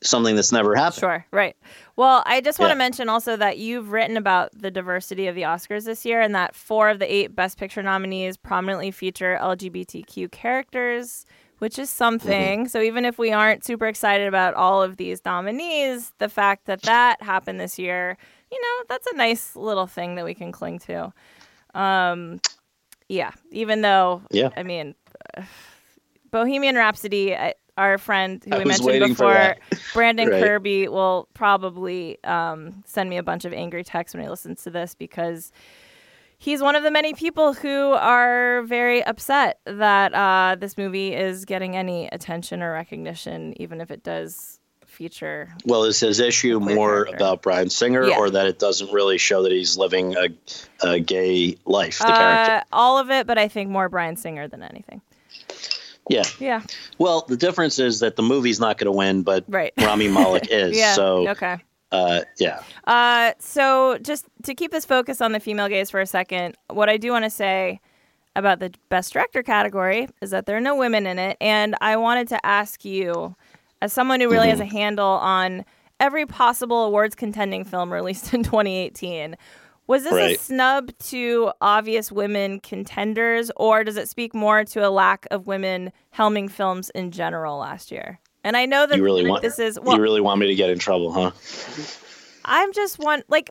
something 0.03 0.35
that's 0.35 0.51
never 0.51 0.75
happened. 0.75 0.99
Sure, 0.99 1.27
right. 1.31 1.55
Well, 1.95 2.25
I 2.27 2.41
just 2.41 2.59
want 2.59 2.71
Yeah. 2.71 2.75
to 2.75 2.79
mention 2.79 3.09
also 3.09 3.37
that 3.37 3.59
you've 3.59 3.93
written 3.93 4.17
about 4.17 4.51
the 4.53 4.73
diversity 4.73 5.29
of 5.29 5.37
the 5.37 5.43
Oscars 5.43 5.85
this 5.85 6.05
year 6.05 6.21
and 6.21 6.35
that 6.35 6.57
four 6.57 6.89
of 6.89 6.99
the 6.99 7.13
eight 7.13 7.37
Best 7.37 7.59
Picture 7.59 7.83
nominees 7.83 8.37
prominently 8.37 8.91
feature 8.91 9.39
LGBTQ 9.41 10.33
characters, 10.33 11.25
which 11.61 11.79
is 11.79 11.89
something. 11.89 12.63
Mm-hmm. 12.63 12.69
So 12.69 12.81
even 12.83 13.05
if 13.05 13.19
we 13.19 13.31
aren't 13.31 13.65
super 13.65 13.87
excited 13.87 14.27
about 14.27 14.55
all 14.55 14.83
of 14.83 14.97
these 14.97 15.25
nominees, 15.25 16.13
the 16.19 16.29
fact 16.29 16.67
that 16.67 16.83
that 16.83 17.23
happened 17.23 17.61
this 17.61 17.79
year, 17.79 18.19
you 18.51 18.61
know, 18.61 18.85
that's 18.89 19.07
a 19.07 19.17
nice 19.17 19.55
little 19.55 19.87
thing 19.87 20.17
that 20.17 20.25
we 20.25 20.35
can 20.35 20.51
cling 20.51 20.81
to. 20.81 21.13
Um, 21.73 22.41
yeah, 23.09 23.33
even 23.51 23.83
though, 23.83 24.23
Yeah. 24.31 24.51
I 24.57 24.63
mean, 24.63 24.95
Bohemian 26.31 26.77
Rhapsody, 26.77 27.35
I, 27.35 27.55
our 27.77 27.99
friend 27.99 28.43
who 28.45 28.55
I 28.55 28.59
we 28.59 28.65
mentioned 28.65 29.01
before. 29.01 29.57
Brandon 29.93 30.29
Right. 30.29 30.43
Kirby 30.43 30.89
will 30.89 31.29
probably 31.35 32.23
um, 32.25 32.83
send 32.87 33.11
me 33.11 33.17
a 33.17 33.23
bunch 33.23 33.45
of 33.45 33.53
angry 33.53 33.85
texts 33.85 34.15
when 34.15 34.23
he 34.23 34.29
listens 34.29 34.63
to 34.65 34.71
this 34.71 34.95
because 34.95 35.53
he's 36.39 36.63
one 36.63 36.75
of 36.75 36.83
the 36.83 36.91
many 36.91 37.15
people 37.15 37.53
who 37.53 37.93
are 37.93 38.63
very 38.63 39.05
upset 39.05 39.61
that 39.67 40.15
uh, 40.15 40.57
this 40.59 40.77
movie 40.77 41.15
is 41.15 41.45
getting 41.45 41.77
any 41.77 42.09
attention 42.09 42.63
or 42.63 42.73
recognition, 42.73 43.55
even 43.61 43.81
if 43.81 43.91
it 43.91 44.03
does 44.03 44.61
feature. 44.97 45.49
Well, 45.65 45.85
is 45.85 46.01
his 46.01 46.19
issue 46.21 46.59
more 46.59 47.05
about 47.05 47.43
Bryan 47.43 47.71
Singer, 47.71 48.07
Yeah. 48.09 48.19
or 48.19 48.31
that 48.31 48.47
it 48.47 48.59
doesn't 48.59 48.93
really 48.93 49.19
show 49.19 49.43
that 49.45 49.53
he's 49.53 49.77
living 49.77 50.17
a, 50.17 50.29
a 50.83 50.99
gay 50.99 51.57
life? 51.65 51.99
The 51.99 52.09
Uh, 52.09 52.17
character. 52.17 52.67
all 52.73 52.99
of 52.99 53.11
it, 53.11 53.27
but 53.27 53.39
I 53.39 53.49
think 53.49 53.71
more 53.71 53.89
Bryan 53.89 54.17
Singer 54.17 54.49
than 54.49 54.63
anything. 54.63 55.01
Yeah. 56.09 56.23
Yeah, 56.39 56.63
Well, 56.99 57.25
the 57.29 57.37
difference 57.37 57.79
is 57.81 57.99
that 58.01 58.15
the 58.17 58.23
movie's 58.23 58.61
not 58.61 58.79
going 58.79 58.87
to 58.87 58.97
win, 58.97 59.23
but 59.23 59.45
Right. 59.49 59.73
Rami 59.79 60.09
Malek 60.09 60.49
is. 60.51 60.77
yeah. 60.77 60.95
So, 60.95 61.29
okay. 61.31 61.59
uh, 61.93 62.21
yeah. 62.39 62.63
Uh, 62.87 63.33
so 63.41 63.99
just 63.99 64.25
to 64.45 64.55
keep 64.55 64.71
this 64.71 64.85
focus 64.85 65.21
on 65.21 65.33
the 65.33 65.41
female 65.41 65.69
gaze 65.69 65.91
for 65.91 66.01
a 66.01 66.07
second, 66.07 66.55
what 66.71 66.89
I 66.89 66.97
do 66.97 67.11
want 67.11 67.25
to 67.25 67.31
say 67.31 67.81
about 68.37 68.61
the 68.61 68.73
best 68.89 69.15
director 69.15 69.43
category 69.43 70.09
is 70.23 70.31
that 70.31 70.47
there 70.47 70.57
are 70.57 70.61
no 70.61 70.77
women 70.77 71.07
in 71.09 71.19
it, 71.19 71.37
and 71.41 71.75
I 71.81 71.97
wanted 71.97 72.29
to 72.29 72.47
ask 72.47 72.85
you, 72.85 73.35
as 73.87 73.93
someone 73.93 74.21
who 74.21 74.29
really 74.29 74.51
has 74.51 74.59
a 74.59 74.65
mm-hmm. 74.65 74.77
handle 74.77 75.07
on 75.07 75.65
every 76.01 76.27
possible 76.27 76.85
awards 76.85 77.15
contending 77.15 77.65
film 77.65 77.93
released 77.93 78.35
in 78.35 78.43
2018, 78.43 79.37
Was 79.87 80.03
this 80.03 80.13
a 80.13 80.35
snub 80.35 80.91
to 81.05 81.53
obvious 81.61 82.11
women 82.11 82.59
contenders, 82.59 83.53
or 83.55 83.85
does 83.85 83.97
it 83.97 84.09
speak 84.09 84.35
more 84.35 84.65
to 84.65 84.87
a 84.87 84.91
lack 84.91 85.27
of 85.31 85.47
women 85.47 85.93
helming 86.11 86.51
films 86.51 86.91
in 86.91 87.13
general 87.13 87.59
last 87.59 87.93
year? 87.93 88.19
And 88.43 88.57
I 88.57 88.67
know 88.67 88.87
that 88.87 88.97
You 88.97 89.05
really 89.05 89.29
want 89.29 89.43
this 89.43 89.61
is 89.61 89.79
well, 89.81 89.97
you 89.97 90.03
really 90.03 90.21
want 90.21 90.41
me 90.41 90.49
to 90.49 90.55
get 90.57 90.69
in 90.69 90.81
trouble, 90.81 91.13
huh? 91.13 91.31
I'm 92.45 92.73
just 92.73 92.99
one 92.99 93.23
like 93.29 93.51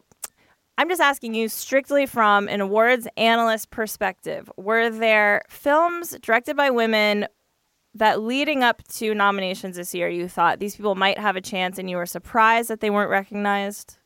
I'm 0.78 0.90
just 0.90 1.02
asking 1.02 1.34
you 1.34 1.48
strictly 1.48 2.06
from 2.06 2.50
an 2.50 2.60
awards 2.60 3.08
analyst 3.16 3.70
perspective. 3.70 4.52
Were 4.58 4.90
there 4.90 5.44
films 5.50 6.18
directed 6.22 6.58
by 6.58 6.70
women 6.72 7.28
that 7.96 8.22
leading 8.22 8.64
up 8.64 8.84
to 8.90 9.14
nominations 9.16 9.78
this 9.78 9.94
year 9.94 10.08
you 10.08 10.28
thought 10.28 10.60
these 10.60 10.76
people 10.76 10.96
might 10.96 11.18
have 11.18 11.36
a 11.36 11.42
chance 11.42 11.80
and 11.80 11.90
you 11.90 11.98
were 11.98 12.06
surprised 12.06 12.70
that 12.70 12.80
they 12.80 12.90
weren't 12.90 13.10
recognized? 13.10 13.98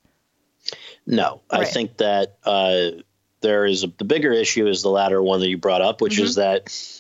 No, 1.06 1.42
I 1.50 1.66
think 1.66 1.98
that 1.98 2.38
uh, 2.44 3.02
there 3.42 3.66
is 3.66 3.84
a, 3.84 3.88
the 3.98 4.04
bigger 4.06 4.32
issue 4.32 4.68
is 4.68 4.82
the 4.82 4.90
latter 4.90 5.22
one 5.22 5.40
that 5.40 5.50
you 5.50 5.58
brought 5.58 5.82
up, 5.82 6.02
which 6.02 6.20
is 6.20 6.38
Mm-hmm. 6.38 6.42
that 6.42 6.96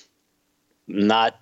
not 0.87 1.39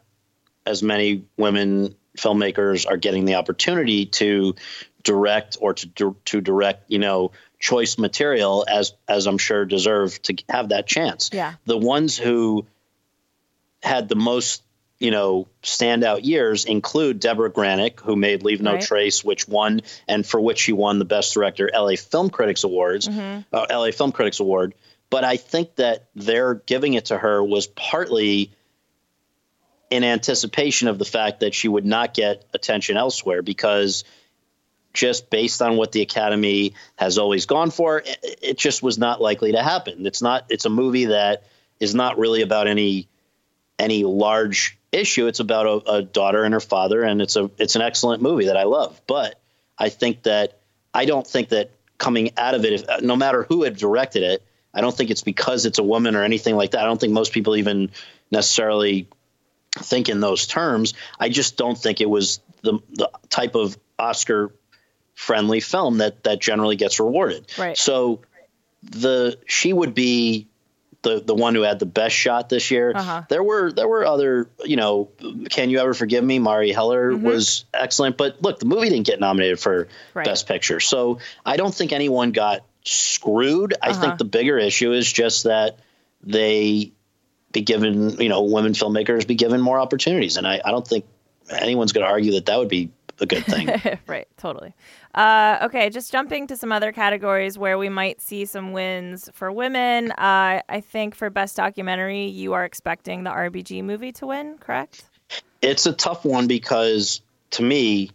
as 0.65 0.83
many 0.83 1.25
women 1.37 1.95
filmmakers 2.17 2.85
are 2.89 2.97
getting 2.97 3.25
the 3.25 3.35
opportunity 3.35 4.07
to 4.07 4.55
direct 5.03 5.57
or 5.61 5.73
to 5.73 6.15
to 6.25 6.41
direct, 6.41 6.91
you 6.91 6.99
know, 6.99 7.31
choice 7.59 7.97
material 7.97 8.65
as 8.69 8.93
as 9.07 9.27
I'm 9.27 9.37
sure 9.37 9.63
deserve 9.63 10.21
to 10.23 10.35
have 10.49 10.69
that 10.69 10.87
chance. 10.87 11.29
Yeah. 11.31 11.53
The 11.65 11.77
ones 11.77 12.17
who 12.17 12.65
had 13.81 14.09
the 14.09 14.15
most 14.15 14.63
you 14.99 15.11
know 15.11 15.47
standout 15.61 16.25
years 16.25 16.65
include 16.65 17.19
Debra 17.19 17.51
Granik, 17.51 17.99
who 17.99 18.15
made 18.15 18.43
Leave 18.43 18.61
No 18.61 18.73
Right. 18.73 18.81
Trace, 18.81 19.23
which 19.23 19.47
won 19.47 19.81
and 20.07 20.25
for 20.25 20.39
which 20.39 20.59
she 20.59 20.73
won 20.73 20.99
the 20.99 21.05
Best 21.05 21.33
Director 21.33 21.69
LA 21.73 21.95
Film 21.95 22.29
Critics 22.29 22.63
Awards, 22.63 23.07
uh, 23.07 23.43
LA 23.51 23.91
Film 23.91 24.11
Critics 24.11 24.39
Award. 24.39 24.73
But 25.09 25.23
I 25.23 25.37
think 25.37 25.75
that 25.75 26.07
their 26.15 26.55
giving 26.55 26.93
it 26.93 27.05
to 27.05 27.17
her 27.17 27.41
was 27.41 27.67
partly 27.67 28.51
in 29.89 30.03
anticipation 30.03 30.87
of 30.89 30.99
the 30.99 31.05
fact 31.05 31.41
that 31.41 31.53
she 31.53 31.67
would 31.67 31.85
not 31.85 32.13
get 32.13 32.45
attention 32.53 32.97
elsewhere 32.97 33.41
because 33.41 34.03
just 34.93 35.29
based 35.29 35.61
on 35.61 35.77
what 35.77 35.91
the 35.91 36.01
academy 36.01 36.73
has 36.95 37.17
always 37.17 37.45
gone 37.45 37.71
for 37.71 37.99
it, 37.99 38.17
it 38.41 38.57
just 38.57 38.81
was 38.81 38.97
not 38.97 39.21
likely 39.21 39.51
to 39.51 39.61
happen 39.61 40.05
it's 40.05 40.21
not 40.21 40.45
it's 40.49 40.65
a 40.65 40.69
movie 40.69 41.05
that 41.05 41.43
is 41.79 41.93
not 41.93 42.17
really 42.17 42.41
about 42.41 42.67
any 42.67 43.07
any 43.79 44.03
large 44.03 44.77
issue 44.91 45.27
it's 45.27 45.39
about 45.39 45.65
a, 45.65 45.91
a 45.91 46.01
daughter 46.01 46.43
and 46.43 46.53
her 46.53 46.59
father 46.59 47.03
and 47.03 47.21
it's 47.21 47.35
a 47.35 47.49
it's 47.57 47.75
an 47.75 47.81
excellent 47.81 48.21
movie 48.21 48.45
that 48.45 48.57
i 48.57 48.63
love 48.63 48.99
but 49.05 49.39
i 49.77 49.89
think 49.89 50.23
that 50.23 50.59
i 50.93 51.05
don't 51.05 51.27
think 51.27 51.49
that 51.49 51.71
coming 51.97 52.31
out 52.37 52.55
of 52.55 52.63
it 52.63 52.73
if, 52.73 53.01
no 53.01 53.15
matter 53.15 53.43
who 53.43 53.63
had 53.63 53.75
directed 53.75 54.23
it 54.23 54.43
i 54.73 54.81
don't 54.81 54.95
think 54.95 55.09
it's 55.09 55.23
because 55.23 55.65
it's 55.65 55.77
a 55.77 55.83
woman 55.83 56.15
or 56.15 56.23
anything 56.23 56.55
like 56.55 56.71
that 56.71 56.81
i 56.81 56.85
don't 56.85 56.99
think 56.99 57.11
most 57.11 57.33
people 57.33 57.57
even 57.57 57.91
necessarily 58.31 59.07
think 59.83 60.09
in 60.09 60.19
those 60.19 60.47
terms. 60.47 60.93
I 61.19 61.29
just 61.29 61.57
don't 61.57 61.77
think 61.77 62.01
it 62.01 62.09
was 62.09 62.39
the 62.61 62.79
the 62.93 63.09
type 63.29 63.55
of 63.55 63.77
Oscar 63.97 64.53
friendly 65.13 65.59
film 65.59 65.99
that 65.99 66.23
that 66.23 66.39
generally 66.39 66.75
gets 66.75 66.99
rewarded. 66.99 67.45
Right. 67.57 67.77
So 67.77 68.21
the 68.83 69.37
she 69.45 69.73
would 69.73 69.93
be 69.93 70.47
the 71.03 71.19
the 71.21 71.35
one 71.35 71.53
who 71.55 71.61
had 71.61 71.79
the 71.79 71.85
best 71.85 72.15
shot 72.15 72.49
this 72.49 72.71
year. 72.71 72.91
Uh-huh. 72.95 73.23
There 73.29 73.43
were 73.43 73.71
there 73.71 73.87
were 73.87 74.05
other, 74.05 74.49
you 74.65 74.75
know, 74.75 75.09
Can 75.49 75.69
You 75.69 75.79
Ever 75.79 75.93
Forgive 75.93 76.23
Me? 76.23 76.39
Marielle 76.39 76.73
Heller 76.73 77.15
was 77.15 77.65
excellent, 77.73 78.17
but 78.17 78.41
look, 78.41 78.59
the 78.59 78.65
movie 78.65 78.89
didn't 78.89 79.05
get 79.05 79.19
nominated 79.19 79.59
for 79.59 79.87
Right. 80.13 80.25
best 80.25 80.47
picture. 80.47 80.79
So 80.79 81.19
I 81.45 81.57
don't 81.57 81.73
think 81.73 81.93
anyone 81.93 82.31
got 82.31 82.61
screwed. 82.83 83.73
I 83.81 83.89
Uh-huh. 83.91 84.01
think 84.01 84.17
the 84.17 84.25
bigger 84.25 84.57
issue 84.57 84.91
is 84.91 85.11
just 85.11 85.43
that 85.43 85.77
they 86.23 86.91
be 87.51 87.61
given, 87.61 88.19
you 88.19 88.29
know, 88.29 88.43
women 88.43 88.73
filmmakers 88.73 89.25
be 89.27 89.35
given 89.35 89.61
more 89.61 89.79
opportunities. 89.79 90.37
And 90.37 90.47
I, 90.47 90.59
I 90.63 90.71
don't 90.71 90.85
think 90.87 91.05
anyone's 91.49 91.91
going 91.93 92.05
to 92.05 92.11
argue 92.11 92.33
that 92.33 92.47
that 92.47 92.57
would 92.59 92.67
be 92.69 92.89
a 93.19 93.25
good 93.25 93.45
thing. 93.45 93.69
right, 94.07 94.27
totally. 94.37 94.73
Uh, 95.17 95.59
okay, 95.63 95.89
just 95.89 96.11
jumping 96.11 96.47
to 96.47 96.55
some 96.55 96.71
other 96.71 96.91
categories 96.91 97.57
where 97.57 97.77
we 97.77 97.89
might 97.89 98.21
see 98.21 98.45
some 98.45 98.71
wins 98.71 99.29
for 99.33 99.51
women. 99.51 100.11
Uh, 100.11 100.61
I 100.69 100.81
think 100.81 101.15
for 101.15 101.29
best 101.29 101.57
documentary, 101.57 102.27
you 102.27 102.53
are 102.53 102.63
expecting 102.63 103.23
the 103.23 103.31
RBG 103.31 103.83
movie 103.83 104.11
to 104.13 104.27
win, 104.27 104.57
correct? 104.59 105.03
it's 105.61 105.85
a 105.85 105.93
tough 105.93 106.25
one 106.25 106.47
because 106.47 107.21
to 107.51 107.63
me, 107.63 108.11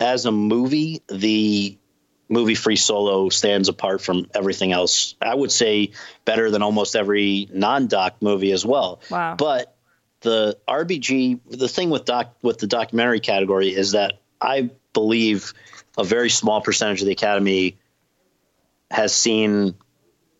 as 0.00 0.26
a 0.26 0.32
movie, 0.32 1.02
the 1.08 1.78
movie 2.28 2.54
Free 2.54 2.76
Solo 2.76 3.28
stands 3.28 3.68
apart 3.68 4.00
from 4.00 4.26
everything 4.34 4.72
else. 4.72 5.14
I 5.20 5.34
would 5.34 5.52
say 5.52 5.92
better 6.24 6.50
than 6.50 6.62
almost 6.62 6.96
every 6.96 7.48
non-doc 7.52 8.16
movie 8.20 8.52
as 8.52 8.64
well. 8.64 9.00
Wow. 9.10 9.36
But 9.36 9.76
the 10.20 10.58
RBG, 10.66 11.40
the 11.46 11.68
thing 11.68 11.90
with 11.90 12.06
doc 12.06 12.34
with 12.42 12.58
the 12.58 12.66
documentary 12.66 13.20
category 13.20 13.68
is 13.68 13.92
that 13.92 14.20
I 14.40 14.70
believe 14.92 15.52
a 15.96 16.04
very 16.04 16.30
small 16.30 16.60
percentage 16.60 17.00
of 17.00 17.06
the 17.06 17.12
Academy 17.12 17.76
has 18.90 19.14
seen 19.14 19.74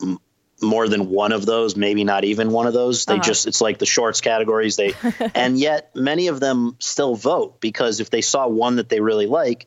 m- 0.02 0.18
more 0.62 0.88
than 0.88 1.10
one 1.10 1.32
of 1.32 1.44
those, 1.46 1.76
maybe 1.76 2.04
not 2.04 2.24
even 2.24 2.50
one 2.50 2.66
of 2.66 2.72
those. 2.72 3.04
They 3.04 3.14
Uh-huh. 3.14 3.22
just 3.22 3.46
it's 3.46 3.60
like 3.60 3.78
the 3.78 3.86
shorts 3.86 4.20
categories. 4.20 4.76
They 4.76 4.94
and 5.34 5.58
yet 5.58 5.94
many 5.94 6.28
of 6.28 6.40
them 6.40 6.76
still 6.78 7.14
vote 7.14 7.60
because 7.60 8.00
if 8.00 8.10
they 8.10 8.20
saw 8.20 8.46
one 8.46 8.76
that 8.76 8.88
they 8.88 9.00
really 9.00 9.26
like, 9.26 9.66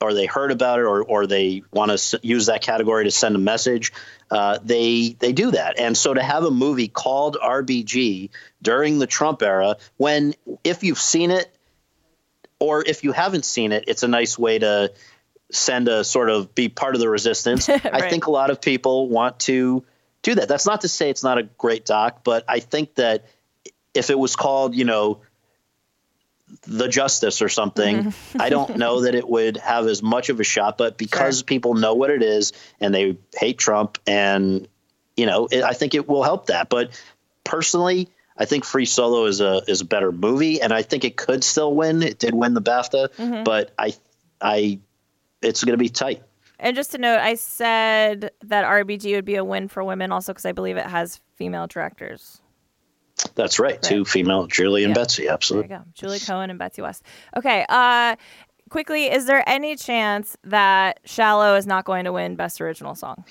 or 0.00 0.12
they 0.12 0.26
heard 0.26 0.50
about 0.52 0.80
it, 0.80 0.82
or 0.82 1.02
or 1.02 1.26
they 1.26 1.62
want 1.72 1.90
to 1.90 1.94
s- 1.94 2.14
use 2.22 2.46
that 2.46 2.62
category 2.62 3.04
to 3.04 3.10
send 3.10 3.36
a 3.36 3.38
message, 3.38 3.92
uh, 4.30 4.58
they 4.62 5.16
they 5.18 5.32
do 5.32 5.50
that. 5.52 5.78
And 5.78 5.96
so 5.96 6.12
to 6.14 6.22
have 6.22 6.44
a 6.44 6.50
movie 6.50 6.88
called 6.88 7.36
RBG 7.42 8.30
during 8.60 8.98
the 8.98 9.06
Trump 9.06 9.42
era, 9.42 9.76
when 9.96 10.34
if 10.64 10.82
you've 10.84 10.98
seen 11.00 11.30
it, 11.30 11.48
or 12.58 12.82
if 12.86 13.04
you 13.04 13.12
haven't 13.12 13.44
seen 13.44 13.72
it, 13.72 13.84
it's 13.86 14.02
a 14.02 14.08
nice 14.08 14.38
way 14.38 14.58
to 14.58 14.92
send 15.50 15.88
a 15.88 16.04
sort 16.04 16.30
of 16.30 16.54
be 16.54 16.68
part 16.68 16.94
of 16.94 17.00
the 17.00 17.08
resistance. 17.08 17.68
I 17.68 18.08
think 18.08 18.26
a 18.26 18.30
lot 18.30 18.50
of 18.50 18.60
people 18.60 19.08
want 19.08 19.40
to 19.40 19.84
do 20.22 20.34
that. 20.34 20.48
That's 20.48 20.66
not 20.66 20.82
to 20.82 20.88
say 20.88 21.10
it's 21.10 21.22
not 21.22 21.38
a 21.38 21.42
great 21.42 21.84
doc, 21.84 22.24
but 22.24 22.44
I 22.48 22.60
think 22.60 22.94
that 22.96 23.26
if 23.92 24.10
it 24.10 24.18
was 24.18 24.36
called, 24.36 24.74
you 24.74 24.84
know, 24.84 25.20
the 26.62 26.88
justice 26.88 27.42
or 27.42 27.48
something, 27.48 28.04
mm-hmm. 28.04 28.40
I 28.40 28.48
don't 28.48 28.76
know 28.78 29.02
that 29.02 29.14
it 29.14 29.28
would 29.28 29.56
have 29.58 29.86
as 29.86 30.02
much 30.02 30.28
of 30.28 30.40
a 30.40 30.44
shot. 30.44 30.78
But 30.78 30.98
because 30.98 31.42
people 31.42 31.74
know 31.74 31.94
what 31.94 32.10
it 32.10 32.22
is 32.22 32.52
and 32.80 32.94
they 32.94 33.16
hate 33.34 33.58
Trump, 33.58 33.98
and 34.06 34.66
you 35.16 35.26
know, 35.26 35.46
it, 35.50 35.62
I 35.62 35.72
think 35.72 35.94
it 35.94 36.08
will 36.08 36.22
help 36.22 36.46
that. 36.46 36.68
But 36.68 37.00
personally, 37.44 38.08
I 38.36 38.46
think 38.46 38.64
Free 38.64 38.86
Solo 38.86 39.26
is 39.26 39.40
a 39.40 39.62
is 39.68 39.80
a 39.80 39.84
better 39.84 40.10
movie, 40.10 40.60
and 40.60 40.72
I 40.72 40.82
think 40.82 41.04
it 41.04 41.16
could 41.16 41.44
still 41.44 41.72
win. 41.72 42.02
It 42.02 42.18
did 42.18 42.34
win 42.34 42.54
the 42.54 42.62
BAFTA, 42.62 43.14
mm-hmm. 43.14 43.44
but 43.44 43.72
I 43.78 43.94
I 44.40 44.80
it's 45.44 45.62
going 45.64 45.72
to 45.74 45.82
be 45.82 45.88
tight. 45.88 46.22
And 46.58 46.76
just 46.76 46.92
to 46.92 46.98
note, 46.98 47.18
I 47.18 47.34
said 47.34 48.30
that 48.44 48.64
RBG 48.64 49.14
would 49.16 49.24
be 49.24 49.34
a 49.36 49.44
win 49.44 49.68
for 49.68 49.82
women 49.84 50.12
also 50.12 50.32
because 50.32 50.46
I 50.46 50.52
believe 50.52 50.76
it 50.76 50.86
has 50.86 51.20
female 51.36 51.66
directors. 51.66 52.40
That's 53.34 53.58
right. 53.58 53.80
Two 53.82 54.04
female, 54.04 54.46
Julie 54.46 54.84
and 54.84 54.90
Yeah. 54.90 55.02
Betsy. 55.02 55.22
There 55.22 55.30
you 55.30 55.34
Absolutely. 55.34 55.68
go. 55.68 55.82
Julie 55.94 56.20
Cohen 56.20 56.50
and 56.50 56.58
Betsy 56.58 56.82
West. 56.82 57.02
Okay. 57.36 57.64
Uh, 57.68 58.16
quickly, 58.70 59.04
is 59.10 59.26
there 59.26 59.42
any 59.48 59.76
chance 59.76 60.36
that 60.44 61.00
Shallow 61.04 61.56
is 61.56 61.66
not 61.66 61.84
going 61.84 62.04
to 62.04 62.12
win 62.12 62.36
Best 62.36 62.60
Original 62.60 62.94
Song? 62.94 63.24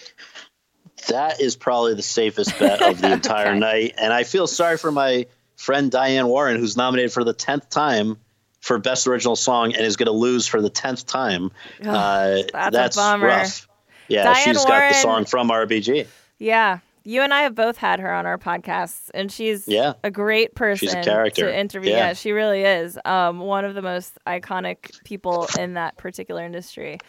That 1.08 1.42
is 1.42 1.56
probably 1.56 1.96
the 1.96 2.02
safest 2.02 2.58
bet 2.60 2.82
of 2.82 3.02
the 3.02 3.12
entire 3.14 3.50
Okay. 3.50 3.60
night. 3.60 3.94
And 3.98 4.14
I 4.14 4.24
feel 4.24 4.48
sorry 4.48 4.78
for 4.78 4.92
my 4.92 5.26
friend 5.56 5.92
Diane 5.92 6.28
Warren, 6.28 6.58
who's 6.58 6.78
nominated 6.78 7.12
for 7.12 7.24
the 7.24 7.34
10th 7.34 7.70
time 7.70 8.18
for 8.64 8.78
Best 8.80 9.08
Original 9.08 9.36
Song 9.36 9.74
and 9.76 9.86
is 9.86 9.98
going 9.98 10.06
to 10.08 10.14
lose 10.14 10.48
for 10.48 10.62
the 10.62 10.70
10th 10.70 11.06
time. 11.06 11.52
uh, 11.86 12.44
that's 12.72 12.96
bummer. 12.96 13.28
rough. 13.28 13.68
Yeah, 14.08 14.24
Diane 14.24 14.38
she's 14.56 14.64
got 14.66 14.88
the 14.90 14.94
song 14.96 15.26
from 15.26 15.50
RBG. 15.50 16.08
Yeah. 16.40 16.80
You 17.04 17.22
and 17.24 17.34
I 17.34 17.42
have 17.42 17.56
both 17.56 17.76
had 17.76 18.00
her 18.00 18.14
on 18.14 18.26
our 18.26 18.38
podcasts, 18.38 19.10
and 19.14 19.30
she's 19.30 19.68
Yeah. 19.68 19.94
a 20.06 20.10
great 20.10 20.56
person 20.56 20.88
She's 20.88 20.94
a 20.94 21.02
character. 21.04 21.48
to 21.48 21.60
interview. 21.60 21.92
Yeah. 21.92 21.98
Yeah. 21.98 22.14
she 22.14 22.32
really 22.32 22.64
is. 22.64 22.98
Um, 23.04 23.40
one 23.40 23.66
of 23.66 23.76
the 23.76 23.82
most 23.82 24.18
iconic 24.26 25.04
people 25.04 25.48
in 25.60 25.74
that 25.74 25.98
particular 25.98 26.42
industry 26.46 27.00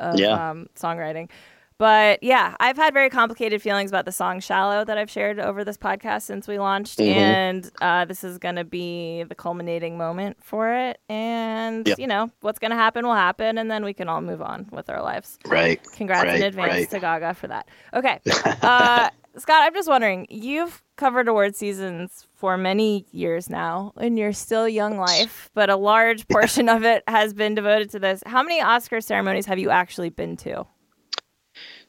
of 0.00 0.18
Yeah. 0.18 0.50
um, 0.50 0.66
songwriting. 0.76 1.30
But 1.78 2.22
yeah, 2.22 2.54
I've 2.58 2.76
had 2.76 2.94
very 2.94 3.10
complicated 3.10 3.60
feelings 3.60 3.90
about 3.90 4.06
the 4.06 4.12
song 4.12 4.40
"Shallow" 4.40 4.84
that 4.84 4.96
I've 4.96 5.10
shared 5.10 5.38
over 5.38 5.62
this 5.64 5.76
podcast 5.76 6.22
since 6.22 6.48
we 6.48 6.58
launched, 6.58 6.98
Mm-hmm. 6.98 7.18
and 7.18 7.70
uh, 7.82 8.04
this 8.06 8.24
is 8.24 8.38
going 8.38 8.56
to 8.56 8.64
be 8.64 9.24
the 9.24 9.34
culminating 9.34 9.98
moment 9.98 10.38
for 10.42 10.72
it. 10.72 10.98
And 11.10 11.86
Yep. 11.86 11.98
you 11.98 12.06
know 12.06 12.30
what's 12.40 12.58
going 12.58 12.70
to 12.70 12.76
happen 12.76 13.06
will 13.06 13.14
happen, 13.14 13.58
and 13.58 13.70
then 13.70 13.84
we 13.84 13.92
can 13.92 14.08
all 14.08 14.22
move 14.22 14.40
on 14.40 14.66
with 14.70 14.88
our 14.88 15.02
lives. 15.02 15.38
Right. 15.46 15.80
Congrats 15.92 16.24
right, 16.24 16.36
in 16.40 16.42
advance 16.46 16.72
right. 16.72 16.90
to 16.90 16.98
Gaga 17.00 17.34
for 17.34 17.48
that. 17.48 17.68
Okay. 17.94 18.20
Uh, 18.62 19.10
Scott, 19.38 19.64
I'm 19.64 19.74
just 19.74 19.88
wondering, 19.88 20.26
you've 20.30 20.82
covered 20.96 21.28
award 21.28 21.54
seasons 21.54 22.26
for 22.36 22.56
many 22.56 23.04
years 23.12 23.50
now 23.50 23.92
in 24.00 24.16
your 24.16 24.32
still 24.32 24.66
young 24.66 24.96
life, 24.96 25.50
but 25.52 25.68
a 25.68 25.76
large 25.76 26.26
portion 26.28 26.70
of 26.70 26.84
it 26.84 27.04
has 27.06 27.34
been 27.34 27.54
devoted 27.54 27.90
to 27.90 27.98
this. 27.98 28.22
How 28.24 28.42
many 28.42 28.62
Oscar 28.62 29.02
ceremonies 29.02 29.44
have 29.44 29.58
you 29.58 29.68
actually 29.68 30.08
been 30.08 30.36
to? 30.38 30.66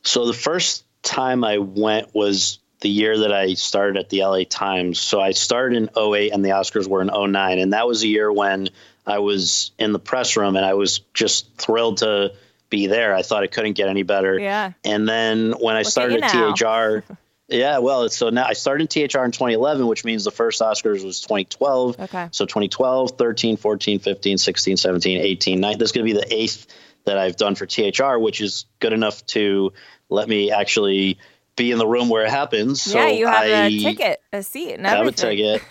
So 0.04 0.26
the 0.26 0.34
first 0.34 0.86
time 1.04 1.44
I 1.44 1.58
went 1.58 2.14
was 2.14 2.60
the 2.80 2.90
year 2.90 3.20
that 3.20 3.34
I 3.34 3.56
started 3.56 3.98
at 3.98 4.10
the 4.10 4.24
LA 4.24 4.44
Times. 4.48 5.00
So 5.00 5.20
I 5.20 5.32
started 5.32 5.78
in 5.78 5.90
08 5.98 6.32
and 6.34 6.46
the 6.46 6.50
Oscars 6.50 6.88
were 6.88 7.02
in 7.02 7.08
09. 7.08 7.60
And 7.60 7.74
that 7.74 7.88
was 7.88 8.04
a 8.04 8.08
year 8.08 8.32
when 8.32 8.70
I 9.06 9.20
was 9.20 9.72
in 9.80 9.94
the 9.94 10.00
press 10.00 10.38
room 10.38 10.56
and 10.56 10.66
I 10.66 10.76
was 10.76 11.00
just 11.14 11.56
thrilled 11.56 11.98
to 11.98 12.34
be 12.70 12.88
there. 12.88 13.16
I 13.16 13.24
thought 13.24 13.44
it 13.44 13.52
couldn't 13.52 13.74
get 13.74 13.88
any 13.88 14.04
better. 14.04 14.38
Yeah. 14.38 14.74
And 14.84 15.08
then 15.08 15.54
when 15.54 15.76
I 15.76 15.80
Look 15.80 15.92
started 15.92 16.24
you 16.34 16.50
at. 16.50 16.58
THR, 16.58 17.14
yeah, 17.48 17.80
well, 17.80 18.10
so 18.10 18.30
now 18.30 18.46
I 18.46 18.54
started 18.54 18.96
in 18.96 19.08
THR 19.08 19.24
in 19.24 19.32
2011, 19.32 19.88
which 19.88 20.04
means 20.04 20.24
the 20.24 20.32
first 20.32 20.62
Oscars 20.62 21.04
was 21.04 21.22
2012. 21.22 22.00
Okay. 22.00 22.28
So 22.32 22.46
2012, 22.46 23.12
13, 23.18 23.58
14, 23.58 24.00
15, 24.00 24.38
16, 24.38 24.78
17, 24.78 25.18
18, 25.20 25.60
19. 25.60 25.80
This 25.80 25.88
is 25.88 25.92
going 25.94 26.06
to 26.06 26.14
be 26.14 26.20
the 26.20 26.34
eighth 26.34 26.68
that 27.08 27.18
I've 27.18 27.36
done 27.36 27.56
for 27.56 27.66
THR, 27.66 28.20
which 28.20 28.40
is 28.40 28.66
good 28.80 28.94
enough 28.94 29.26
to 29.28 29.74
let 30.10 30.30
me 30.30 30.52
actually 30.52 31.18
be 31.58 31.72
in 31.72 31.80
the 31.80 31.88
room 31.88 32.08
where 32.08 32.24
it 32.24 32.30
happens. 32.30 32.84
So 32.84 33.00
yeah, 33.00 33.08
you 33.10 33.26
have 33.26 33.44
I 33.44 33.46
a 33.46 33.70
ticket, 33.80 34.22
a 34.32 34.44
seat, 34.44 34.74
and 34.74 34.86
have 34.86 35.08
a 35.08 35.12
ticket, 35.12 35.62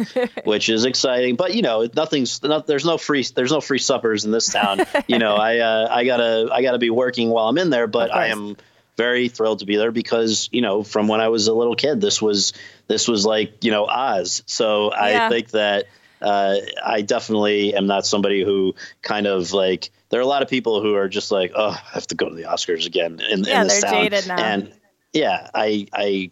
which 0.44 0.68
is 0.68 0.84
exciting. 0.84 1.36
But 1.36 1.54
you 1.54 1.62
know, 1.62 1.88
nothing's 1.94 2.42
not, 2.42 2.66
there's 2.66 2.84
no 2.84 2.98
free 2.98 3.24
there's 3.34 3.52
no 3.52 3.60
free 3.60 3.78
suppers 3.78 4.24
in 4.24 4.32
this 4.32 4.46
town. 4.48 4.80
you 5.06 5.18
know, 5.18 5.36
I 5.36 5.58
uh, 5.58 5.88
I 5.90 6.04
gotta 6.04 6.48
I 6.52 6.60
gotta 6.62 6.78
be 6.78 6.90
working 6.90 7.30
while 7.30 7.48
I'm 7.48 7.56
in 7.56 7.70
there, 7.70 7.86
but 7.86 8.12
I 8.12 8.26
am 8.26 8.56
very 8.96 9.28
thrilled 9.28 9.60
to 9.60 9.66
be 9.66 9.76
there 9.76 9.92
because 9.92 10.48
you 10.52 10.60
know 10.60 10.82
from 10.82 11.06
when 11.06 11.20
I 11.20 11.28
was 11.28 11.46
a 11.46 11.54
little 11.54 11.76
kid, 11.76 12.00
this 12.00 12.20
was 12.20 12.52
this 12.88 13.06
was 13.06 13.24
like 13.24 13.62
you 13.64 13.70
know 13.70 13.86
Oz. 13.86 14.42
So 14.46 14.92
Yeah. 14.92 15.26
I 15.26 15.28
think 15.28 15.50
that 15.50 15.86
uh, 16.20 16.56
I 16.84 17.02
definitely 17.02 17.74
am 17.74 17.86
not 17.86 18.04
somebody 18.04 18.44
who 18.44 18.74
kind 19.02 19.26
of 19.26 19.52
like. 19.52 19.90
There 20.08 20.20
are 20.20 20.22
a 20.22 20.26
lot 20.26 20.42
of 20.42 20.48
people 20.48 20.80
who 20.80 20.94
are 20.94 21.08
just 21.08 21.30
like, 21.32 21.52
oh, 21.54 21.70
I 21.70 21.90
have 21.94 22.06
to 22.08 22.14
go 22.14 22.28
to 22.28 22.34
the 22.34 22.44
Oscars 22.44 22.86
again 22.86 23.20
in, 23.20 23.44
Yeah, 23.44 23.62
in 23.62 23.66
this 23.68 23.80
they're 23.80 23.90
town. 23.90 24.02
jaded 24.04 24.26
now. 24.28 24.36
And 24.38 24.72
yeah, 25.12 25.50
I 25.54 25.86
I 25.92 26.30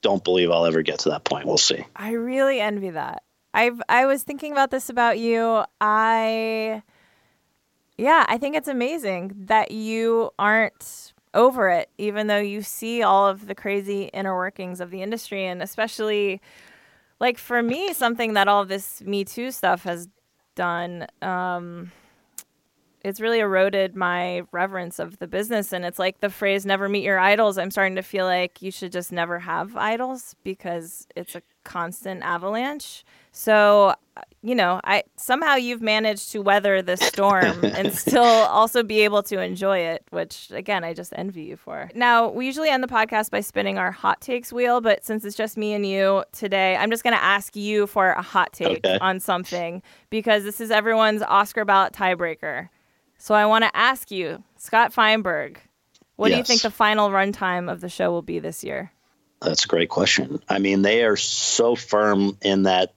don't 0.00 0.24
believe 0.24 0.50
I'll 0.50 0.66
ever 0.66 0.82
get 0.82 1.00
to 1.00 1.10
that 1.10 1.24
point. 1.24 1.46
We'll 1.46 1.58
see. 1.58 1.84
I 1.94 2.12
really 2.12 2.60
envy 2.60 2.90
that. 2.90 3.22
I've 3.54 3.82
I 3.88 4.06
was 4.06 4.22
thinking 4.22 4.52
about 4.52 4.70
this 4.70 4.88
about 4.88 5.18
you. 5.18 5.64
I 5.80 6.82
yeah, 7.98 8.24
I 8.28 8.38
think 8.38 8.56
it's 8.56 8.68
amazing 8.68 9.32
that 9.46 9.70
you 9.70 10.30
aren't 10.38 11.12
over 11.34 11.68
it, 11.70 11.90
even 11.98 12.26
though 12.26 12.38
you 12.40 12.62
see 12.62 13.02
all 13.02 13.26
of 13.28 13.46
the 13.46 13.54
crazy 13.54 14.04
inner 14.12 14.34
workings 14.34 14.80
of 14.80 14.90
the 14.90 15.02
industry, 15.02 15.46
and 15.46 15.62
especially 15.62 16.40
like 17.20 17.38
for 17.38 17.62
me, 17.62 17.92
something 17.92 18.32
that 18.34 18.48
all 18.48 18.64
this 18.64 19.02
Me 19.02 19.24
Too 19.24 19.50
stuff 19.50 19.84
has 19.84 20.08
done. 20.54 21.06
Um, 21.20 21.92
it's 23.04 23.20
really 23.20 23.40
eroded 23.40 23.96
my 23.96 24.42
reverence 24.52 24.98
of 24.98 25.18
the 25.18 25.26
business 25.26 25.72
and 25.72 25.84
it's 25.84 25.98
like 25.98 26.20
the 26.20 26.30
phrase 26.30 26.64
never 26.64 26.88
meet 26.88 27.02
your 27.04 27.18
idols. 27.18 27.58
I'm 27.58 27.70
starting 27.70 27.96
to 27.96 28.02
feel 28.02 28.26
like 28.26 28.62
you 28.62 28.70
should 28.70 28.92
just 28.92 29.12
never 29.12 29.40
have 29.40 29.76
idols 29.76 30.36
because 30.44 31.06
it's 31.16 31.34
a 31.34 31.42
constant 31.64 32.22
avalanche. 32.22 33.04
So 33.32 33.94
uh, 34.16 34.20
you 34.42 34.54
know 34.54 34.78
i 34.84 35.02
somehow 35.16 35.54
you've 35.54 35.80
managed 35.80 36.32
to 36.32 36.42
weather 36.42 36.82
this 36.82 37.00
storm 37.00 37.64
and 37.76 37.94
still 37.94 38.22
also 38.24 38.82
be 38.82 39.00
able 39.00 39.22
to 39.22 39.40
enjoy 39.40 39.78
it 39.78 40.02
which 40.10 40.50
again 40.50 40.84
i 40.84 40.92
just 40.92 41.12
envy 41.16 41.44
you 41.44 41.56
for. 41.56 41.88
Now 41.94 42.28
we 42.28 42.44
usually 42.44 42.68
end 42.68 42.82
the 42.82 42.88
podcast 42.88 43.30
by 43.30 43.40
spinning 43.40 43.78
our 43.78 43.90
hot 43.92 44.20
takes 44.20 44.52
wheel 44.52 44.80
but 44.82 45.02
since 45.04 45.24
it's 45.24 45.36
just 45.36 45.56
me 45.56 45.72
and 45.72 45.86
you 45.86 46.24
today 46.32 46.76
i'm 46.76 46.90
just 46.90 47.04
going 47.04 47.16
to 47.16 47.22
ask 47.22 47.56
you 47.56 47.86
for 47.86 48.10
a 48.10 48.20
hot 48.22 48.52
take 48.52 48.84
Okay. 48.84 48.98
on 49.00 49.18
something 49.20 49.80
because 50.10 50.44
this 50.44 50.60
is 50.60 50.70
everyone's 50.70 51.22
oscar 51.22 51.64
ballot 51.64 51.92
tiebreaker 51.94 52.68
so 53.22 53.36
I 53.36 53.46
want 53.46 53.62
to 53.62 53.70
ask 53.76 54.10
you, 54.10 54.42
Scott 54.58 54.92
Feinberg, 54.92 55.60
what 56.16 56.30
do 56.30 56.36
you 56.36 56.42
think 56.42 56.62
the 56.62 56.72
final 56.72 57.08
runtime 57.08 57.70
of 57.70 57.80
the 57.80 57.88
show 57.88 58.10
will 58.10 58.20
be 58.20 58.40
this 58.40 58.64
year? 58.64 58.90
That's 59.40 59.64
a 59.64 59.68
great 59.68 59.88
question. 59.88 60.42
I 60.48 60.58
mean, 60.58 60.82
they 60.82 61.04
are 61.04 61.14
so 61.14 61.76
firm 61.76 62.36
in 62.42 62.64
that, 62.64 62.94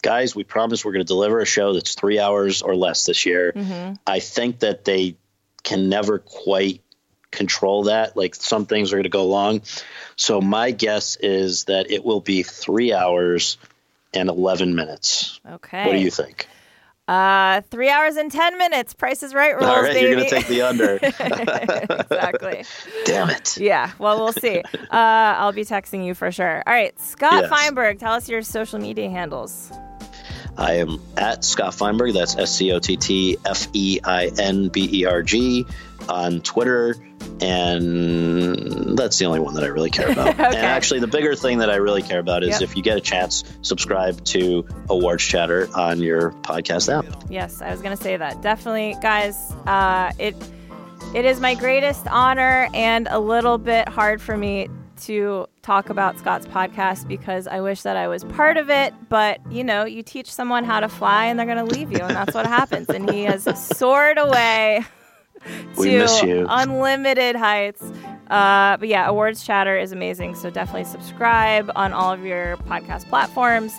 guys, 0.00 0.34
we 0.34 0.44
promise 0.44 0.82
we're 0.82 0.92
going 0.92 1.04
to 1.04 1.06
deliver 1.06 1.40
a 1.40 1.44
show 1.44 1.74
that's 1.74 1.94
three 1.94 2.18
hours 2.18 2.62
or 2.62 2.74
less 2.74 3.04
this 3.04 3.26
year. 3.26 3.52
Mm-hmm. 3.54 3.96
I 4.06 4.20
think 4.20 4.60
that 4.60 4.86
they 4.86 5.18
can 5.62 5.90
never 5.90 6.20
quite 6.20 6.80
control 7.30 7.84
that. 7.84 8.16
Like 8.16 8.34
some 8.34 8.64
things 8.64 8.94
are 8.94 8.96
going 8.96 9.02
to 9.02 9.10
go 9.10 9.26
long. 9.26 9.60
So 10.16 10.40
my 10.40 10.70
guess 10.70 11.16
is 11.16 11.64
that 11.64 11.90
it 11.90 12.02
will 12.02 12.22
be 12.22 12.42
three 12.42 12.94
hours 12.94 13.58
and 14.14 14.30
11 14.30 14.74
minutes. 14.74 15.38
Okay. 15.46 15.84
What 15.84 15.92
do 15.92 15.98
you 15.98 16.10
think? 16.10 16.48
Uh, 17.08 17.60
three 17.70 17.88
hours 17.88 18.16
and 18.16 18.32
ten 18.32 18.58
minutes. 18.58 18.92
Price 18.92 19.22
is 19.22 19.32
right 19.32 19.54
rules, 19.54 19.66
All 19.68 19.80
right, 19.82 19.94
baby. 19.94 20.06
you're 20.08 20.16
going 20.16 20.28
to 20.28 20.34
take 20.34 20.46
the 20.48 20.62
under. 20.62 20.96
exactly. 21.02 22.64
Damn 23.04 23.30
it. 23.30 23.56
Yeah. 23.56 23.92
Well, 23.98 24.18
we'll 24.18 24.32
see. 24.32 24.58
Uh, 24.60 24.86
I'll 24.90 25.52
be 25.52 25.62
texting 25.64 26.04
you 26.04 26.14
for 26.14 26.32
sure. 26.32 26.62
All 26.66 26.72
right, 26.72 26.98
Scott 26.98 27.42
Yes. 27.44 27.50
Feinberg, 27.50 28.00
tell 28.00 28.12
us 28.14 28.28
your 28.28 28.42
social 28.42 28.80
media 28.80 29.08
handles. 29.08 29.70
I 30.58 30.74
am 30.74 31.00
at 31.16 31.44
Scott 31.44 31.74
Feinberg. 31.74 32.14
That's 32.14 32.36
S 32.36 32.54
C 32.54 32.72
O 32.72 32.78
T 32.78 32.96
T 32.96 33.36
F 33.44 33.68
E 33.72 34.00
I 34.04 34.26
N 34.38 34.68
B 34.68 34.88
E 35.00 35.04
R 35.04 35.22
G 35.22 35.66
on 36.08 36.40
Twitter. 36.40 36.96
And 37.40 38.96
that's 38.98 39.18
the 39.18 39.24
only 39.26 39.40
one 39.40 39.54
that 39.54 39.64
I 39.64 39.68
really 39.68 39.90
care 39.90 40.10
about. 40.10 40.38
And 40.46 40.54
actually, 40.56 41.00
the 41.00 41.06
bigger 41.06 41.34
thing 41.34 41.58
that 41.58 41.70
I 41.70 41.76
really 41.76 42.02
care 42.02 42.18
about 42.20 42.42
is 42.42 42.60
Yep. 42.60 42.62
if 42.62 42.76
you 42.76 42.82
get 42.82 42.96
a 42.96 43.00
chance, 43.00 43.44
subscribe 43.62 44.22
to 44.26 44.66
Awards 44.88 45.24
Chatter 45.24 45.68
on 45.74 45.98
your 46.00 46.30
podcast 46.42 46.92
app. 46.96 47.04
Yes, 47.30 47.60
I 47.62 47.70
was 47.70 47.82
gonna 47.82 47.96
say 47.96 48.16
that. 48.16 48.42
Definitely, 48.42 48.96
guys. 49.02 49.52
Uh, 49.66 50.12
it 50.18 50.36
it 51.14 51.24
is 51.24 51.40
my 51.40 51.54
greatest 51.54 52.06
honor 52.08 52.68
and 52.74 53.06
a 53.10 53.18
little 53.18 53.58
bit 53.58 53.88
hard 53.88 54.20
for 54.22 54.36
me 54.36 54.68
to 55.02 55.46
talk 55.62 55.90
about 55.90 56.18
Scott's 56.18 56.46
podcast 56.46 57.06
because 57.08 57.46
I 57.46 57.60
wish 57.60 57.82
that 57.82 57.96
I 57.96 58.08
was 58.08 58.24
part 58.24 58.56
of 58.56 58.70
it. 58.70 58.94
But 59.08 59.40
you 59.50 59.62
know, 59.64 59.84
you 59.84 60.02
teach 60.02 60.32
someone 60.32 60.64
how 60.64 60.80
to 60.80 60.88
fly 60.88 61.26
and 61.26 61.38
they're 61.38 61.46
gonna 61.46 61.64
leave 61.64 61.92
you, 61.92 61.98
and 61.98 62.14
that's 62.16 62.34
what 62.34 62.46
happens. 62.46 62.88
And 62.88 63.10
he 63.10 63.22
has 63.24 63.44
soared 63.76 64.18
away 64.18 64.84
We 65.76 65.90
to 65.90 65.98
miss 65.98 66.22
you. 66.22 66.46
unlimited 66.48 67.36
heights. 67.36 67.82
Uh, 68.28 68.76
but 68.78 68.88
yeah, 68.88 69.06
Awards 69.06 69.44
Chatter 69.44 69.78
is 69.78 69.92
amazing. 69.92 70.34
So 70.34 70.50
definitely 70.50 70.84
subscribe 70.84 71.70
on 71.76 71.92
all 71.92 72.12
of 72.12 72.24
your 72.24 72.56
podcast 72.58 73.08
platforms. 73.08 73.72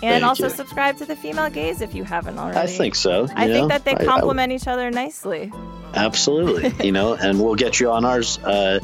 And 0.00 0.22
Thank 0.22 0.24
also 0.24 0.44
you. 0.44 0.50
subscribe 0.50 0.96
to 0.98 1.04
the 1.04 1.16
Female 1.16 1.50
Gaze 1.50 1.80
if 1.80 1.92
you 1.92 2.04
haven't 2.04 2.38
already. 2.38 2.56
I 2.58 2.66
think 2.68 2.94
so. 2.94 3.26
I 3.34 3.46
you 3.46 3.52
think 3.52 3.68
that 3.70 3.84
they 3.84 3.96
complement 3.96 4.52
each 4.52 4.68
other 4.68 4.92
nicely. 4.92 5.50
absolutely. 5.94 6.72
you 6.86 6.92
know, 6.92 7.14
and 7.14 7.42
we'll 7.42 7.56
get 7.56 7.80
you 7.80 7.90
on 7.90 8.04
ours 8.04 8.38
uh, 8.44 8.78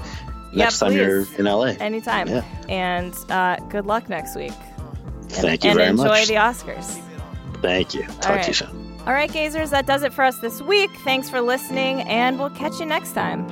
Yeah, 0.55 0.65
next 0.65 0.79
time 0.79 0.93
you're 0.93 1.27
in 1.39 1.45
LA. 1.45 1.75
Anytime. 1.81 2.29
Yeah. 2.29 2.45
And 2.69 3.15
uh, 3.31 3.57
good 3.69 3.87
luck 3.87 4.09
next 4.09 4.37
week. 4.37 4.53
Thank 5.29 5.65
you 5.65 5.71
and 5.71 5.79
very 5.79 5.91
enjoy 5.91 6.05
much. 6.05 6.29
the 6.29 6.35
Oscars. 6.35 7.01
Thank 7.61 7.95
you. 7.95 8.03
Talk 8.03 8.37
right. 8.37 8.43
to 8.43 8.49
you 8.49 8.55
soon. 8.55 8.85
All 9.07 9.13
right, 9.13 9.31
gazers, 9.31 9.71
that 9.71 9.87
does 9.87 10.03
it 10.03 10.13
for 10.13 10.25
us 10.25 10.39
this 10.39 10.63
week. 10.63 10.91
Thanks 11.05 11.29
for 11.29 11.41
listening, 11.41 12.03
and 12.03 12.39
we'll 12.39 12.51
catch 12.51 12.81
you 12.81 12.87
next 12.87 13.13
time. 13.13 13.47